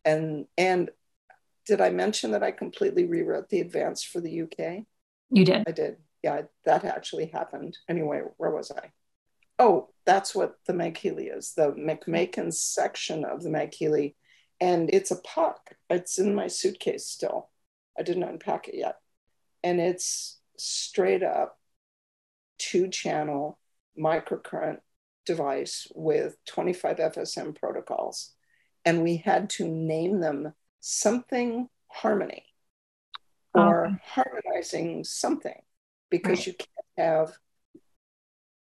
And 0.06 0.46
and 0.58 0.90
did 1.66 1.82
I 1.82 1.90
mention 1.90 2.32
that 2.32 2.44
I 2.44 2.52
completely 2.52 3.06
rewrote 3.06 3.50
the 3.50 3.62
advanced 3.62 4.08
for 4.08 4.20
the 4.22 4.42
UK? 4.42 4.86
You 5.30 5.46
did. 5.46 5.64
I 5.68 5.72
did 5.72 5.98
yeah, 6.24 6.42
that 6.66 6.84
actually 6.84 7.28
happened. 7.28 7.78
Anyway, 7.88 8.22
where 8.38 8.52
was 8.52 8.72
I? 8.72 8.92
Oh, 9.58 9.90
that's 10.06 10.34
what 10.34 10.56
the 10.66 10.74
MagHealy 10.74 11.36
is, 11.36 11.54
the 11.54 11.72
McMakin 11.72 12.54
section 12.54 13.26
of 13.26 13.44
the 13.44 13.50
MagHealy. 13.50 14.16
And 14.62 14.90
it's 14.92 15.12
a 15.12 15.22
puck. 15.22 15.76
It's 15.90 16.20
in 16.20 16.36
my 16.36 16.48
suitcase 16.48 17.06
still. 17.06 17.50
I 17.98 18.04
didn't 18.04 18.24
unpack 18.24 18.68
it 18.68 18.76
yet. 18.76 18.98
And 19.64 19.80
it's 19.80 20.40
straight 20.58 21.24
up 21.24 21.58
two 22.58 22.90
channel 22.90 23.58
microcurrent 23.98 24.80
device 25.30 25.88
with 25.94 26.38
25 26.48 26.98
FSM 26.98 27.56
protocols. 27.56 28.32
And 28.84 29.04
we 29.04 29.18
had 29.18 29.52
to 29.52 29.68
name 29.68 30.22
them 30.22 30.54
something 30.80 31.70
harmony 31.88 32.46
or 33.54 33.86
um, 33.86 34.00
harmonizing 34.04 35.04
something 35.04 35.62
because 36.10 36.40
right. 36.40 36.48
you 36.48 36.54
can't 36.54 36.98
have 36.98 37.34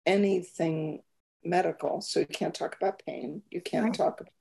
anything 0.05 1.01
medical. 1.43 1.99
So 2.01 2.19
you 2.19 2.27
can't 2.27 2.53
talk 2.53 2.75
about 2.79 3.01
pain. 3.03 3.41
You 3.49 3.61
can't 3.61 3.85
right. 3.85 3.93
talk 3.95 4.21
about 4.21 4.33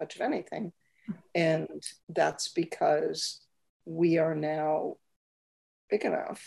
much 0.00 0.16
of 0.16 0.22
anything. 0.22 0.72
And 1.32 1.80
that's 2.08 2.48
because 2.48 3.40
we 3.84 4.18
are 4.18 4.34
now 4.34 4.96
big 5.88 6.04
enough 6.04 6.42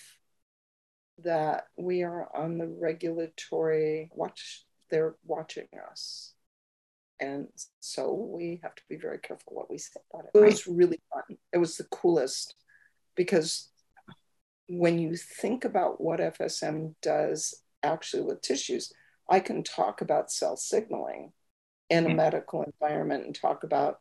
that 1.19 1.67
we 1.77 2.03
are 2.03 2.27
on 2.35 2.57
the 2.57 2.67
regulatory 2.67 4.09
watch. 4.13 4.64
They're 4.89 5.15
watching 5.25 5.67
us. 5.91 6.33
And 7.19 7.47
so 7.79 8.13
we 8.13 8.59
have 8.63 8.75
to 8.75 8.83
be 8.89 8.97
very 8.97 9.19
careful 9.19 9.53
what 9.53 9.69
we 9.69 9.77
say 9.77 9.99
about 10.13 10.25
it. 10.25 10.37
It 10.37 10.41
was 10.41 10.67
really 10.67 10.99
fun. 11.13 11.37
It 11.53 11.57
was 11.57 11.77
the 11.77 11.85
coolest 11.85 12.55
because 13.15 13.69
when 14.67 14.99
you 14.99 15.15
think 15.15 15.63
about 15.63 16.01
what 16.01 16.19
FSM 16.19 16.95
does 17.01 17.61
actually 17.83 18.23
with 18.23 18.41
tissues, 18.41 18.91
I 19.29 19.39
can 19.39 19.63
talk 19.63 20.01
about 20.01 20.31
cell 20.31 20.57
signaling 20.57 21.31
in 21.89 22.05
a 22.05 22.13
medical 22.13 22.63
environment 22.63 23.25
and 23.25 23.35
talk 23.35 23.63
about 23.63 23.99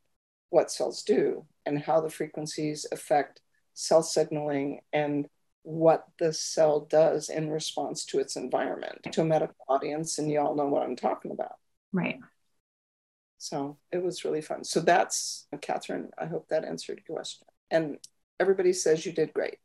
what 0.51 0.71
cells 0.71 1.03
do 1.03 1.45
and 1.67 1.79
how 1.79 2.01
the 2.01 2.11
frequencies 2.11 2.87
affect 2.93 3.41
cell 3.75 4.03
signaling 4.03 4.81
and 4.93 5.27
what 5.65 6.05
the 6.19 6.33
cell 6.33 6.81
does 6.81 7.29
in 7.29 7.51
response 7.51 8.05
to 8.05 8.21
its 8.21 8.37
environment 8.37 9.01
to 9.13 9.23
a 9.23 9.25
medical 9.25 9.57
audience. 9.69 10.19
And 10.19 10.31
you 10.31 10.39
all 10.39 10.55
know 10.55 10.69
what 10.69 10.83
I'm 10.83 10.97
talking 10.97 11.33
about. 11.33 11.57
Right. 11.93 12.21
So 13.39 13.79
it 13.91 14.03
was 14.03 14.25
really 14.25 14.43
fun. 14.43 14.65
So 14.65 14.81
that's 14.81 15.47
Catherine. 15.61 16.11
I 16.17 16.27
hope 16.27 16.49
that 16.49 16.65
answered 16.65 17.03
your 17.07 17.17
question. 17.17 17.47
And 17.71 17.99
everybody 18.39 18.73
says 18.73 19.05
you 19.05 19.13
did 19.13 19.33
great. 19.33 19.59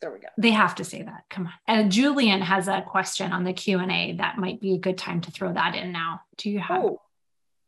There 0.00 0.12
we 0.12 0.18
go. 0.20 0.28
They 0.36 0.50
have 0.50 0.74
to 0.76 0.84
say 0.84 1.02
that. 1.02 1.24
Come 1.30 1.46
on. 1.46 1.52
And 1.66 1.90
Julian 1.90 2.42
has 2.42 2.68
a 2.68 2.82
question 2.82 3.32
on 3.32 3.44
the 3.44 3.52
Q 3.52 3.78
and 3.78 3.90
A. 3.90 4.16
That 4.18 4.38
might 4.38 4.60
be 4.60 4.74
a 4.74 4.78
good 4.78 4.98
time 4.98 5.20
to 5.22 5.30
throw 5.30 5.52
that 5.52 5.74
in 5.74 5.92
now. 5.92 6.20
Do 6.36 6.50
you 6.50 6.58
have? 6.58 6.84
Oh, 6.84 7.00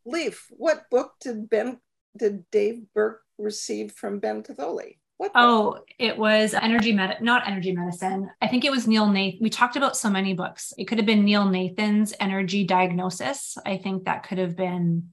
Leaf. 0.04 0.46
What 0.50 0.90
book 0.90 1.14
did 1.20 1.48
Ben? 1.48 1.80
Did 2.16 2.50
Dave 2.50 2.84
Burke 2.94 3.22
receive 3.38 3.92
from 3.92 4.18
Ben 4.18 4.42
Katholi? 4.42 4.98
What 5.18 5.32
oh, 5.34 5.78
it 5.98 6.18
was 6.18 6.52
energy 6.52 6.92
med 6.92 7.22
not 7.22 7.46
energy 7.46 7.72
medicine. 7.72 8.30
I 8.42 8.48
think 8.48 8.64
it 8.64 8.70
was 8.70 8.86
Neil 8.86 9.08
Nathan. 9.08 9.38
We 9.42 9.48
talked 9.48 9.76
about 9.76 9.96
so 9.96 10.10
many 10.10 10.34
books. 10.34 10.74
It 10.76 10.84
could 10.84 10.98
have 10.98 11.06
been 11.06 11.24
Neil 11.24 11.48
Nathan's 11.48 12.12
energy 12.20 12.64
diagnosis. 12.64 13.56
I 13.64 13.78
think 13.78 14.04
that 14.04 14.28
could 14.28 14.38
have 14.38 14.56
been. 14.56 15.12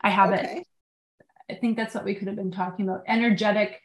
I 0.00 0.08
have 0.08 0.32
okay. 0.32 0.58
it. 0.58 0.66
I 1.50 1.58
think 1.60 1.76
that's 1.76 1.94
what 1.94 2.04
we 2.04 2.14
could 2.14 2.28
have 2.28 2.36
been 2.36 2.50
talking 2.50 2.88
about. 2.88 3.02
Energetic 3.06 3.78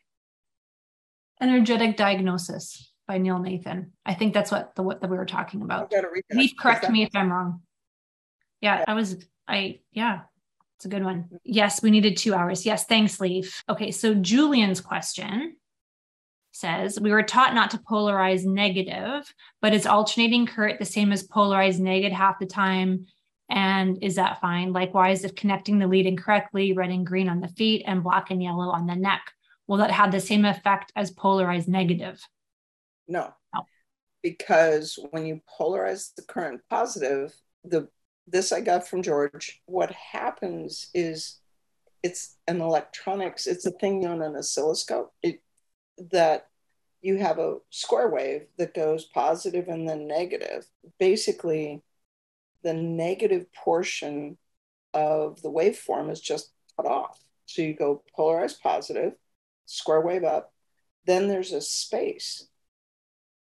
Energetic 1.41 1.97
Diagnosis 1.97 2.91
by 3.07 3.17
Neil 3.17 3.39
Nathan. 3.39 3.91
I 4.05 4.13
think 4.13 4.33
that's 4.33 4.51
what 4.51 4.73
the 4.75 4.83
what 4.83 5.01
that 5.01 5.09
we 5.09 5.17
were 5.17 5.25
talking 5.25 5.61
about. 5.61 5.91
Please 6.31 6.53
correct 6.57 6.89
me 6.89 7.03
if 7.03 7.09
I'm 7.13 7.31
wrong. 7.31 7.61
Yeah, 8.61 8.85
I 8.87 8.93
was 8.93 9.17
I 9.47 9.79
yeah, 9.91 10.21
it's 10.77 10.85
a 10.85 10.89
good 10.89 11.03
one. 11.03 11.27
Yes, 11.43 11.81
we 11.81 11.89
needed 11.89 12.17
two 12.17 12.35
hours. 12.35 12.63
Yes, 12.63 12.85
thanks, 12.85 13.19
Leaf. 13.19 13.63
Okay, 13.67 13.89
so 13.89 14.13
Julian's 14.13 14.79
question 14.79 15.55
says 16.51 16.99
we 16.99 17.11
were 17.11 17.23
taught 17.23 17.55
not 17.55 17.71
to 17.71 17.79
polarize 17.79 18.45
negative, 18.45 19.33
but 19.59 19.73
is 19.73 19.87
alternating 19.87 20.45
current 20.45 20.77
the 20.77 20.85
same 20.85 21.11
as 21.11 21.23
polarized 21.23 21.79
negative 21.79 22.15
half 22.15 22.37
the 22.37 22.45
time? 22.45 23.07
And 23.49 23.97
is 24.03 24.15
that 24.15 24.39
fine? 24.39 24.71
Likewise, 24.71 25.23
if 25.23 25.33
connecting 25.33 25.79
the 25.79 25.87
lead 25.87 26.05
incorrectly, 26.05 26.73
red 26.73 26.91
and 26.91 27.07
green 27.07 27.27
on 27.27 27.41
the 27.41 27.47
feet 27.47 27.83
and 27.87 28.03
black 28.03 28.29
and 28.29 28.43
yellow 28.43 28.69
on 28.69 28.85
the 28.85 28.95
neck, 28.95 29.31
will 29.65 29.77
that 29.77 29.89
have 29.89 30.11
the 30.11 30.19
same 30.19 30.45
effect 30.45 30.91
as 30.95 31.09
polarized 31.09 31.67
negative? 31.67 32.21
No. 33.07 33.33
no. 33.51 33.61
Because 34.21 34.99
when 35.09 35.25
you 35.25 35.41
polarize 35.59 36.13
the 36.13 36.21
current 36.21 36.61
positive, 36.69 37.35
the 37.63 37.87
this 38.27 38.51
I 38.51 38.61
got 38.61 38.87
from 38.87 39.01
George, 39.01 39.61
what 39.65 39.91
happens 39.91 40.89
is 40.93 41.39
it's 42.03 42.37
an 42.47 42.61
electronics, 42.61 43.47
it's 43.47 43.65
a 43.65 43.71
thing 43.71 44.05
on 44.05 44.21
an 44.21 44.35
oscilloscope. 44.35 45.13
It 45.23 45.41
that 46.11 46.47
you 47.01 47.17
have 47.17 47.39
a 47.39 47.57
square 47.69 48.09
wave 48.09 48.47
that 48.57 48.73
goes 48.73 49.05
positive 49.05 49.67
and 49.67 49.87
then 49.87 50.07
negative. 50.07 50.65
Basically, 50.99 51.81
the 52.63 52.73
negative 52.73 53.51
portion 53.53 54.37
of 54.93 55.41
the 55.41 55.51
waveform 55.51 56.11
is 56.11 56.21
just 56.21 56.51
cut 56.75 56.85
off. 56.85 57.19
So 57.45 57.61
you 57.61 57.73
go 57.73 58.03
polarized 58.15 58.61
positive, 58.61 59.13
square 59.65 60.01
wave 60.01 60.23
up. 60.23 60.53
Then 61.05 61.27
there's 61.27 61.53
a 61.53 61.61
space. 61.61 62.47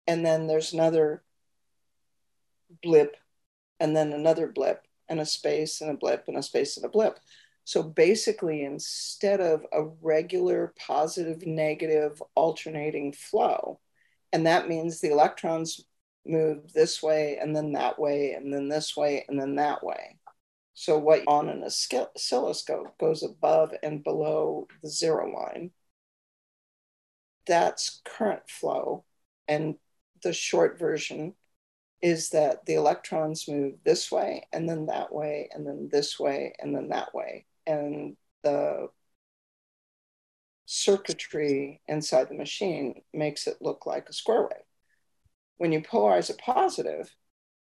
And 0.07 0.25
then 0.25 0.47
there's 0.47 0.73
another 0.73 1.23
blip, 2.81 3.15
and 3.83 3.95
then 3.95 4.13
another 4.13 4.47
blip, 4.47 4.87
and 5.09 5.19
a 5.19 5.25
space, 5.25 5.81
and 5.81 5.91
a 5.91 5.93
blip, 5.93 6.25
and 6.27 6.37
a 6.37 6.43
space, 6.43 6.77
and 6.77 6.85
a 6.85 6.89
blip. 6.89 7.19
So 7.65 7.83
basically, 7.83 8.63
instead 8.63 9.41
of 9.41 9.65
a 9.73 9.83
regular 10.01 10.73
positive 10.79 11.45
negative 11.45 12.23
alternating 12.33 13.13
flow, 13.13 13.79
and 14.31 14.47
that 14.47 14.69
means 14.69 15.01
the 15.01 15.11
electrons 15.11 15.83
move 16.25 16.73
this 16.73 17.03
way, 17.03 17.37
and 17.39 17.55
then 17.55 17.73
that 17.73 17.99
way, 17.99 18.33
and 18.33 18.53
then 18.53 18.69
this 18.69 18.97
way, 18.97 19.25
and 19.27 19.39
then 19.39 19.55
that 19.57 19.83
way. 19.83 20.17
So, 20.73 20.97
what 20.97 21.21
on 21.27 21.49
an 21.49 21.63
oscilloscope 21.63 22.97
goes 22.97 23.21
above 23.21 23.73
and 23.83 24.03
below 24.03 24.67
the 24.81 24.89
zero 24.89 25.29
line 25.31 25.71
that's 27.45 28.01
current 28.05 28.49
flow. 28.49 29.03
And 29.47 29.75
the 30.23 30.33
short 30.33 30.79
version 30.79 31.33
is 32.03 32.29
that 32.31 32.65
the 32.65 32.73
electrons 32.73 33.47
move 33.47 33.75
this 33.85 34.11
way 34.11 34.45
and 34.51 34.67
then 34.67 34.87
that 34.87 35.11
way 35.13 35.49
and 35.53 35.65
then 35.65 35.87
this 35.89 36.19
way 36.19 36.53
and 36.59 36.75
then 36.75 36.89
that 36.89 37.15
way. 37.15 37.45
And 37.65 38.17
the 38.43 38.89
circuitry 40.65 41.81
inside 41.87 42.27
the 42.27 42.35
machine 42.35 43.01
makes 43.13 43.47
it 43.47 43.61
look 43.61 43.85
like 43.85 44.09
a 44.09 44.13
square 44.13 44.43
wave. 44.43 44.67
When 45.57 45.71
you 45.71 45.81
polarize 45.81 46.29
a 46.29 46.33
positive, 46.33 47.15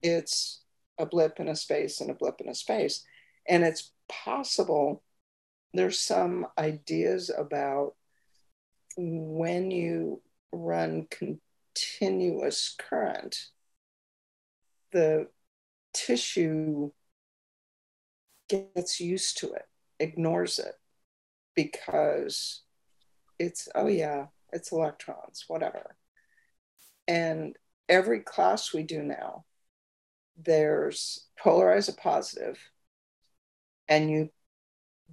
it's 0.02 0.64
a 0.98 1.06
blip 1.06 1.40
in 1.40 1.48
a 1.48 1.56
space 1.56 2.02
and 2.02 2.10
a 2.10 2.16
blip 2.16 2.42
in 2.42 2.50
a 2.50 2.56
space. 2.56 3.06
And 3.48 3.64
it's 3.64 3.92
possible 4.10 5.04
there's 5.76 6.00
some 6.00 6.48
ideas 6.58 7.30
about 7.36 7.94
when 8.98 9.70
you 9.70 10.22
run 10.52 11.08
continuous 11.12 12.76
current, 12.80 13.48
the 14.94 15.28
tissue 15.94 16.92
gets 18.50 19.00
used 19.00 19.38
to 19.40 19.52
it, 19.54 19.68
ignores 20.00 20.60
it 20.60 20.76
because 21.56 22.62
it's, 23.40 23.68
oh 23.76 23.88
yeah, 23.88 24.28
it's 24.52 24.72
electrons, 24.72 25.46
whatever. 25.48 25.96
And 27.08 27.56
every 27.90 28.22
class 28.22 28.74
we 28.74 28.84
do 28.84 29.04
now, 29.04 29.46
there's 30.38 31.28
polarize 31.44 31.90
a 31.90 31.94
positive, 31.94 32.58
and 33.88 34.10
you 34.10 34.30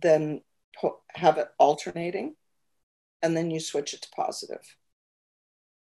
then 0.01 0.43
po- 0.81 1.01
have 1.11 1.37
it 1.39 1.49
alternating 1.59 2.37
and 3.23 3.37
then 3.37 3.51
you 3.51 3.61
switch 3.61 3.93
it 3.93 4.03
to 4.03 4.09
positive. 4.15 4.77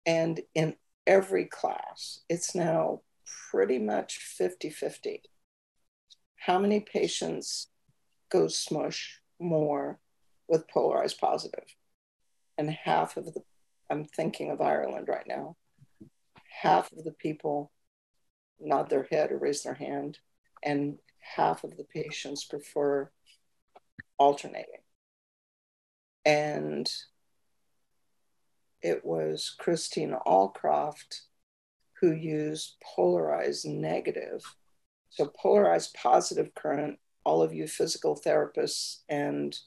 And 0.05 0.41
in 0.53 0.75
every 1.07 1.45
class, 1.45 2.19
it's 2.29 2.53
now 2.53 3.01
pretty 3.49 3.79
much 3.79 4.17
50 4.17 4.69
50. 4.69 5.21
How 6.37 6.59
many 6.59 6.79
patients 6.81 7.67
go 8.31 8.47
smush 8.47 9.21
more 9.39 9.99
with 10.47 10.67
polarized 10.67 11.19
positive? 11.19 11.65
And 12.57 12.69
half 12.69 13.17
of 13.17 13.25
the, 13.25 13.41
I'm 13.89 14.05
thinking 14.05 14.51
of 14.51 14.61
Ireland 14.61 15.07
right 15.07 15.27
now, 15.27 15.55
half 16.61 16.91
of 16.91 17.03
the 17.03 17.11
people 17.11 17.71
nod 18.59 18.89
their 18.89 19.07
head 19.09 19.31
or 19.31 19.37
raise 19.37 19.63
their 19.63 19.73
hand, 19.73 20.19
and 20.61 20.97
half 21.19 21.63
of 21.63 21.77
the 21.77 21.83
patients 21.83 22.43
prefer 22.43 23.09
alternating. 24.17 24.81
And 26.25 26.89
it 28.81 29.05
was 29.05 29.55
Christina 29.57 30.19
Allcroft 30.25 31.21
who 32.03 32.11
used 32.11 32.75
polarized 32.83 33.65
negative. 33.65 34.43
So, 35.09 35.31
polarized 35.41 35.93
positive 35.93 36.53
current, 36.53 36.99
all 37.23 37.41
of 37.41 37.53
you 37.53 37.65
physical 37.65 38.19
therapists 38.19 38.97
and 39.07 39.57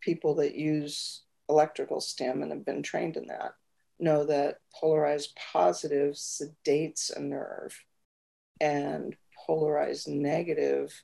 people 0.00 0.36
that 0.36 0.54
use 0.54 1.22
electrical 1.48 2.00
stim 2.00 2.40
and 2.40 2.52
have 2.52 2.64
been 2.64 2.84
trained 2.84 3.16
in 3.16 3.26
that 3.26 3.54
know 3.98 4.24
that 4.26 4.58
polarized 4.80 5.36
positive 5.52 6.14
sedates 6.14 7.10
a 7.16 7.18
nerve 7.18 7.82
and 8.60 9.16
polarized 9.44 10.06
negative 10.06 11.02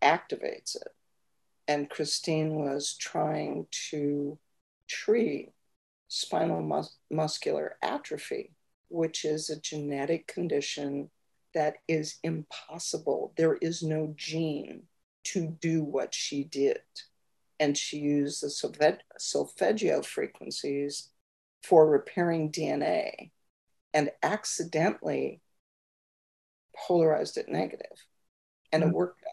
activates 0.00 0.76
it. 0.76 0.94
And 1.66 1.90
Christine 1.90 2.54
was 2.54 2.96
trying 2.96 3.66
to 3.90 4.38
treat 4.86 5.50
spinal 6.06 6.62
mus- 6.62 6.98
muscular 7.10 7.76
atrophy, 7.82 8.52
which 8.88 9.24
is 9.24 9.50
a 9.50 9.60
genetic 9.60 10.26
condition 10.26 11.10
that 11.54 11.76
is 11.88 12.18
impossible. 12.22 13.32
There 13.36 13.56
is 13.56 13.82
no 13.82 14.14
gene 14.16 14.84
to 15.24 15.56
do 15.60 15.82
what 15.82 16.14
she 16.14 16.44
did. 16.44 16.80
And 17.58 17.76
she 17.76 17.98
used 17.98 18.42
the 18.42 18.98
solfeggio 19.18 20.02
frequencies 20.02 21.08
for 21.62 21.88
repairing 21.88 22.52
DNA 22.52 23.30
and 23.94 24.10
accidentally 24.22 25.40
polarized 26.76 27.38
it 27.38 27.48
negative. 27.48 28.06
and 28.72 28.82
mm-hmm. 28.82 28.90
it 28.90 28.94
worked. 28.94 29.24
out. 29.26 29.32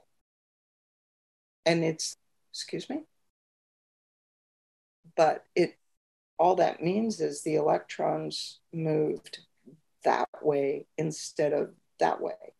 And 1.65 1.83
it's, 1.83 2.17
excuse 2.51 2.89
me? 2.89 3.03
But 5.15 5.43
it, 5.55 5.77
all 6.37 6.55
that 6.55 6.81
means 6.81 7.19
is 7.19 7.43
the 7.43 7.55
electrons 7.55 8.59
moved 8.73 9.39
that 10.03 10.29
way 10.41 10.85
instead 10.97 11.53
of 11.53 11.71
that 11.99 12.21
way. 12.21 12.53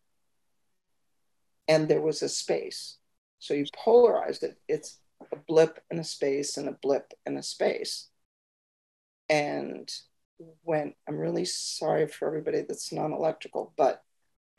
And 1.67 1.88
there 1.88 2.01
was 2.01 2.21
a 2.21 2.30
space. 2.30 2.97
So 3.39 3.53
you 3.53 3.65
polarized 3.76 4.43
it. 4.43 4.57
It's 4.67 4.99
a 5.32 5.36
blip 5.36 5.80
and 5.89 5.99
a 5.99 6.03
space 6.03 6.57
and 6.57 6.67
a 6.67 6.78
blip 6.82 7.13
and 7.26 7.38
a 7.38 7.43
space. 7.43 8.09
And 9.30 9.91
when 10.63 10.93
I'm 11.07 11.17
really 11.17 11.45
sorry 11.45 12.07
for 12.07 12.28
everybody 12.28 12.61
that's 12.61 12.91
non 12.91 13.13
electrical, 13.13 13.74
but 13.78 14.03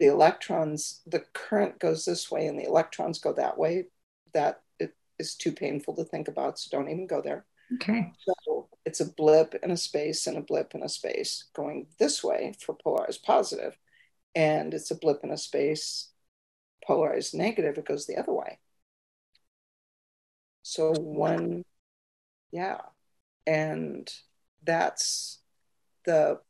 the 0.01 0.07
electrons, 0.07 1.01
the 1.07 1.25
current 1.33 1.79
goes 1.79 2.05
this 2.05 2.31
way 2.31 2.47
and 2.47 2.59
the 2.59 2.67
electrons 2.67 3.19
go 3.19 3.33
that 3.35 3.59
way. 3.59 3.87
That 4.33 4.62
it 4.79 4.95
is 5.19 5.35
too 5.35 5.53
painful 5.53 5.95
to 5.97 6.05
think 6.05 6.29
about. 6.29 6.59
So 6.59 6.77
don't 6.77 6.91
even 6.91 7.07
go 7.07 7.21
there. 7.21 7.45
Okay. 7.75 8.12
So 8.47 8.69
it's 8.85 9.01
a 9.01 9.12
blip 9.12 9.55
and 9.62 9.72
a 9.72 9.76
space 9.76 10.26
and 10.26 10.37
a 10.37 10.43
blip 10.43 10.74
and 10.74 10.85
a 10.85 10.89
space 10.89 11.45
going 11.55 11.87
this 11.99 12.22
way 12.22 12.55
for 12.61 12.74
polarized 12.74 13.22
positive, 13.22 13.76
and 14.35 14.74
it's 14.74 14.91
a 14.91 14.97
blip 14.97 15.20
and 15.22 15.32
a 15.32 15.39
space 15.39 16.11
polarized 16.87 17.35
negative, 17.35 17.78
it 17.78 17.87
goes 17.87 18.07
the 18.07 18.16
other 18.16 18.32
way. 18.32 18.59
So 20.62 20.93
one, 20.93 21.64
yeah. 22.53 22.80
And 23.47 24.11
that's 24.64 25.41
the 26.05 26.41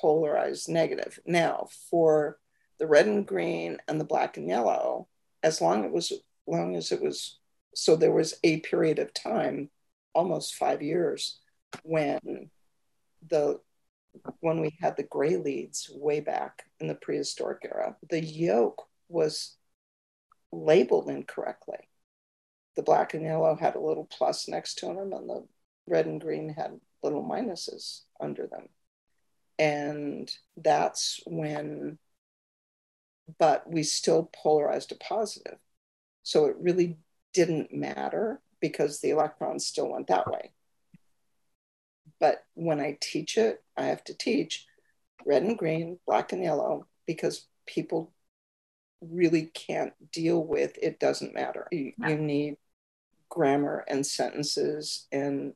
polarized 0.00 0.68
negative. 0.68 1.18
Now, 1.26 1.68
for 1.90 2.38
the 2.78 2.86
red 2.86 3.06
and 3.06 3.26
green 3.26 3.78
and 3.86 4.00
the 4.00 4.04
black 4.04 4.36
and 4.36 4.48
yellow, 4.48 5.08
as 5.42 5.60
long 5.60 5.84
it 5.84 5.92
was 5.92 6.12
long 6.46 6.74
as 6.74 6.90
it 6.90 7.00
was 7.00 7.38
so 7.74 7.96
there 7.96 8.12
was 8.12 8.34
a 8.42 8.60
period 8.60 8.98
of 8.98 9.14
time, 9.14 9.70
almost 10.14 10.56
five 10.56 10.82
years, 10.82 11.40
when 11.82 12.50
the 13.28 13.60
when 14.40 14.60
we 14.60 14.76
had 14.80 14.96
the 14.96 15.02
gray 15.02 15.36
leads 15.36 15.90
way 15.90 16.20
back 16.20 16.64
in 16.80 16.86
the 16.86 16.94
prehistoric 16.94 17.60
era, 17.64 17.96
the 18.10 18.22
yoke 18.22 18.86
was 19.08 19.56
labeled 20.52 21.08
incorrectly. 21.08 21.88
The 22.76 22.82
black 22.82 23.14
and 23.14 23.24
yellow 23.24 23.56
had 23.56 23.74
a 23.74 23.80
little 23.80 24.04
plus 24.04 24.48
next 24.48 24.74
to 24.78 24.86
them, 24.86 25.12
and 25.12 25.28
the 25.28 25.46
red 25.86 26.06
and 26.06 26.20
green 26.20 26.50
had 26.50 26.78
little 27.02 27.24
minuses 27.24 28.02
under 28.20 28.46
them. 28.46 28.68
And 29.58 30.30
that's 30.56 31.20
when, 31.26 31.98
but 33.38 33.70
we 33.70 33.82
still 33.82 34.30
polarized 34.42 34.92
a 34.92 34.96
positive. 34.96 35.58
So 36.22 36.46
it 36.46 36.56
really 36.58 36.98
didn't 37.32 37.72
matter 37.72 38.40
because 38.60 39.00
the 39.00 39.10
electrons 39.10 39.66
still 39.66 39.90
went 39.90 40.06
that 40.08 40.30
way. 40.30 40.52
But 42.22 42.44
when 42.54 42.78
I 42.78 42.98
teach 43.00 43.36
it, 43.36 43.64
I 43.76 43.86
have 43.86 44.04
to 44.04 44.14
teach 44.14 44.64
red 45.26 45.42
and 45.42 45.58
green, 45.58 45.98
black 46.06 46.32
and 46.32 46.40
yellow, 46.40 46.86
because 47.04 47.48
people 47.66 48.12
really 49.00 49.46
can't 49.46 49.92
deal 50.12 50.40
with 50.40 50.78
it 50.80 51.00
doesn't 51.00 51.34
matter. 51.34 51.66
You, 51.72 51.92
you 51.98 52.16
need 52.16 52.58
grammar 53.28 53.84
and 53.88 54.06
sentences 54.06 55.08
and 55.10 55.54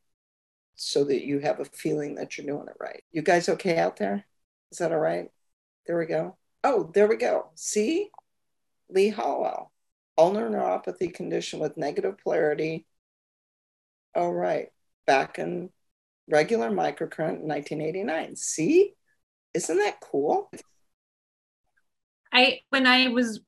so 0.75 1.05
that 1.05 1.25
you 1.25 1.39
have 1.39 1.61
a 1.61 1.67
feeling 1.67 2.17
that 2.17 2.37
you're 2.37 2.49
doing 2.49 2.67
it 2.67 2.77
right. 2.81 3.05
You 3.13 3.23
guys 3.23 3.49
okay 3.49 3.79
out 3.79 3.97
there? 3.97 4.27
Is 4.73 4.79
that 4.79 4.91
all 4.91 4.99
right? 4.99 5.31
There 5.87 5.97
we 5.97 6.07
go. 6.07 6.37
Oh, 6.65 6.91
there 6.93 7.07
we 7.07 7.15
go. 7.15 7.51
See? 7.55 8.11
Lee 8.91 9.13
Hallwell, 9.13 9.71
ulnar 10.19 10.51
neuropathy 10.51 11.15
condition 11.15 11.61
with 11.61 11.77
negative 11.77 12.19
polarity. 12.19 12.87
All 14.17 14.33
right. 14.33 14.71
Back 15.07 15.39
in 15.39 15.71
regular 16.29 16.71
microcurrent 16.71 17.41
in 17.41 17.49
1989. 17.49 18.37
See? 18.37 18.95
Isn't 19.55 19.79
that 19.79 20.01
cool? 20.01 20.51
I 22.33 22.61
when 22.71 22.87
I 22.87 23.09
was 23.09 23.41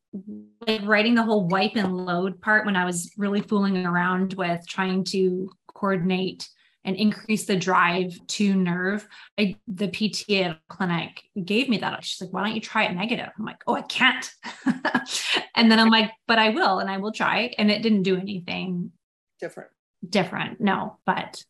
like 0.67 0.81
writing 0.85 1.15
the 1.15 1.23
whole 1.23 1.47
wipe 1.49 1.77
and 1.77 2.07
load 2.07 2.41
part 2.41 2.65
when 2.65 2.77
I 2.77 2.87
was 2.87 3.13
really 3.19 3.43
fooling 3.43 3.85
around 3.85 4.35
with 4.35 4.67
trying 4.67 5.05
to 5.05 5.51
coordinate 5.75 6.49
and 6.85 6.97
increase 6.97 7.45
the 7.45 7.57
drive 7.57 8.19
to 8.29 8.55
nerve. 8.55 9.07
I, 9.39 9.57
the 9.67 9.89
PTA 9.89 10.59
clinic 10.69 11.23
gave 11.45 11.69
me 11.69 11.77
that. 11.79 12.03
She's 12.03 12.21
like, 12.21 12.33
why 12.33 12.45
don't 12.45 12.55
you 12.55 12.63
try 12.63 12.85
it 12.85 12.95
negative? 12.95 13.29
I'm 13.39 13.45
like, 13.45 13.63
oh, 13.67 13.75
I 13.75 13.83
can't. 13.83 14.31
and 15.55 15.71
then 15.71 15.79
I'm 15.79 15.91
like, 15.91 16.11
but 16.27 16.39
I 16.39 16.51
will, 16.51 16.79
and 16.79 16.89
I 16.89 16.97
will 16.97 17.13
try. 17.13 17.53
And 17.59 17.71
it 17.71 17.83
didn't 17.83 18.05
do 18.05 18.17
anything 18.17 18.93
different. 19.39 19.71
Different. 20.09 20.61
No, 20.61 20.99
but. 21.05 21.43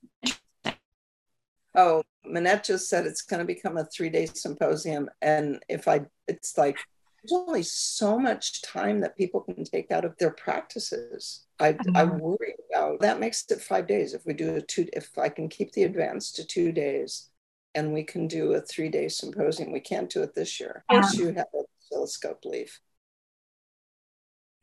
Oh, 1.79 2.03
Manette 2.24 2.64
just 2.64 2.89
said 2.89 3.07
it's 3.07 3.22
going 3.22 3.39
to 3.39 3.47
become 3.47 3.76
a 3.76 3.85
three 3.85 4.11
day 4.11 4.26
symposium. 4.26 5.09
And 5.22 5.62
if 5.68 5.87
I, 5.87 6.01
it's 6.26 6.59
like, 6.59 6.76
there's 7.22 7.33
only 7.33 7.62
so 7.62 8.18
much 8.18 8.62
time 8.62 9.01
that 9.01 9.16
people 9.16 9.43
can 9.43 9.62
take 9.62 9.93
out 9.93 10.05
of 10.05 10.16
their 10.18 10.33
practices. 10.33 11.45
I, 11.61 11.68
I 11.68 11.72
mm-hmm. 11.72 12.18
worry 12.18 12.55
about 12.70 13.01
that 13.01 13.20
makes 13.20 13.45
it 13.49 13.61
five 13.61 13.87
days. 13.87 14.12
If 14.12 14.26
we 14.26 14.35
do 14.35 14.57
a 14.57 14.61
two, 14.61 14.89
if 14.93 15.16
I 15.16 15.29
can 15.29 15.49
keep 15.49 15.72
the 15.72 15.85
advance 15.85 16.33
to 16.33 16.45
two 16.45 16.72
days 16.72 17.31
and 17.76 17.93
we 17.93 18.03
can 18.03 18.26
do 18.26 18.55
a 18.55 18.61
three 18.61 18.89
day 18.89 19.09
symposium, 19.09 19.70
we 19.70 19.81
can't 19.81 20.11
do 20.11 20.22
it 20.22 20.35
this 20.35 20.59
year. 20.59 20.85
Of 20.89 21.03
course, 21.03 21.14
you 21.14 21.26
have 21.26 21.47
a 21.55 21.62
oscilloscope 21.81 22.45
leaf. 22.45 22.81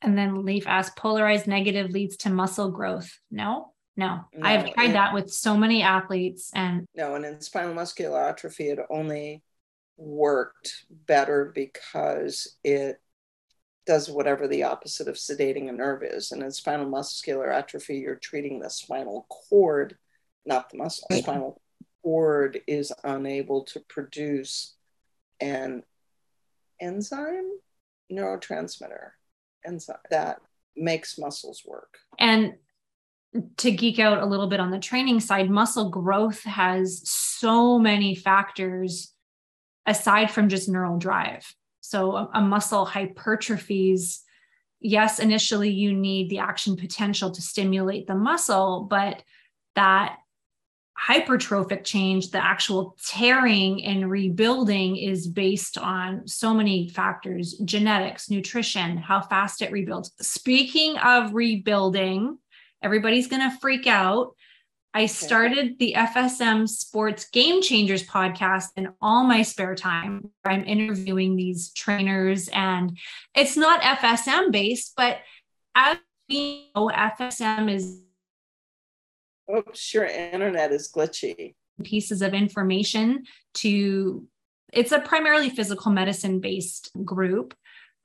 And 0.01 0.17
then 0.17 0.45
Leaf 0.45 0.67
asked, 0.67 0.97
polarized 0.97 1.47
negative 1.47 1.91
leads 1.91 2.17
to 2.17 2.29
muscle 2.29 2.69
growth. 2.69 3.19
No, 3.31 3.73
no, 3.97 4.25
no 4.33 4.47
I've 4.47 4.73
tried 4.73 4.93
that 4.93 5.13
with 5.13 5.31
so 5.31 5.57
many 5.57 5.81
athletes 5.81 6.51
and 6.53 6.85
no, 6.95 7.15
and 7.15 7.25
in 7.25 7.41
spinal 7.41 7.73
muscular 7.73 8.21
atrophy, 8.21 8.69
it 8.69 8.79
only 8.89 9.43
worked 9.97 10.85
better 10.89 11.51
because 11.53 12.57
it 12.63 12.99
does 13.85 14.09
whatever 14.09 14.47
the 14.47 14.63
opposite 14.63 15.07
of 15.07 15.15
sedating 15.15 15.69
a 15.69 15.71
nerve 15.71 16.03
is. 16.03 16.31
And 16.31 16.41
in 16.41 16.51
spinal 16.51 16.89
muscular 16.89 17.51
atrophy, 17.51 17.97
you're 17.97 18.15
treating 18.15 18.59
the 18.59 18.69
spinal 18.69 19.27
cord, 19.29 19.97
not 20.45 20.69
the 20.69 20.77
muscle. 20.77 21.07
The 21.09 21.17
spinal 21.17 21.61
cord 22.03 22.61
is 22.67 22.91
unable 23.03 23.63
to 23.65 23.79
produce 23.81 24.75
an 25.39 25.83
enzyme, 26.81 27.51
neurotransmitter 28.11 29.11
enzyme 29.65 29.97
that 30.09 30.39
makes 30.75 31.17
muscles 31.17 31.63
work. 31.65 31.99
And 32.19 32.55
to 33.57 33.71
geek 33.71 33.99
out 33.99 34.21
a 34.21 34.25
little 34.25 34.47
bit 34.47 34.59
on 34.59 34.71
the 34.71 34.79
training 34.79 35.19
side, 35.19 35.49
muscle 35.49 35.89
growth 35.89 36.43
has 36.43 37.01
so 37.09 37.77
many 37.77 38.15
factors 38.15 39.13
aside 39.85 40.31
from 40.31 40.49
just 40.49 40.69
neural 40.69 40.97
drive. 40.97 41.45
So 41.81 42.15
a, 42.15 42.29
a 42.35 42.41
muscle 42.41 42.85
hypertrophies, 42.85 44.21
yes, 44.79 45.19
initially 45.19 45.69
you 45.69 45.93
need 45.93 46.29
the 46.29 46.39
action 46.39 46.75
potential 46.75 47.31
to 47.31 47.41
stimulate 47.41 48.07
the 48.07 48.15
muscle, 48.15 48.87
but 48.89 49.21
that 49.75 50.17
hypertrophic 50.97 51.83
change, 51.83 52.31
the 52.31 52.43
actual 52.43 52.95
tearing 53.05 53.83
and 53.83 54.09
rebuilding 54.09 54.95
is 54.95 55.27
based 55.27 55.77
on 55.77 56.25
so 56.27 56.53
many 56.53 56.87
factors 56.87 57.53
genetics, 57.65 58.29
nutrition, 58.29 58.97
how 58.97 59.21
fast 59.21 59.61
it 59.61 59.71
rebuilds. 59.71 60.11
Speaking 60.21 60.97
of 60.97 61.33
rebuilding, 61.33 62.37
everybody's 62.81 63.27
going 63.27 63.49
to 63.49 63.57
freak 63.57 63.87
out. 63.87 64.35
I 64.95 65.07
started 65.07 65.77
the 65.77 65.93
FSM 65.97 66.69
Sports 66.69 67.27
Game 67.29 67.61
Changers 67.61 68.07
podcast 68.07 68.69
in 68.77 68.93
all 69.01 69.25
my 69.25 69.41
spare 69.41 69.75
time. 69.75 70.31
I'm 70.45 70.63
interviewing 70.63 71.35
these 71.35 71.73
trainers, 71.73 72.47
and 72.47 72.97
it's 73.35 73.57
not 73.57 73.81
FSM 73.81 74.53
based, 74.53 74.93
but 74.95 75.17
as 75.75 75.97
we 76.29 76.71
know, 76.73 76.89
FSM 76.89 77.69
is. 77.69 77.99
Oh, 79.49 79.57
Oops, 79.57 79.93
your 79.93 80.05
internet 80.05 80.71
is 80.71 80.89
glitchy. 80.89 81.55
Pieces 81.83 82.21
of 82.21 82.33
information 82.33 83.25
to, 83.55 84.25
it's 84.71 84.93
a 84.93 85.01
primarily 85.01 85.49
physical 85.49 85.91
medicine 85.91 86.39
based 86.39 86.91
group. 87.03 87.53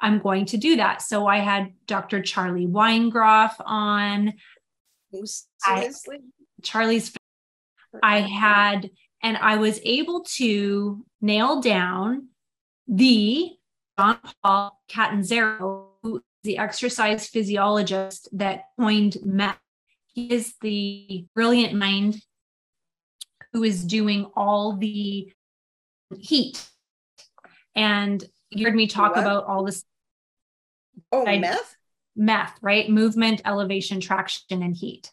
I'm 0.00 0.18
going 0.18 0.46
to 0.46 0.56
do 0.56 0.74
that. 0.76 1.02
So 1.02 1.28
I 1.28 1.38
had 1.38 1.72
Dr. 1.86 2.20
Charlie 2.20 2.66
Weingroff 2.66 3.52
on. 3.60 4.32
Seriously? 5.12 6.18
I, 6.22 6.62
Charlie's 6.62 7.12
I 8.02 8.20
had, 8.20 8.90
and 9.22 9.36
I 9.36 9.56
was 9.56 9.80
able 9.84 10.22
to 10.36 11.04
nail 11.20 11.61
down 11.61 12.28
the 12.86 13.50
John 13.98 14.18
Paul 14.42 14.80
Catanzaro, 14.88 15.88
who 16.02 16.16
is 16.16 16.22
the 16.44 16.58
exercise 16.58 17.26
physiologist 17.26 18.28
that 18.32 18.64
coined 18.78 19.18
MET. 19.24 19.58
He 20.06 20.32
is 20.32 20.54
the 20.61 21.26
brilliant 21.34 21.74
mind 21.74 22.22
who 23.52 23.62
is 23.64 23.84
doing 23.84 24.30
all 24.34 24.76
the 24.76 25.32
heat. 26.18 26.68
And 27.74 28.24
you 28.50 28.66
heard 28.66 28.74
me 28.74 28.86
talk 28.86 29.16
what? 29.16 29.20
about 29.20 29.44
all 29.44 29.64
this. 29.64 29.84
Oh, 31.12 31.26
I, 31.26 31.38
meth? 31.38 31.76
Meth, 32.20 32.56
right? 32.60 32.88
Movement, 32.88 33.40
elevation, 33.44 33.98
traction, 33.98 34.62
and 34.62 34.76
heat. 34.76 35.10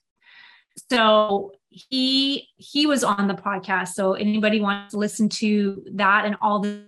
So 0.91 1.53
he 1.69 2.49
he 2.57 2.85
was 2.85 3.03
on 3.03 3.27
the 3.27 3.33
podcast. 3.33 3.89
So 3.89 4.13
anybody 4.13 4.59
wants 4.59 4.91
to 4.91 4.99
listen 4.99 5.29
to 5.29 5.83
that 5.93 6.25
and 6.25 6.35
all 6.41 6.59
the 6.59 6.83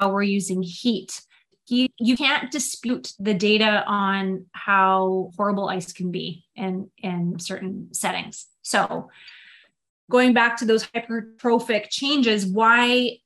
how 0.00 0.12
we're 0.12 0.22
using 0.22 0.62
heat. 0.62 1.20
He, 1.66 1.90
you 1.98 2.14
can't 2.16 2.50
dispute 2.50 3.12
the 3.18 3.32
data 3.32 3.84
on 3.86 4.46
how 4.52 5.30
horrible 5.36 5.68
ice 5.68 5.92
can 5.92 6.10
be 6.10 6.44
in 6.54 6.90
in 6.98 7.38
certain 7.38 7.92
settings. 7.92 8.46
So 8.62 9.08
going 10.10 10.34
back 10.34 10.58
to 10.58 10.66
those 10.66 10.86
hypertrophic 10.86 11.88
changes, 11.88 12.46
why 12.46 13.18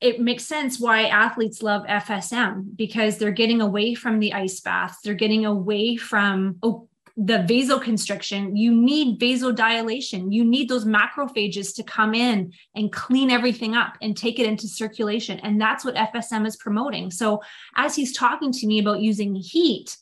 it 0.00 0.20
makes 0.20 0.46
sense 0.46 0.80
why 0.80 1.04
athletes 1.04 1.62
love 1.62 1.82
FSM 1.86 2.76
because 2.76 3.18
they're 3.18 3.30
getting 3.30 3.60
away 3.60 3.94
from 3.94 4.18
the 4.18 4.32
ice 4.32 4.60
baths, 4.60 4.98
they're 5.02 5.14
getting 5.14 5.44
away 5.44 5.96
from 5.96 6.56
oh, 6.62 6.88
the 7.16 7.38
vasoconstriction. 7.38 8.56
You 8.56 8.72
need 8.72 9.20
vasodilation. 9.20 10.32
You 10.32 10.44
need 10.44 10.70
those 10.70 10.86
macrophages 10.86 11.74
to 11.76 11.82
come 11.82 12.14
in 12.14 12.52
and 12.74 12.90
clean 12.90 13.30
everything 13.30 13.74
up 13.74 13.98
and 14.00 14.16
take 14.16 14.38
it 14.38 14.46
into 14.46 14.66
circulation. 14.66 15.38
And 15.40 15.60
that's 15.60 15.84
what 15.84 15.96
FSM 15.96 16.46
is 16.46 16.56
promoting. 16.56 17.10
So 17.10 17.42
as 17.76 17.94
he's 17.94 18.16
talking 18.16 18.52
to 18.52 18.66
me 18.66 18.78
about 18.78 19.00
using 19.00 19.34
heat, 19.34 19.98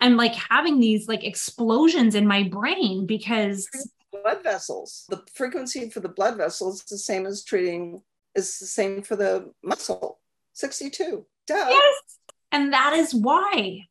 I'm 0.00 0.16
like 0.16 0.34
having 0.34 0.80
these 0.80 1.06
like 1.06 1.22
explosions 1.22 2.16
in 2.16 2.26
my 2.26 2.42
brain 2.42 3.06
because 3.06 3.68
blood 4.10 4.42
vessels. 4.42 5.04
The 5.08 5.22
frequency 5.32 5.90
for 5.90 6.00
the 6.00 6.08
blood 6.08 6.36
vessels 6.36 6.80
is 6.80 6.84
the 6.86 6.98
same 6.98 7.24
as 7.24 7.44
treating 7.44 8.02
is 8.34 8.58
the 8.58 8.66
same 8.66 9.02
for 9.02 9.16
the 9.16 9.52
muscle. 9.62 10.18
62 10.54 11.26
Duh. 11.46 11.54
yes. 11.54 12.18
And 12.50 12.72
that 12.72 12.92
is 12.92 13.14
why. 13.14 13.86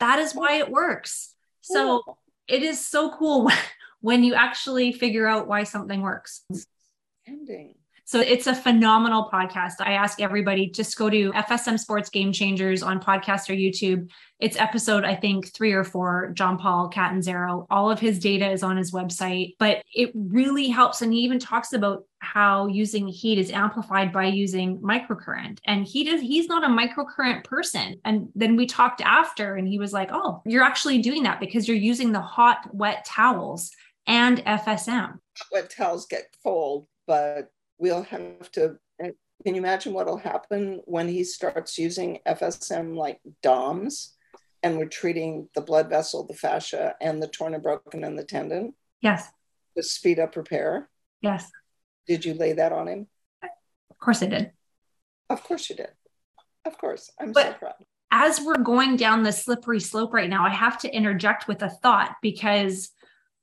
That 0.00 0.18
is 0.18 0.34
why 0.34 0.58
it 0.58 0.70
works. 0.70 1.34
So 1.62 2.02
it 2.46 2.62
is 2.62 2.86
so 2.86 3.10
cool 3.16 3.50
when 4.00 4.22
you 4.22 4.34
actually 4.34 4.92
figure 4.92 5.26
out 5.26 5.46
why 5.46 5.64
something 5.64 6.02
works. 6.02 6.44
Ending 7.26 7.76
so 8.06 8.20
it's 8.20 8.46
a 8.46 8.54
phenomenal 8.54 9.30
podcast. 9.32 9.74
I 9.80 9.94
ask 9.94 10.20
everybody 10.20 10.68
just 10.68 10.98
go 10.98 11.08
to 11.08 11.32
FSM 11.32 11.78
Sports 11.78 12.10
Game 12.10 12.32
Changers 12.32 12.82
on 12.82 13.00
podcast 13.00 13.48
or 13.48 13.54
YouTube. 13.54 14.10
It's 14.40 14.58
episode, 14.58 15.04
I 15.04 15.14
think, 15.14 15.54
three 15.54 15.72
or 15.72 15.84
four, 15.84 16.30
John 16.34 16.58
Paul 16.58 16.90
Catanzaro. 16.90 17.66
All 17.70 17.90
of 17.90 17.98
his 17.98 18.18
data 18.18 18.50
is 18.50 18.62
on 18.62 18.76
his 18.76 18.92
website, 18.92 19.54
but 19.58 19.82
it 19.94 20.10
really 20.14 20.68
helps. 20.68 21.00
And 21.00 21.14
he 21.14 21.20
even 21.20 21.38
talks 21.38 21.72
about 21.72 22.04
how 22.18 22.66
using 22.66 23.08
heat 23.08 23.38
is 23.38 23.50
amplified 23.50 24.12
by 24.12 24.26
using 24.26 24.78
microcurrent. 24.80 25.60
And 25.66 25.86
he 25.86 26.04
does, 26.04 26.20
he's 26.20 26.46
not 26.46 26.62
a 26.62 26.68
microcurrent 26.68 27.44
person. 27.44 27.96
And 28.04 28.28
then 28.34 28.56
we 28.56 28.66
talked 28.66 29.00
after, 29.00 29.54
and 29.54 29.66
he 29.66 29.78
was 29.78 29.94
like, 29.94 30.10
Oh, 30.12 30.42
you're 30.44 30.62
actually 30.62 30.98
doing 30.98 31.22
that 31.22 31.40
because 31.40 31.66
you're 31.66 31.76
using 31.78 32.12
the 32.12 32.20
hot, 32.20 32.68
wet 32.74 33.06
towels 33.06 33.70
and 34.06 34.44
FSM. 34.44 35.18
Wet 35.50 35.70
towels 35.70 36.06
get 36.06 36.24
cold, 36.42 36.86
but 37.06 37.50
we'll 37.78 38.02
have 38.02 38.50
to 38.52 38.76
uh, 39.02 39.08
can 39.44 39.54
you 39.54 39.60
imagine 39.60 39.92
what'll 39.92 40.16
happen 40.16 40.80
when 40.84 41.08
he 41.08 41.24
starts 41.24 41.76
using 41.76 42.20
FSM 42.26 42.96
like 42.96 43.20
DOMS 43.42 44.14
and 44.62 44.78
we're 44.78 44.86
treating 44.86 45.48
the 45.54 45.60
blood 45.60 45.90
vessel, 45.90 46.24
the 46.24 46.34
fascia, 46.34 46.94
and 47.00 47.22
the 47.22 47.28
torn 47.28 47.52
and 47.54 47.62
broken 47.62 48.04
and 48.04 48.18
the 48.18 48.24
tendon? 48.24 48.74
Yes. 49.00 49.28
To 49.76 49.82
speed 49.82 50.18
up 50.18 50.36
repair? 50.36 50.88
Yes. 51.20 51.50
Did 52.06 52.24
you 52.24 52.34
lay 52.34 52.54
that 52.54 52.72
on 52.72 52.88
him? 52.88 53.06
Of 53.42 53.98
course 53.98 54.22
I 54.22 54.26
did. 54.26 54.52
Of 55.28 55.42
course 55.42 55.68
you 55.68 55.76
did. 55.76 55.90
Of 56.64 56.78
course. 56.78 57.10
I'm 57.20 57.32
but 57.32 57.52
so 57.52 57.58
proud. 57.58 57.74
As 58.10 58.40
we're 58.40 58.62
going 58.62 58.96
down 58.96 59.24
the 59.24 59.32
slippery 59.32 59.80
slope 59.80 60.14
right 60.14 60.30
now, 60.30 60.46
I 60.46 60.50
have 60.50 60.78
to 60.80 60.94
interject 60.94 61.48
with 61.48 61.62
a 61.62 61.68
thought 61.68 62.14
because 62.22 62.90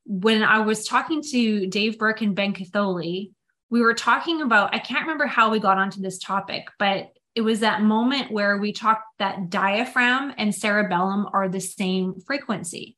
when 0.05 0.41
I 0.43 0.59
was 0.59 0.88
talking 0.88 1.21
to 1.32 1.67
Dave 1.67 1.99
Burke 1.99 2.21
and 2.21 2.36
Ben 2.36 2.53
Katholi, 2.53 3.32
we 3.72 3.82
were 3.82 3.93
talking 3.93 4.41
about, 4.41 4.76
I 4.76 4.80
can't 4.80 5.01
remember 5.01 5.26
how 5.26 5.49
we 5.49 5.59
got 5.59 5.78
onto 5.78 6.01
this 6.01 6.19
topic, 6.19 6.67
but 6.78 7.13
it 7.34 7.41
was 7.41 7.61
that 7.61 7.82
moment 7.82 8.30
where 8.30 8.57
we 8.57 8.74
talked 8.74 9.05
that 9.17 9.49
diaphragm 9.49 10.34
and 10.38 10.53
cerebellum 10.53 11.28
are 11.32 11.47
the 11.47 11.61
same 11.61 12.19
frequency. 12.28 12.97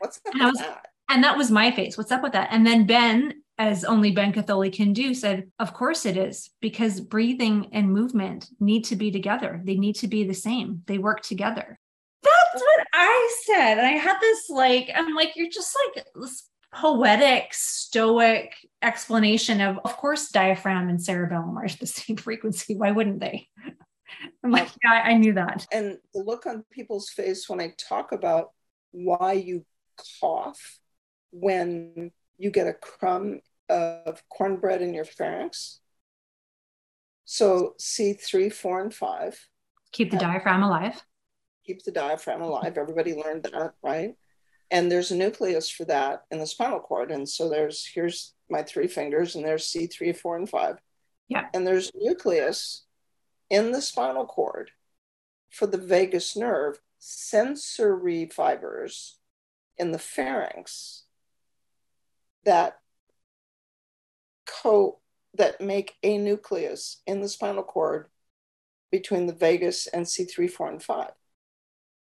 What's 0.00 0.18
up 0.26 0.34
and 0.34 0.42
with 0.42 0.52
was, 0.52 0.58
that? 0.58 0.86
And 1.08 1.22
that 1.22 1.38
was 1.38 1.52
my 1.52 1.70
face. 1.70 1.96
What's 1.96 2.10
up 2.10 2.22
with 2.22 2.32
that? 2.32 2.48
And 2.50 2.66
then 2.66 2.84
Ben, 2.84 3.34
as 3.58 3.84
only 3.84 4.10
Ben 4.10 4.32
Katholi 4.32 4.72
can 4.72 4.92
do, 4.92 5.14
said, 5.14 5.50
Of 5.60 5.72
course 5.72 6.04
it 6.04 6.16
is, 6.16 6.50
because 6.60 7.00
breathing 7.00 7.68
and 7.72 7.92
movement 7.92 8.48
need 8.58 8.84
to 8.86 8.96
be 8.96 9.12
together. 9.12 9.62
They 9.64 9.76
need 9.76 9.94
to 9.96 10.08
be 10.08 10.24
the 10.24 10.34
same. 10.34 10.82
They 10.86 10.98
work 10.98 11.22
together. 11.22 11.78
That's 12.24 12.62
what 12.62 12.86
I 12.92 13.36
said. 13.46 13.78
And 13.78 13.86
I 13.86 13.92
had 13.92 14.18
this 14.20 14.50
like, 14.50 14.90
I'm 14.94 15.14
like, 15.14 15.36
you're 15.36 15.48
just 15.48 15.76
like 15.94 16.04
poetic, 16.74 17.52
stoic 17.52 18.54
explanation 18.82 19.60
of, 19.60 19.78
of 19.84 19.96
course, 19.96 20.30
diaphragm 20.30 20.88
and 20.88 21.02
cerebellum 21.02 21.56
are 21.56 21.68
the 21.80 21.86
same 21.86 22.16
frequency. 22.16 22.74
Why 22.74 22.90
wouldn't 22.90 23.20
they? 23.20 23.48
I'm 24.44 24.50
like, 24.50 24.68
yeah, 24.82 25.02
I 25.04 25.14
knew 25.14 25.34
that. 25.34 25.66
And 25.72 25.98
the 26.14 26.22
look 26.22 26.46
on 26.46 26.64
people's 26.70 27.10
face 27.10 27.48
when 27.48 27.60
I 27.60 27.74
talk 27.78 28.12
about 28.12 28.52
why 28.90 29.32
you 29.32 29.64
cough 30.20 30.78
when 31.30 32.10
you 32.38 32.50
get 32.50 32.66
a 32.66 32.72
crumb 32.72 33.40
of 33.68 34.22
cornbread 34.30 34.80
in 34.80 34.94
your 34.94 35.04
pharynx. 35.04 35.80
So 37.26 37.74
C3, 37.78 38.50
4, 38.50 38.80
and 38.80 38.94
5. 38.94 39.48
Keep 39.92 40.10
the 40.12 40.16
diaphragm 40.16 40.62
alive. 40.62 41.02
Keep 41.66 41.84
the 41.84 41.92
diaphragm 41.92 42.40
alive. 42.40 42.78
Everybody 42.78 43.14
learned 43.14 43.42
that, 43.44 43.74
right? 43.82 44.14
And 44.70 44.90
there's 44.90 45.10
a 45.10 45.16
nucleus 45.16 45.70
for 45.70 45.84
that 45.86 46.24
in 46.30 46.38
the 46.38 46.46
spinal 46.46 46.80
cord. 46.80 47.10
And 47.10 47.28
so 47.28 47.48
there's 47.48 47.86
here's 47.86 48.34
my 48.50 48.62
three 48.62 48.86
fingers 48.86 49.34
and 49.34 49.44
there's 49.44 49.66
c3 49.66 50.16
4 50.16 50.36
and 50.36 50.48
5 50.48 50.78
yeah. 51.28 51.44
And 51.52 51.66
there's 51.66 51.92
nucleus 51.94 52.84
in 53.50 53.72
the 53.72 53.82
spinal 53.82 54.26
cord 54.26 54.70
for 55.50 55.66
the 55.66 55.78
vagus 55.78 56.36
nerve 56.36 56.80
sensory 56.98 58.26
fibers 58.26 59.18
in 59.76 59.92
the 59.92 59.98
pharynx 59.98 61.04
that 62.44 62.78
co 64.46 64.98
that 65.34 65.60
make 65.60 65.94
a 66.02 66.18
nucleus 66.18 67.02
in 67.06 67.20
the 67.20 67.28
spinal 67.28 67.62
cord 67.62 68.08
between 68.90 69.26
the 69.26 69.34
vagus 69.34 69.86
and 69.86 70.06
c3 70.06 70.50
4 70.50 70.70
and 70.70 70.82
5 70.82 71.10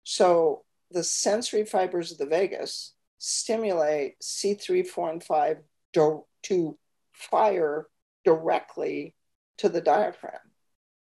so 0.05 0.65
the 0.91 1.05
sensory 1.05 1.65
fibers 1.65 2.13
of 2.13 2.19
the 2.19 2.27
vagus 2.27 2.95
stimulate 3.19 4.19
C3, 4.21 4.87
4, 4.87 5.11
and 5.11 5.25
5 5.25 5.59
do- 5.93 6.25
to 6.45 6.79
fire 7.13 7.87
directly 8.25 9.15
to 9.59 9.69
the 9.69 9.81
diaphragm 9.81 10.41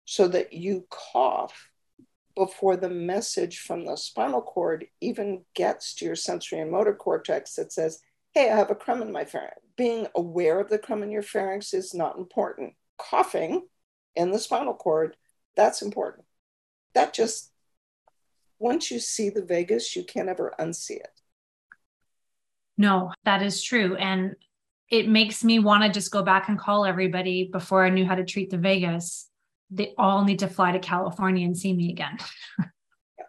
so 0.05 0.29
that 0.29 0.53
you 0.53 0.87
cough 0.91 1.71
before 2.37 2.77
the 2.77 2.91
message 2.91 3.61
from 3.61 3.85
the 3.85 3.97
spinal 3.97 4.43
cord 4.43 4.87
even 5.01 5.45
gets 5.55 5.95
to 5.95 6.05
your 6.05 6.17
sensory 6.17 6.61
and 6.61 6.71
motor 6.71 6.95
cortex 6.95 7.55
that 7.55 7.73
says, 7.73 8.01
Hey, 8.33 8.51
I 8.51 8.57
have 8.57 8.71
a 8.71 8.75
crumb 8.75 9.01
in 9.01 9.13
my 9.13 9.25
pharynx. 9.25 9.57
Being 9.77 10.09
aware 10.17 10.59
of 10.59 10.69
the 10.69 10.79
crumb 10.79 11.05
in 11.05 11.11
your 11.13 11.23
pharynx 11.23 11.73
is 11.73 11.95
not 11.95 12.19
important. 12.19 12.75
Coughing 12.99 13.63
in 14.17 14.33
the 14.33 14.39
spinal 14.41 14.75
cord, 14.75 15.17
that's 15.57 15.83
important. 15.83 16.27
That 16.95 17.15
just 17.15 17.53
once 18.59 18.91
you 18.91 18.99
see 18.99 19.31
the 19.31 19.45
vagus, 19.45 19.97
you 19.97 20.05
can't 20.05 20.29
ever 20.29 20.53
unsee 20.59 20.97
it. 20.97 21.21
No, 22.77 23.13
that 23.25 23.43
is 23.43 23.63
true. 23.63 23.97
And 23.97 24.35
it 24.91 25.09
makes 25.09 25.45
me 25.45 25.59
want 25.59 25.85
to 25.85 25.91
just 25.91 26.11
go 26.11 26.23
back 26.23 26.49
and 26.49 26.59
call 26.59 26.85
everybody 26.85 27.49
before 27.51 27.85
I 27.85 27.91
knew 27.91 28.05
how 28.05 28.17
to 28.17 28.25
treat 28.25 28.51
the 28.51 28.59
vagus. 28.59 29.29
They 29.71 29.95
all 29.97 30.25
need 30.25 30.41
to 30.41 30.49
fly 30.49 30.73
to 30.73 30.79
California 30.79 31.47
and 31.47 31.57
see 31.57 31.73
me 31.73 31.91
again. 31.91 32.19
yeah, 32.59 32.67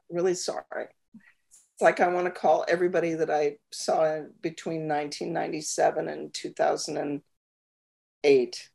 really 0.09 0.33
sorry. 0.33 0.87
It's 1.13 1.81
like 1.81 1.99
I 1.99 2.07
want 2.07 2.25
to 2.25 2.31
call 2.31 2.65
everybody 2.67 3.13
that 3.15 3.29
I 3.29 3.57
saw 3.71 4.21
between 4.41 4.87
1997 4.87 6.07
and 6.07 6.33
2008 6.33 8.69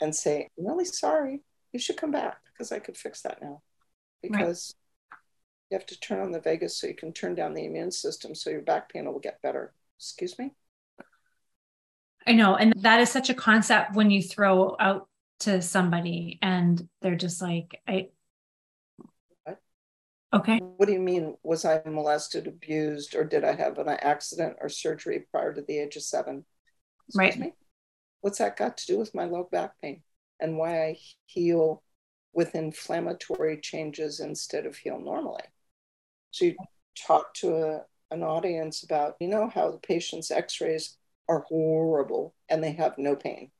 and 0.00 0.14
say, 0.14 0.48
I'm 0.58 0.66
really 0.66 0.84
sorry. 0.84 1.42
You 1.72 1.78
should 1.78 1.96
come 1.96 2.10
back 2.10 2.38
because 2.52 2.72
I 2.72 2.78
could 2.78 2.96
fix 2.96 3.22
that 3.22 3.42
now. 3.42 3.62
Because 4.22 4.74
you 5.72 5.78
have 5.78 5.86
to 5.86 5.98
turn 5.98 6.20
on 6.20 6.30
the 6.30 6.40
vagus 6.40 6.76
so 6.76 6.86
you 6.86 6.94
can 6.94 7.12
turn 7.12 7.34
down 7.34 7.54
the 7.54 7.64
immune 7.64 7.90
system 7.90 8.34
so 8.34 8.50
your 8.50 8.60
back 8.60 8.92
pain 8.92 9.06
will 9.06 9.18
get 9.18 9.40
better. 9.40 9.72
Excuse 9.98 10.38
me? 10.38 10.52
I 12.26 12.32
know. 12.32 12.54
And 12.56 12.74
that 12.82 13.00
is 13.00 13.10
such 13.10 13.30
a 13.30 13.34
concept 13.34 13.94
when 13.94 14.10
you 14.10 14.22
throw 14.22 14.76
out 14.78 15.08
to 15.40 15.62
somebody 15.62 16.38
and 16.42 16.86
they're 17.00 17.16
just 17.16 17.40
like, 17.40 17.80
I, 17.88 18.08
what? 19.44 19.58
okay. 20.34 20.58
What 20.58 20.86
do 20.86 20.92
you 20.92 21.00
mean? 21.00 21.36
Was 21.42 21.64
I 21.64 21.80
molested, 21.86 22.46
abused, 22.46 23.16
or 23.16 23.24
did 23.24 23.42
I 23.42 23.54
have 23.54 23.78
an 23.78 23.88
accident 23.88 24.58
or 24.60 24.68
surgery 24.68 25.24
prior 25.30 25.54
to 25.54 25.62
the 25.62 25.78
age 25.78 25.96
of 25.96 26.02
seven? 26.02 26.44
Excuse 27.08 27.18
right. 27.18 27.38
Me? 27.38 27.52
What's 28.20 28.38
that 28.38 28.58
got 28.58 28.76
to 28.76 28.86
do 28.86 28.98
with 28.98 29.14
my 29.14 29.24
low 29.24 29.48
back 29.50 29.72
pain 29.80 30.02
and 30.38 30.58
why 30.58 30.82
I 30.82 30.98
heal 31.24 31.82
with 32.32 32.54
inflammatory 32.54 33.60
changes 33.60 34.20
instead 34.20 34.66
of 34.66 34.76
heal 34.76 34.98
normally. 34.98 35.42
So 36.32 36.46
you 36.46 36.56
talk 37.06 37.34
to 37.34 37.54
a, 37.54 37.80
an 38.10 38.22
audience 38.22 38.82
about, 38.82 39.16
you 39.20 39.28
know, 39.28 39.48
how 39.48 39.70
the 39.70 39.78
patient's 39.78 40.30
x 40.30 40.60
rays 40.60 40.96
are 41.28 41.44
horrible 41.48 42.34
and 42.48 42.62
they 42.62 42.72
have 42.72 42.98
no 42.98 43.14
pain. 43.14 43.50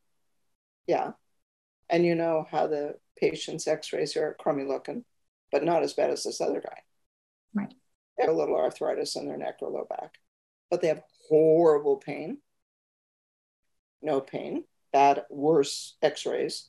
Yeah. 0.86 1.12
And 1.88 2.04
you 2.04 2.14
know 2.14 2.46
how 2.50 2.66
the 2.66 2.96
patient's 3.18 3.68
x 3.68 3.92
rays 3.92 4.16
are 4.16 4.36
crummy 4.40 4.64
looking, 4.64 5.04
but 5.52 5.64
not 5.64 5.82
as 5.82 5.92
bad 5.92 6.10
as 6.10 6.24
this 6.24 6.40
other 6.40 6.60
guy. 6.60 6.80
Right. 7.54 7.72
They 8.16 8.24
have 8.24 8.34
a 8.34 8.36
little 8.36 8.56
arthritis 8.56 9.16
in 9.16 9.26
their 9.26 9.36
neck 9.38 9.58
or 9.60 9.70
low 9.70 9.86
back, 9.88 10.14
but 10.70 10.80
they 10.80 10.88
have 10.88 11.02
horrible 11.28 11.96
pain, 11.96 12.38
no 14.00 14.20
pain, 14.20 14.64
bad, 14.92 15.24
worse 15.30 15.96
x 16.02 16.26
rays, 16.26 16.68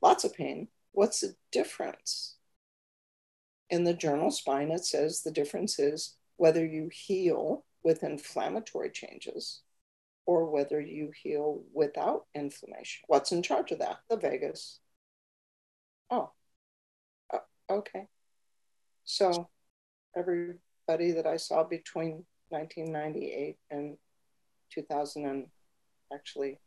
lots 0.00 0.24
of 0.24 0.34
pain. 0.34 0.68
What's 0.92 1.20
the 1.20 1.34
difference? 1.50 2.36
In 3.72 3.84
the 3.84 3.94
journal 3.94 4.30
spine, 4.30 4.70
it 4.70 4.84
says 4.84 5.22
the 5.22 5.30
difference 5.30 5.78
is 5.78 6.16
whether 6.36 6.62
you 6.64 6.90
heal 6.92 7.64
with 7.82 8.02
inflammatory 8.02 8.90
changes 8.90 9.62
or 10.26 10.50
whether 10.50 10.78
you 10.78 11.10
heal 11.22 11.62
without 11.72 12.26
inflammation. 12.34 13.02
What's 13.06 13.32
in 13.32 13.42
charge 13.42 13.72
of 13.72 13.78
that? 13.78 14.00
The 14.10 14.18
vagus. 14.18 14.78
Oh, 16.10 16.32
uh, 17.32 17.38
okay. 17.70 18.08
So 19.04 19.48
everybody 20.14 21.12
that 21.12 21.26
I 21.26 21.38
saw 21.38 21.64
between 21.64 22.26
1998 22.50 23.56
and 23.70 23.96
2000 24.70 25.24
and 25.24 25.46
actually 26.12 26.60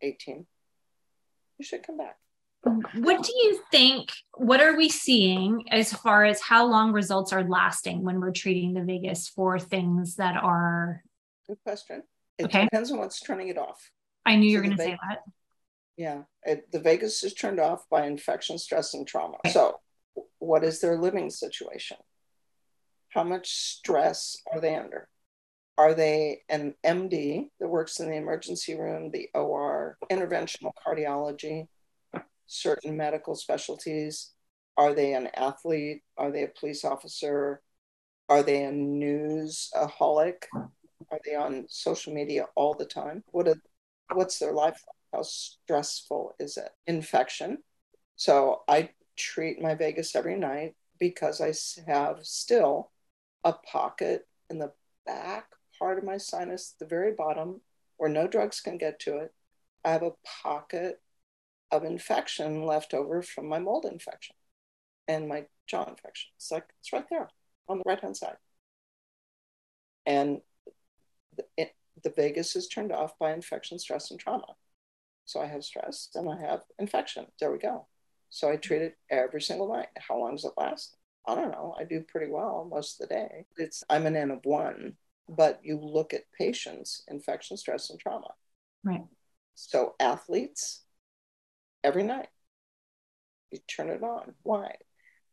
18, 0.00 0.46
you 1.58 1.64
should 1.66 1.86
come 1.86 1.98
back. 1.98 2.16
What 2.64 3.22
do 3.22 3.32
you 3.34 3.60
think? 3.70 4.10
What 4.34 4.60
are 4.60 4.76
we 4.76 4.88
seeing 4.88 5.64
as 5.70 5.92
far 5.92 6.24
as 6.24 6.40
how 6.40 6.66
long 6.66 6.92
results 6.92 7.32
are 7.32 7.44
lasting 7.44 8.02
when 8.02 8.20
we're 8.20 8.32
treating 8.32 8.72
the 8.72 8.82
vagus 8.82 9.28
for 9.28 9.58
things 9.58 10.16
that 10.16 10.36
are? 10.36 11.02
Good 11.46 11.58
question. 11.62 12.02
It 12.38 12.46
okay. 12.46 12.64
depends 12.64 12.90
on 12.90 12.98
what's 12.98 13.20
turning 13.20 13.48
it 13.48 13.58
off. 13.58 13.90
I 14.26 14.36
knew 14.36 14.48
so 14.48 14.52
you 14.52 14.58
were 14.58 14.64
going 14.64 14.76
to 14.76 14.82
say 14.82 14.98
that. 15.08 15.18
Yeah, 15.96 16.22
it, 16.42 16.70
the 16.72 16.80
vagus 16.80 17.22
is 17.22 17.34
turned 17.34 17.60
off 17.60 17.84
by 17.90 18.06
infection, 18.06 18.58
stress, 18.58 18.94
and 18.94 19.06
trauma. 19.06 19.36
Okay. 19.44 19.52
So, 19.52 19.78
what 20.38 20.64
is 20.64 20.80
their 20.80 20.98
living 20.98 21.30
situation? 21.30 21.98
How 23.10 23.22
much 23.22 23.48
stress 23.50 24.38
are 24.52 24.60
they 24.60 24.74
under? 24.74 25.08
Are 25.76 25.94
they 25.94 26.42
an 26.48 26.74
MD 26.84 27.48
that 27.60 27.68
works 27.68 28.00
in 28.00 28.08
the 28.08 28.16
emergency 28.16 28.74
room, 28.74 29.10
the 29.10 29.28
OR, 29.34 29.98
interventional 30.10 30.72
cardiology, 30.86 31.68
certain 32.46 32.96
medical 32.96 33.34
specialties? 33.34 34.32
Are 34.76 34.94
they 34.94 35.14
an 35.14 35.28
athlete? 35.34 36.02
Are 36.16 36.30
they 36.30 36.42
a 36.44 36.48
police 36.48 36.84
officer? 36.84 37.62
Are 38.28 38.42
they 38.42 38.64
a 38.64 38.72
newsaholic? 38.72 40.44
Are 41.10 41.20
they 41.24 41.34
on 41.34 41.66
social 41.68 42.12
media 42.12 42.46
all 42.54 42.74
the 42.74 42.86
time? 42.86 43.22
What 43.30 43.48
are, 43.48 43.60
what's 44.12 44.38
their 44.38 44.52
life? 44.52 44.82
How 45.12 45.22
stressful 45.22 46.34
is 46.38 46.56
it? 46.56 46.70
Infection. 46.86 47.58
So 48.16 48.62
I 48.68 48.90
treat 49.16 49.60
my 49.60 49.74
vagus 49.74 50.16
every 50.16 50.36
night 50.36 50.74
because 50.98 51.40
I 51.40 51.52
have 51.90 52.18
still 52.22 52.90
a 53.44 53.52
pocket 53.52 54.26
in 54.50 54.58
the 54.58 54.72
back 55.06 55.46
part 55.78 55.98
of 55.98 56.04
my 56.04 56.16
sinus, 56.16 56.74
the 56.78 56.86
very 56.86 57.12
bottom, 57.12 57.60
where 57.96 58.10
no 58.10 58.26
drugs 58.26 58.60
can 58.60 58.78
get 58.78 58.98
to 59.00 59.18
it. 59.18 59.32
I 59.84 59.90
have 59.92 60.02
a 60.02 60.12
pocket 60.42 61.00
of 61.74 61.84
infection 61.84 62.64
left 62.64 62.94
over 62.94 63.22
from 63.22 63.48
my 63.48 63.58
mold 63.58 63.84
infection 63.84 64.36
and 65.08 65.28
my 65.28 65.46
jaw 65.66 65.84
infection. 65.88 66.30
It's 66.36 66.50
like 66.50 66.64
it's 66.80 66.92
right 66.92 67.04
there 67.10 67.28
on 67.68 67.78
the 67.78 67.84
right 67.86 68.00
hand 68.00 68.16
side. 68.16 68.36
And 70.06 70.40
the, 71.36 71.44
it, 71.56 71.74
the 72.02 72.10
vagus 72.10 72.56
is 72.56 72.68
turned 72.68 72.92
off 72.92 73.18
by 73.18 73.32
infection, 73.32 73.78
stress, 73.78 74.10
and 74.10 74.20
trauma. 74.20 74.54
So 75.24 75.40
I 75.40 75.46
have 75.46 75.64
stress 75.64 76.10
and 76.14 76.28
I 76.28 76.38
have 76.40 76.62
infection. 76.78 77.26
There 77.40 77.50
we 77.50 77.58
go. 77.58 77.86
So 78.30 78.50
I 78.50 78.56
treat 78.56 78.82
it 78.82 78.96
every 79.10 79.40
single 79.40 79.72
night. 79.72 79.88
How 79.96 80.18
long 80.18 80.32
does 80.32 80.44
it 80.44 80.52
last? 80.56 80.96
I 81.26 81.34
don't 81.34 81.50
know. 81.50 81.74
I 81.78 81.84
do 81.84 82.02
pretty 82.06 82.30
well 82.30 82.68
most 82.70 83.00
of 83.00 83.08
the 83.08 83.14
day. 83.14 83.46
It's 83.56 83.82
I'm 83.88 84.06
an 84.06 84.16
N 84.16 84.30
of 84.30 84.40
one, 84.44 84.94
but 85.28 85.60
you 85.62 85.78
look 85.78 86.12
at 86.12 86.30
patients, 86.36 87.02
infection, 87.08 87.56
stress, 87.56 87.88
and 87.90 87.98
trauma. 87.98 88.34
Right. 88.82 89.04
So 89.54 89.94
athletes, 90.00 90.83
every 91.84 92.02
night. 92.02 92.28
You 93.52 93.60
turn 93.68 93.90
it 93.90 94.02
on. 94.02 94.34
Why? 94.42 94.74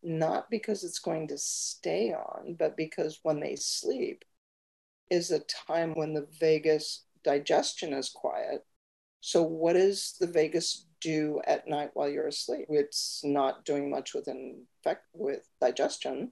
Not 0.04 0.52
because 0.52 0.84
it's 0.84 1.00
going 1.00 1.28
to 1.30 1.38
stay 1.38 2.14
on, 2.14 2.56
but 2.60 2.78
because 2.78 3.20
when 3.24 3.40
they 3.40 3.56
sleep 3.56 4.24
is 5.10 5.32
a 5.32 5.40
time 5.40 5.94
when 5.96 6.14
the 6.14 6.28
vagus 6.40 7.04
digestion 7.24 7.94
is 7.94 8.10
quiet. 8.10 8.66
So, 9.22 9.44
what 9.44 9.74
does 9.74 10.16
the 10.20 10.28
vagus 10.28 10.86
do 11.00 11.42
at 11.46 11.68
night 11.68 11.92
while 11.94 12.10
you're 12.10 12.28
asleep? 12.28 12.66
It's 12.70 13.22
not 13.24 13.66
doing 13.66 13.90
much 13.90 14.14
with 14.14 14.28
infect 14.28 15.06
with 15.14 15.48
digestion. 15.60 16.32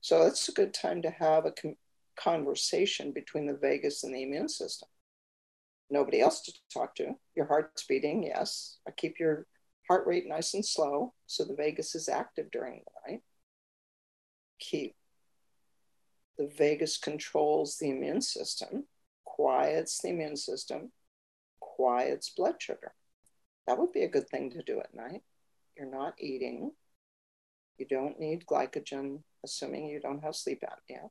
So, 0.00 0.22
it's 0.22 0.48
a 0.48 0.52
good 0.52 0.72
time 0.72 1.02
to 1.02 1.10
have 1.10 1.46
a 1.46 1.52
com- 1.52 1.76
conversation 2.16 3.12
between 3.12 3.46
the 3.46 3.56
vagus 3.56 4.04
and 4.04 4.14
the 4.14 4.22
immune 4.22 4.48
system. 4.48 4.88
Nobody 5.90 6.20
else 6.20 6.42
to 6.42 6.52
talk 6.72 6.94
to. 6.96 7.14
Your 7.34 7.46
heart's 7.46 7.84
beating, 7.84 8.22
yes. 8.22 8.78
I 8.86 8.92
keep 8.92 9.18
your 9.18 9.46
heart 9.88 10.06
rate 10.06 10.28
nice 10.28 10.54
and 10.54 10.64
slow, 10.64 11.14
so 11.26 11.44
the 11.44 11.54
vagus 11.54 11.94
is 11.94 12.08
active 12.08 12.50
during 12.50 12.82
the 12.84 13.12
night. 13.12 13.22
Keep 14.60 14.94
the 16.38 16.46
vagus 16.46 16.96
controls 16.96 17.76
the 17.78 17.90
immune 17.90 18.20
system, 18.20 18.84
quiets 19.24 20.00
the 20.00 20.10
immune 20.10 20.36
system, 20.36 20.92
quiets 21.60 22.30
blood 22.30 22.54
sugar. 22.60 22.94
That 23.66 23.78
would 23.78 23.92
be 23.92 24.04
a 24.04 24.08
good 24.08 24.28
thing 24.28 24.50
to 24.52 24.62
do 24.62 24.78
at 24.78 24.94
night. 24.94 25.22
You're 25.76 25.90
not 25.90 26.14
eating. 26.18 26.70
You 27.76 27.86
don't 27.86 28.20
need 28.20 28.46
glycogen, 28.46 29.22
assuming 29.44 29.86
you 29.86 30.00
don't 30.00 30.22
have 30.22 30.36
sleep 30.36 30.62
apnea. 30.62 31.10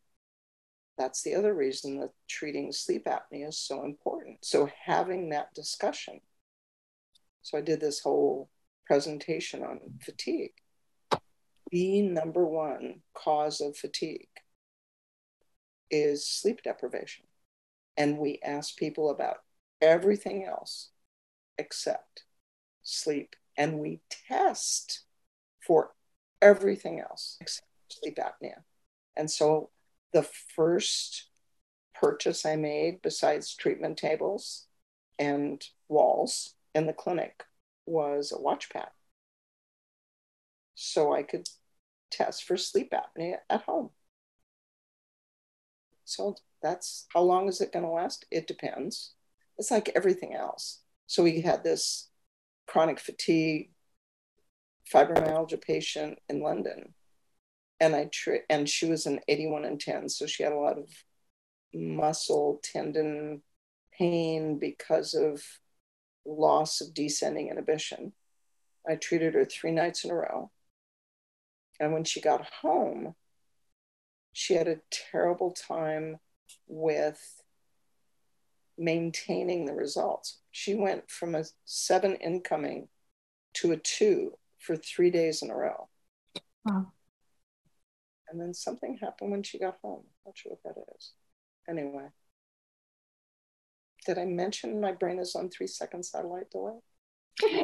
That's 0.98 1.22
the 1.22 1.36
other 1.36 1.54
reason 1.54 2.00
that 2.00 2.12
treating 2.28 2.72
sleep 2.72 3.06
apnea 3.06 3.50
is 3.50 3.60
so 3.60 3.84
important. 3.84 4.44
So, 4.44 4.70
having 4.86 5.30
that 5.30 5.54
discussion. 5.54 6.22
So, 7.44 7.58
I 7.58 7.62
did 7.62 7.80
this 7.80 8.00
whole 8.00 8.50
presentation 8.88 9.64
on 9.64 9.80
fatigue. 10.02 10.54
The 11.72 12.02
number 12.02 12.46
one 12.46 13.02
cause 13.14 13.60
of 13.60 13.76
fatigue 13.76 14.30
is 15.92 16.26
sleep 16.26 16.62
deprivation. 16.64 17.26
And 17.98 18.18
we 18.18 18.40
ask 18.44 18.78
people 18.78 19.10
about 19.10 19.38
everything 19.82 20.46
else 20.46 20.90
except 21.58 22.24
sleep. 22.84 23.36
And 23.58 23.80
we 23.80 24.02
test 24.28 25.02
for 25.60 25.92
everything 26.42 27.02
else 27.02 27.38
except 27.42 27.68
sleep 27.90 28.18
apnea. 28.18 28.62
And 29.18 29.30
so 29.30 29.72
the 30.14 30.24
first 30.24 31.28
purchase 31.94 32.46
I 32.46 32.56
made, 32.56 33.02
besides 33.02 33.56
treatment 33.56 33.98
tables 33.98 34.68
and 35.20 35.62
walls 35.90 36.54
in 36.74 36.86
the 36.86 36.94
clinic, 36.94 37.44
was 37.88 38.32
a 38.32 38.38
WatchPat. 38.40 38.90
So 40.76 41.14
I 41.14 41.24
could 41.24 41.48
test 42.12 42.44
for 42.44 42.58
sleep 42.58 42.94
apnea 42.94 43.38
at 43.50 43.64
home. 43.64 43.90
So 46.06 46.36
that's 46.62 47.06
how 47.14 47.22
long 47.22 47.48
is 47.48 47.62
it 47.62 47.74
going 47.74 47.86
to 47.86 47.92
last? 47.92 48.26
It 48.32 48.48
depends. 48.48 49.14
It's 49.58 49.72
like 49.72 49.92
everything 49.96 50.34
else. 50.34 50.82
So 51.08 51.24
we 51.24 51.42
had 51.42 51.64
this 51.64 52.10
chronic 52.68 53.00
fatigue 53.00 53.72
fibromyalgia 54.94 55.62
patient 55.62 56.20
in 56.30 56.42
London. 56.42 56.94
And 57.80 57.96
I 57.96 58.10
tri- 58.12 58.42
and 58.50 58.68
she 58.68 58.88
was 58.88 59.06
an 59.06 59.20
81 59.28 59.66
and 59.66 59.80
10, 59.80 60.10
so 60.10 60.26
she 60.26 60.44
had 60.44 60.52
a 60.52 60.58
lot 60.58 60.78
of 60.78 60.90
muscle 61.74 62.60
tendon 62.64 63.42
pain 63.98 64.58
because 64.58 65.14
of 65.14 65.44
loss 66.28 66.82
of 66.82 66.94
descending 66.94 67.50
inhibition. 67.50 68.14
I 68.88 68.96
treated 68.96 69.34
her 69.34 69.46
three 69.46 69.72
nights 69.72 70.04
in 70.04 70.12
a 70.12 70.16
row. 70.16 70.52
And 71.80 71.94
when 71.94 72.04
she 72.04 72.22
got 72.22 72.46
home, 72.62 73.16
she 74.34 74.54
had 74.54 74.68
a 74.68 74.82
terrible 74.92 75.52
time 75.52 76.18
with 76.68 77.42
maintaining 78.78 79.66
the 79.66 79.74
results. 79.74 80.40
She 80.52 80.76
went 80.76 81.10
from 81.10 81.34
a 81.34 81.46
seven 81.66 82.16
incoming 82.16 82.90
to 83.56 83.72
a 83.72 83.78
two 83.78 84.38
for 84.60 84.76
three 84.76 85.10
days 85.10 85.42
in 85.42 85.50
a 85.50 85.56
row. 85.56 85.88
Wow. 86.66 86.92
And 88.30 88.40
then 88.40 88.54
something 88.54 88.98
happened 89.02 89.32
when 89.32 89.44
she 89.44 89.58
got 89.58 89.78
home. 89.82 90.04
I'm 90.04 90.30
Not 90.30 90.38
sure 90.38 90.52
what 90.52 90.76
that 90.76 90.82
is. 90.96 91.12
Anyway, 91.70 92.08
did 94.08 94.18
I 94.18 94.26
mention 94.26 94.82
my 94.82 94.94
brain 94.94 95.20
is 95.20 95.36
on 95.36 95.50
three 95.50 95.68
second 95.68 96.04
satellite 96.04 96.50
delay? 96.50 96.80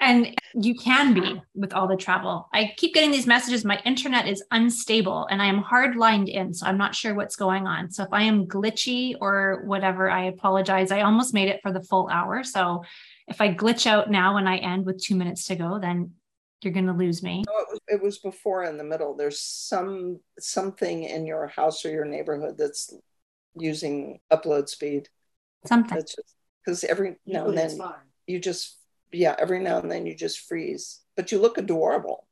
And 0.00 0.38
you 0.52 0.74
can 0.74 1.14
be 1.14 1.40
with 1.54 1.72
all 1.72 1.88
the 1.88 1.96
travel. 1.96 2.46
I 2.52 2.74
keep 2.76 2.92
getting 2.92 3.10
these 3.10 3.26
messages. 3.26 3.64
My 3.64 3.80
internet 3.86 4.28
is 4.28 4.44
unstable 4.50 5.26
and 5.30 5.40
I 5.40 5.46
am 5.46 5.62
hard 5.62 5.96
lined 5.96 6.28
in. 6.28 6.52
So 6.52 6.66
I'm 6.66 6.76
not 6.76 6.94
sure 6.94 7.14
what's 7.14 7.36
going 7.36 7.66
on. 7.66 7.90
So 7.90 8.02
if 8.02 8.10
I 8.12 8.24
am 8.24 8.46
glitchy 8.46 9.14
or 9.18 9.62
whatever, 9.64 10.10
I 10.10 10.24
apologize. 10.24 10.92
I 10.92 11.00
almost 11.00 11.32
made 11.32 11.48
it 11.48 11.62
for 11.62 11.72
the 11.72 11.80
full 11.80 12.10
hour. 12.12 12.44
So 12.44 12.84
if 13.28 13.40
I 13.40 13.54
glitch 13.54 13.86
out 13.86 14.10
now 14.10 14.36
and 14.36 14.46
I 14.46 14.58
end 14.58 14.84
with 14.84 15.02
two 15.02 15.14
minutes 15.14 15.46
to 15.46 15.56
go, 15.56 15.78
then 15.78 16.10
you're 16.60 16.74
going 16.74 16.86
to 16.86 16.92
lose 16.92 17.22
me. 17.22 17.44
No, 17.46 17.58
it, 17.60 17.68
was, 17.70 17.80
it 17.88 18.02
was 18.02 18.18
before 18.18 18.64
in 18.64 18.76
the 18.76 18.84
middle. 18.84 19.16
There's 19.16 19.40
some 19.40 20.20
something 20.38 21.04
in 21.04 21.24
your 21.24 21.46
house 21.46 21.82
or 21.82 21.90
your 21.90 22.04
neighborhood 22.04 22.58
that's 22.58 22.92
using 23.56 24.20
upload 24.32 24.68
speed. 24.68 25.08
Something. 25.66 26.02
Because 26.64 26.84
every 26.84 27.16
now 27.26 27.46
and 27.46 27.58
then 27.58 27.78
you 28.26 28.38
just 28.38 28.78
yeah, 29.14 29.34
every 29.38 29.60
now 29.60 29.78
and 29.78 29.90
then 29.90 30.06
you 30.06 30.14
just 30.14 30.40
freeze, 30.40 31.00
but 31.16 31.30
you 31.32 31.38
look 31.38 31.58
adorable. 31.58 32.26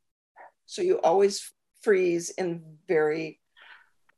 So 0.67 0.83
you 0.83 1.01
always 1.01 1.53
freeze 1.83 2.31
in 2.31 2.63
very 2.89 3.41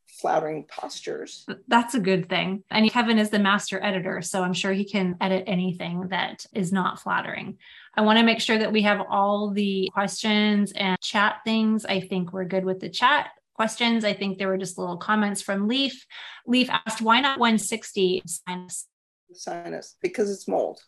flattering 0.07 0.64
postures. 0.64 1.44
That's 1.66 1.94
a 1.94 2.00
good 2.00 2.28
thing. 2.28 2.62
And 2.70 2.90
Kevin 2.90 3.18
is 3.18 3.30
the 3.30 3.38
master 3.38 3.82
editor, 3.82 4.22
so 4.22 4.42
I'm 4.42 4.52
sure 4.52 4.72
he 4.72 4.84
can 4.84 5.16
edit 5.20 5.44
anything 5.46 6.09
that 6.09 6.46
is 6.52 6.72
not 6.72 7.00
flattering. 7.00 7.59
I 7.96 8.02
want 8.02 8.18
to 8.18 8.24
make 8.24 8.40
sure 8.40 8.59
that 8.59 8.72
we 8.72 8.82
have 8.82 9.00
all 9.11 9.50
the 9.50 9.90
questions 9.92 10.72
and 10.72 10.98
chat 11.00 11.40
things. 11.44 11.84
I 11.84 12.00
think 12.00 12.32
we're 12.32 12.44
good 12.44 12.64
with 12.64 12.80
the 12.80 12.88
chat 12.88 13.30
questions. 13.55 14.05
I 14.05 14.12
think 14.12 14.38
there 14.38 14.48
were 14.48 14.59
just 14.59 14.78
little 14.78 14.96
comments 14.96 15.40
from 15.40 15.68
Leaf. 15.68 16.07
Leaf 16.46 16.68
asked, 16.70 17.00
why 17.00 17.20
not 17.20 17.38
160 17.38 18.22
sinus? 18.26 18.86
Sinus, 19.32 19.96
because 20.02 20.30
it's 20.30 20.46
mold 20.46 20.80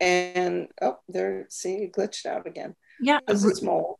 and 0.00 0.68
oh, 0.80 0.98
there, 1.08 1.46
see, 1.48 1.74
it 1.74 1.92
glitched 1.92 2.26
out 2.26 2.46
again. 2.46 2.74
Yeah, 3.00 3.20
because 3.20 3.44
it's 3.44 3.62
mold. 3.62 3.96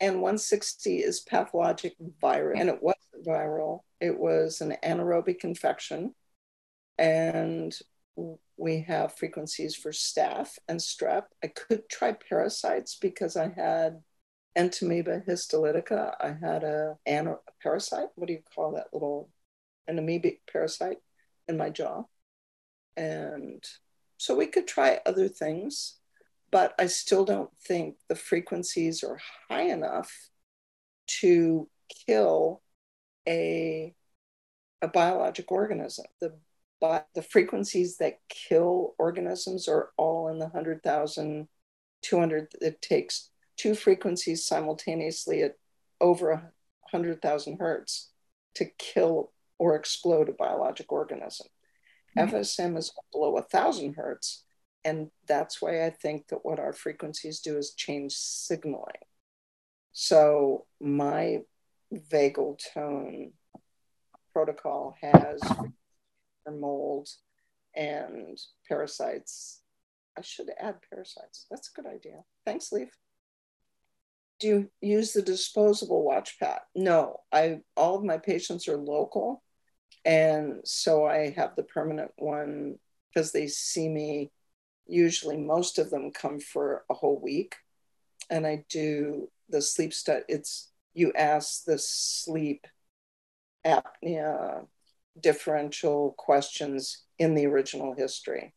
And 0.00 0.16
160 0.16 0.98
is 0.98 1.20
pathologic 1.20 1.94
virus, 2.20 2.60
and 2.60 2.68
it 2.68 2.82
wasn't 2.82 3.26
viral. 3.26 3.80
It 4.00 4.18
was 4.18 4.60
an 4.60 4.76
anaerobic 4.84 5.44
infection, 5.44 6.14
and 6.96 7.76
we 8.56 8.82
have 8.82 9.16
frequencies 9.16 9.74
for 9.76 9.90
staph 9.90 10.50
and 10.68 10.80
strep. 10.80 11.24
I 11.42 11.48
could 11.48 11.88
try 11.88 12.12
parasites 12.12 12.96
because 12.96 13.36
I 13.36 13.48
had 13.48 14.00
Entamoeba 14.56 15.24
histolytica. 15.26 16.14
I 16.20 16.36
had 16.40 16.64
a, 16.64 16.98
a 17.06 17.36
parasite. 17.62 18.08
What 18.16 18.26
do 18.26 18.32
you 18.32 18.42
call 18.54 18.72
that 18.72 18.88
little 18.92 19.30
an 19.86 19.98
amoebic 19.98 20.40
parasite 20.50 20.98
in 21.48 21.56
my 21.56 21.70
jaw? 21.70 22.04
And 22.96 23.64
so 24.16 24.34
we 24.34 24.46
could 24.46 24.66
try 24.66 25.00
other 25.06 25.28
things, 25.28 25.98
but 26.50 26.74
I 26.78 26.86
still 26.86 27.24
don't 27.24 27.50
think 27.62 27.96
the 28.08 28.16
frequencies 28.16 29.04
are 29.04 29.20
high 29.48 29.68
enough 29.70 30.12
to 31.20 31.68
kill 32.06 32.62
a, 33.28 33.94
a 34.82 34.88
biologic 34.88 35.52
organism. 35.52 36.06
The, 36.20 36.34
the 37.14 37.22
frequencies 37.22 37.98
that 37.98 38.18
kill 38.28 38.94
organisms 38.98 39.68
are 39.68 39.90
all 39.96 40.28
in 40.28 40.38
the 40.38 40.46
100,000, 40.46 41.48
200. 42.02 42.48
It 42.60 42.82
takes 42.82 43.30
two 43.58 43.74
frequencies 43.74 44.46
simultaneously 44.46 45.42
at 45.42 45.56
over 46.00 46.52
100,000 46.90 47.58
hertz 47.58 48.10
to 48.54 48.64
kill 48.78 49.32
or 49.58 49.74
explode 49.74 50.28
a 50.28 50.32
biologic 50.32 50.90
organism. 50.92 51.48
Mm-hmm. 52.16 52.34
FSM 52.34 52.78
is 52.78 52.92
below 53.12 53.36
a 53.36 53.42
thousand 53.42 53.94
hertz. 53.94 54.44
And 54.84 55.10
that's 55.26 55.60
why 55.60 55.84
I 55.84 55.90
think 55.90 56.28
that 56.28 56.44
what 56.44 56.60
our 56.60 56.72
frequencies 56.72 57.40
do 57.40 57.58
is 57.58 57.74
change 57.74 58.12
signaling. 58.12 59.02
So 59.92 60.66
my 60.80 61.40
vagal 61.92 62.60
tone 62.72 63.32
protocol 64.32 64.96
has 65.02 65.40
mold 66.48 67.08
and 67.74 68.38
parasites. 68.68 69.60
I 70.16 70.22
should 70.22 70.50
add 70.58 70.76
parasites. 70.88 71.46
That's 71.50 71.70
a 71.70 71.82
good 71.82 71.90
idea. 71.90 72.22
Thanks, 72.46 72.72
Leaf. 72.72 72.90
Do 74.40 74.46
you 74.46 74.70
use 74.80 75.12
the 75.12 75.22
disposable 75.22 76.06
WatchPat? 76.08 76.60
No, 76.74 77.20
I 77.32 77.60
all 77.76 77.96
of 77.96 78.04
my 78.04 78.18
patients 78.18 78.68
are 78.68 78.76
local 78.76 79.42
and 80.04 80.60
so 80.64 81.06
I 81.06 81.30
have 81.36 81.54
the 81.56 81.62
permanent 81.62 82.12
one 82.16 82.78
because 83.12 83.32
they 83.32 83.46
see 83.46 83.88
me. 83.88 84.30
Usually, 84.86 85.36
most 85.36 85.78
of 85.78 85.90
them 85.90 86.12
come 86.12 86.40
for 86.40 86.84
a 86.88 86.94
whole 86.94 87.20
week. 87.20 87.56
And 88.30 88.46
I 88.46 88.64
do 88.70 89.28
the 89.50 89.60
sleep 89.60 89.92
study. 89.92 90.24
It's 90.28 90.70
you 90.94 91.12
ask 91.14 91.64
the 91.64 91.78
sleep 91.78 92.66
apnea 93.66 94.66
differential 95.20 96.14
questions 96.16 97.04
in 97.18 97.34
the 97.34 97.46
original 97.46 97.94
history. 97.94 98.54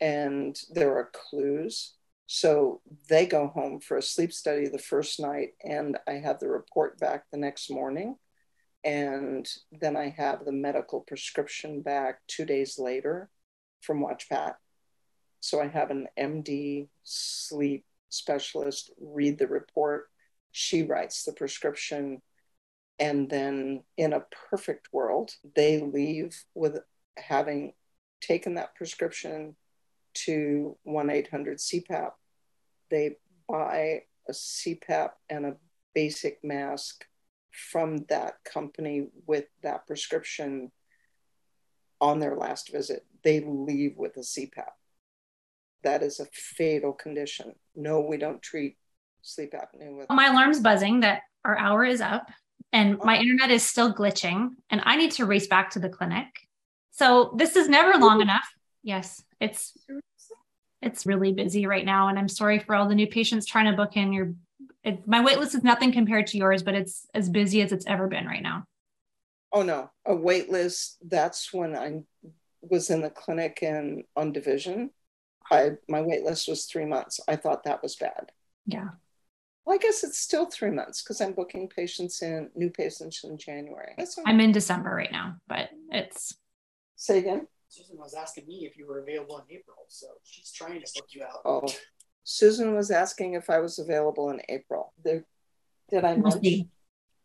And 0.00 0.58
there 0.70 0.94
are 0.98 1.10
clues. 1.12 1.94
So 2.26 2.80
they 3.08 3.26
go 3.26 3.48
home 3.48 3.80
for 3.80 3.96
a 3.96 4.02
sleep 4.02 4.32
study 4.32 4.68
the 4.68 4.78
first 4.78 5.20
night, 5.20 5.50
and 5.64 5.96
I 6.08 6.14
have 6.14 6.40
the 6.40 6.48
report 6.48 6.98
back 6.98 7.24
the 7.30 7.38
next 7.38 7.70
morning 7.70 8.16
and 8.86 9.48
then 9.72 9.96
I 9.96 10.14
have 10.16 10.44
the 10.44 10.52
medical 10.52 11.00
prescription 11.00 11.82
back 11.82 12.20
two 12.28 12.44
days 12.44 12.78
later 12.78 13.28
from 13.80 14.00
WatchPat. 14.00 14.54
So 15.40 15.60
I 15.60 15.66
have 15.66 15.90
an 15.90 16.06
MD 16.16 16.88
sleep 17.02 17.84
specialist 18.10 18.92
read 19.00 19.38
the 19.38 19.48
report. 19.48 20.08
She 20.52 20.84
writes 20.84 21.24
the 21.24 21.32
prescription. 21.32 22.22
And 23.00 23.28
then, 23.28 23.82
in 23.98 24.12
a 24.12 24.24
perfect 24.50 24.88
world, 24.92 25.32
they 25.56 25.80
leave 25.80 26.44
with 26.54 26.78
having 27.18 27.74
taken 28.20 28.54
that 28.54 28.76
prescription 28.76 29.56
to 30.24 30.76
1 30.84 31.10
800 31.10 31.58
CPAP. 31.58 32.10
They 32.90 33.16
buy 33.48 34.02
a 34.28 34.32
CPAP 34.32 35.10
and 35.28 35.46
a 35.46 35.56
basic 35.94 36.42
mask 36.42 37.04
from 37.50 38.04
that 38.08 38.44
company 38.44 39.08
with 39.26 39.46
that 39.62 39.86
prescription 39.86 40.70
on 42.00 42.20
their 42.20 42.36
last 42.36 42.70
visit. 42.70 43.04
They 43.22 43.40
leave 43.40 43.96
with 43.96 44.16
a 44.16 44.20
CPAP. 44.20 44.72
That 45.82 46.02
is 46.02 46.20
a 46.20 46.26
fatal 46.32 46.92
condition. 46.92 47.54
No, 47.74 48.00
we 48.00 48.18
don't 48.18 48.42
treat 48.42 48.76
sleep 49.22 49.52
apnea 49.52 49.96
with. 49.96 50.10
My 50.10 50.26
alarm's 50.26 50.60
buzzing 50.60 51.00
that 51.00 51.22
our 51.44 51.56
hour 51.56 51.84
is 51.84 52.00
up 52.00 52.30
and 52.72 52.98
oh. 53.00 53.04
my 53.04 53.18
internet 53.18 53.50
is 53.50 53.62
still 53.62 53.92
glitching 53.92 54.50
and 54.70 54.82
I 54.84 54.96
need 54.96 55.12
to 55.12 55.26
race 55.26 55.46
back 55.46 55.70
to 55.70 55.78
the 55.78 55.88
clinic. 55.88 56.26
So 56.90 57.34
this 57.36 57.56
is 57.56 57.68
never 57.68 57.98
long 57.98 58.20
enough. 58.20 58.46
Yes, 58.82 59.22
it's 59.40 59.72
it's 60.82 61.06
really 61.06 61.32
busy 61.32 61.66
right 61.66 61.84
now 61.84 62.08
and 62.08 62.18
I'm 62.18 62.28
sorry 62.28 62.58
for 62.58 62.74
all 62.74 62.88
the 62.88 62.94
new 62.94 63.06
patients 63.06 63.46
trying 63.46 63.70
to 63.70 63.76
book 63.76 63.96
in 63.96 64.12
your 64.12 64.34
it, 64.86 65.06
my 65.06 65.20
wait 65.20 65.38
list 65.38 65.54
is 65.56 65.64
nothing 65.64 65.90
compared 65.90 66.28
to 66.28 66.38
yours, 66.38 66.62
but 66.62 66.74
it's 66.74 67.08
as 67.12 67.28
busy 67.28 67.60
as 67.60 67.72
it's 67.72 67.86
ever 67.86 68.06
been 68.06 68.24
right 68.26 68.42
now. 68.42 68.64
Oh 69.52 69.62
no, 69.62 69.90
a 70.04 70.14
wait 70.14 70.48
list. 70.48 70.98
That's 71.02 71.52
when 71.52 71.76
I 71.76 72.02
was 72.62 72.90
in 72.90 73.00
the 73.00 73.10
clinic 73.10 73.58
and 73.62 74.04
on 74.14 74.32
division. 74.32 74.90
I 75.50 75.72
my 75.88 76.02
wait 76.02 76.22
list 76.22 76.48
was 76.48 76.66
three 76.66 76.84
months. 76.84 77.20
I 77.26 77.34
thought 77.34 77.64
that 77.64 77.82
was 77.82 77.96
bad. 77.96 78.30
Yeah. 78.64 78.90
Well, 79.64 79.74
I 79.74 79.78
guess 79.78 80.04
it's 80.04 80.18
still 80.18 80.46
three 80.46 80.70
months 80.70 81.02
because 81.02 81.20
I'm 81.20 81.32
booking 81.32 81.68
patients 81.68 82.22
in 82.22 82.50
new 82.54 82.70
patients 82.70 83.24
in 83.24 83.36
January. 83.38 83.94
I'm 84.24 84.38
in 84.38 84.52
December 84.52 84.90
right 84.90 85.10
now, 85.10 85.36
but 85.48 85.70
it's. 85.90 86.36
Say 86.94 87.18
again. 87.18 87.48
Susan 87.76 87.98
was 87.98 88.14
asking 88.14 88.46
me 88.46 88.64
if 88.64 88.78
you 88.78 88.86
were 88.86 89.00
available 89.00 89.36
in 89.38 89.44
April, 89.54 89.76
so 89.88 90.06
she's 90.24 90.50
trying 90.50 90.80
to 90.80 90.92
book 90.94 91.08
you 91.10 91.22
out. 91.22 91.40
Oh, 91.44 91.68
Susan 92.24 92.74
was 92.74 92.90
asking 92.90 93.34
if 93.34 93.50
I 93.50 93.58
was 93.58 93.78
available 93.78 94.30
in 94.30 94.40
April. 94.48 94.94
There, 95.04 95.24
did 95.90 96.04
I 96.04 96.16
mention? 96.16 96.70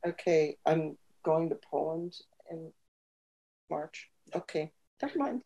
Okay, 0.06 0.58
I'm 0.66 0.98
going 1.24 1.50
to 1.50 1.56
Poland 1.56 2.16
in 2.50 2.74
March. 3.70 4.10
Okay, 4.36 4.74
never 5.02 5.18
mind. 5.18 5.42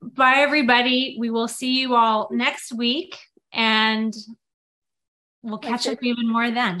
Bye, 0.00 0.36
everybody. 0.38 1.16
We 1.18 1.28
will 1.28 1.48
see 1.48 1.80
you 1.80 1.94
all 1.94 2.28
next 2.30 2.72
week 2.72 3.18
and 3.52 4.14
we'll 5.42 5.58
catch 5.58 5.86
up 5.86 6.02
even 6.02 6.28
more 6.28 6.50
then. 6.50 6.80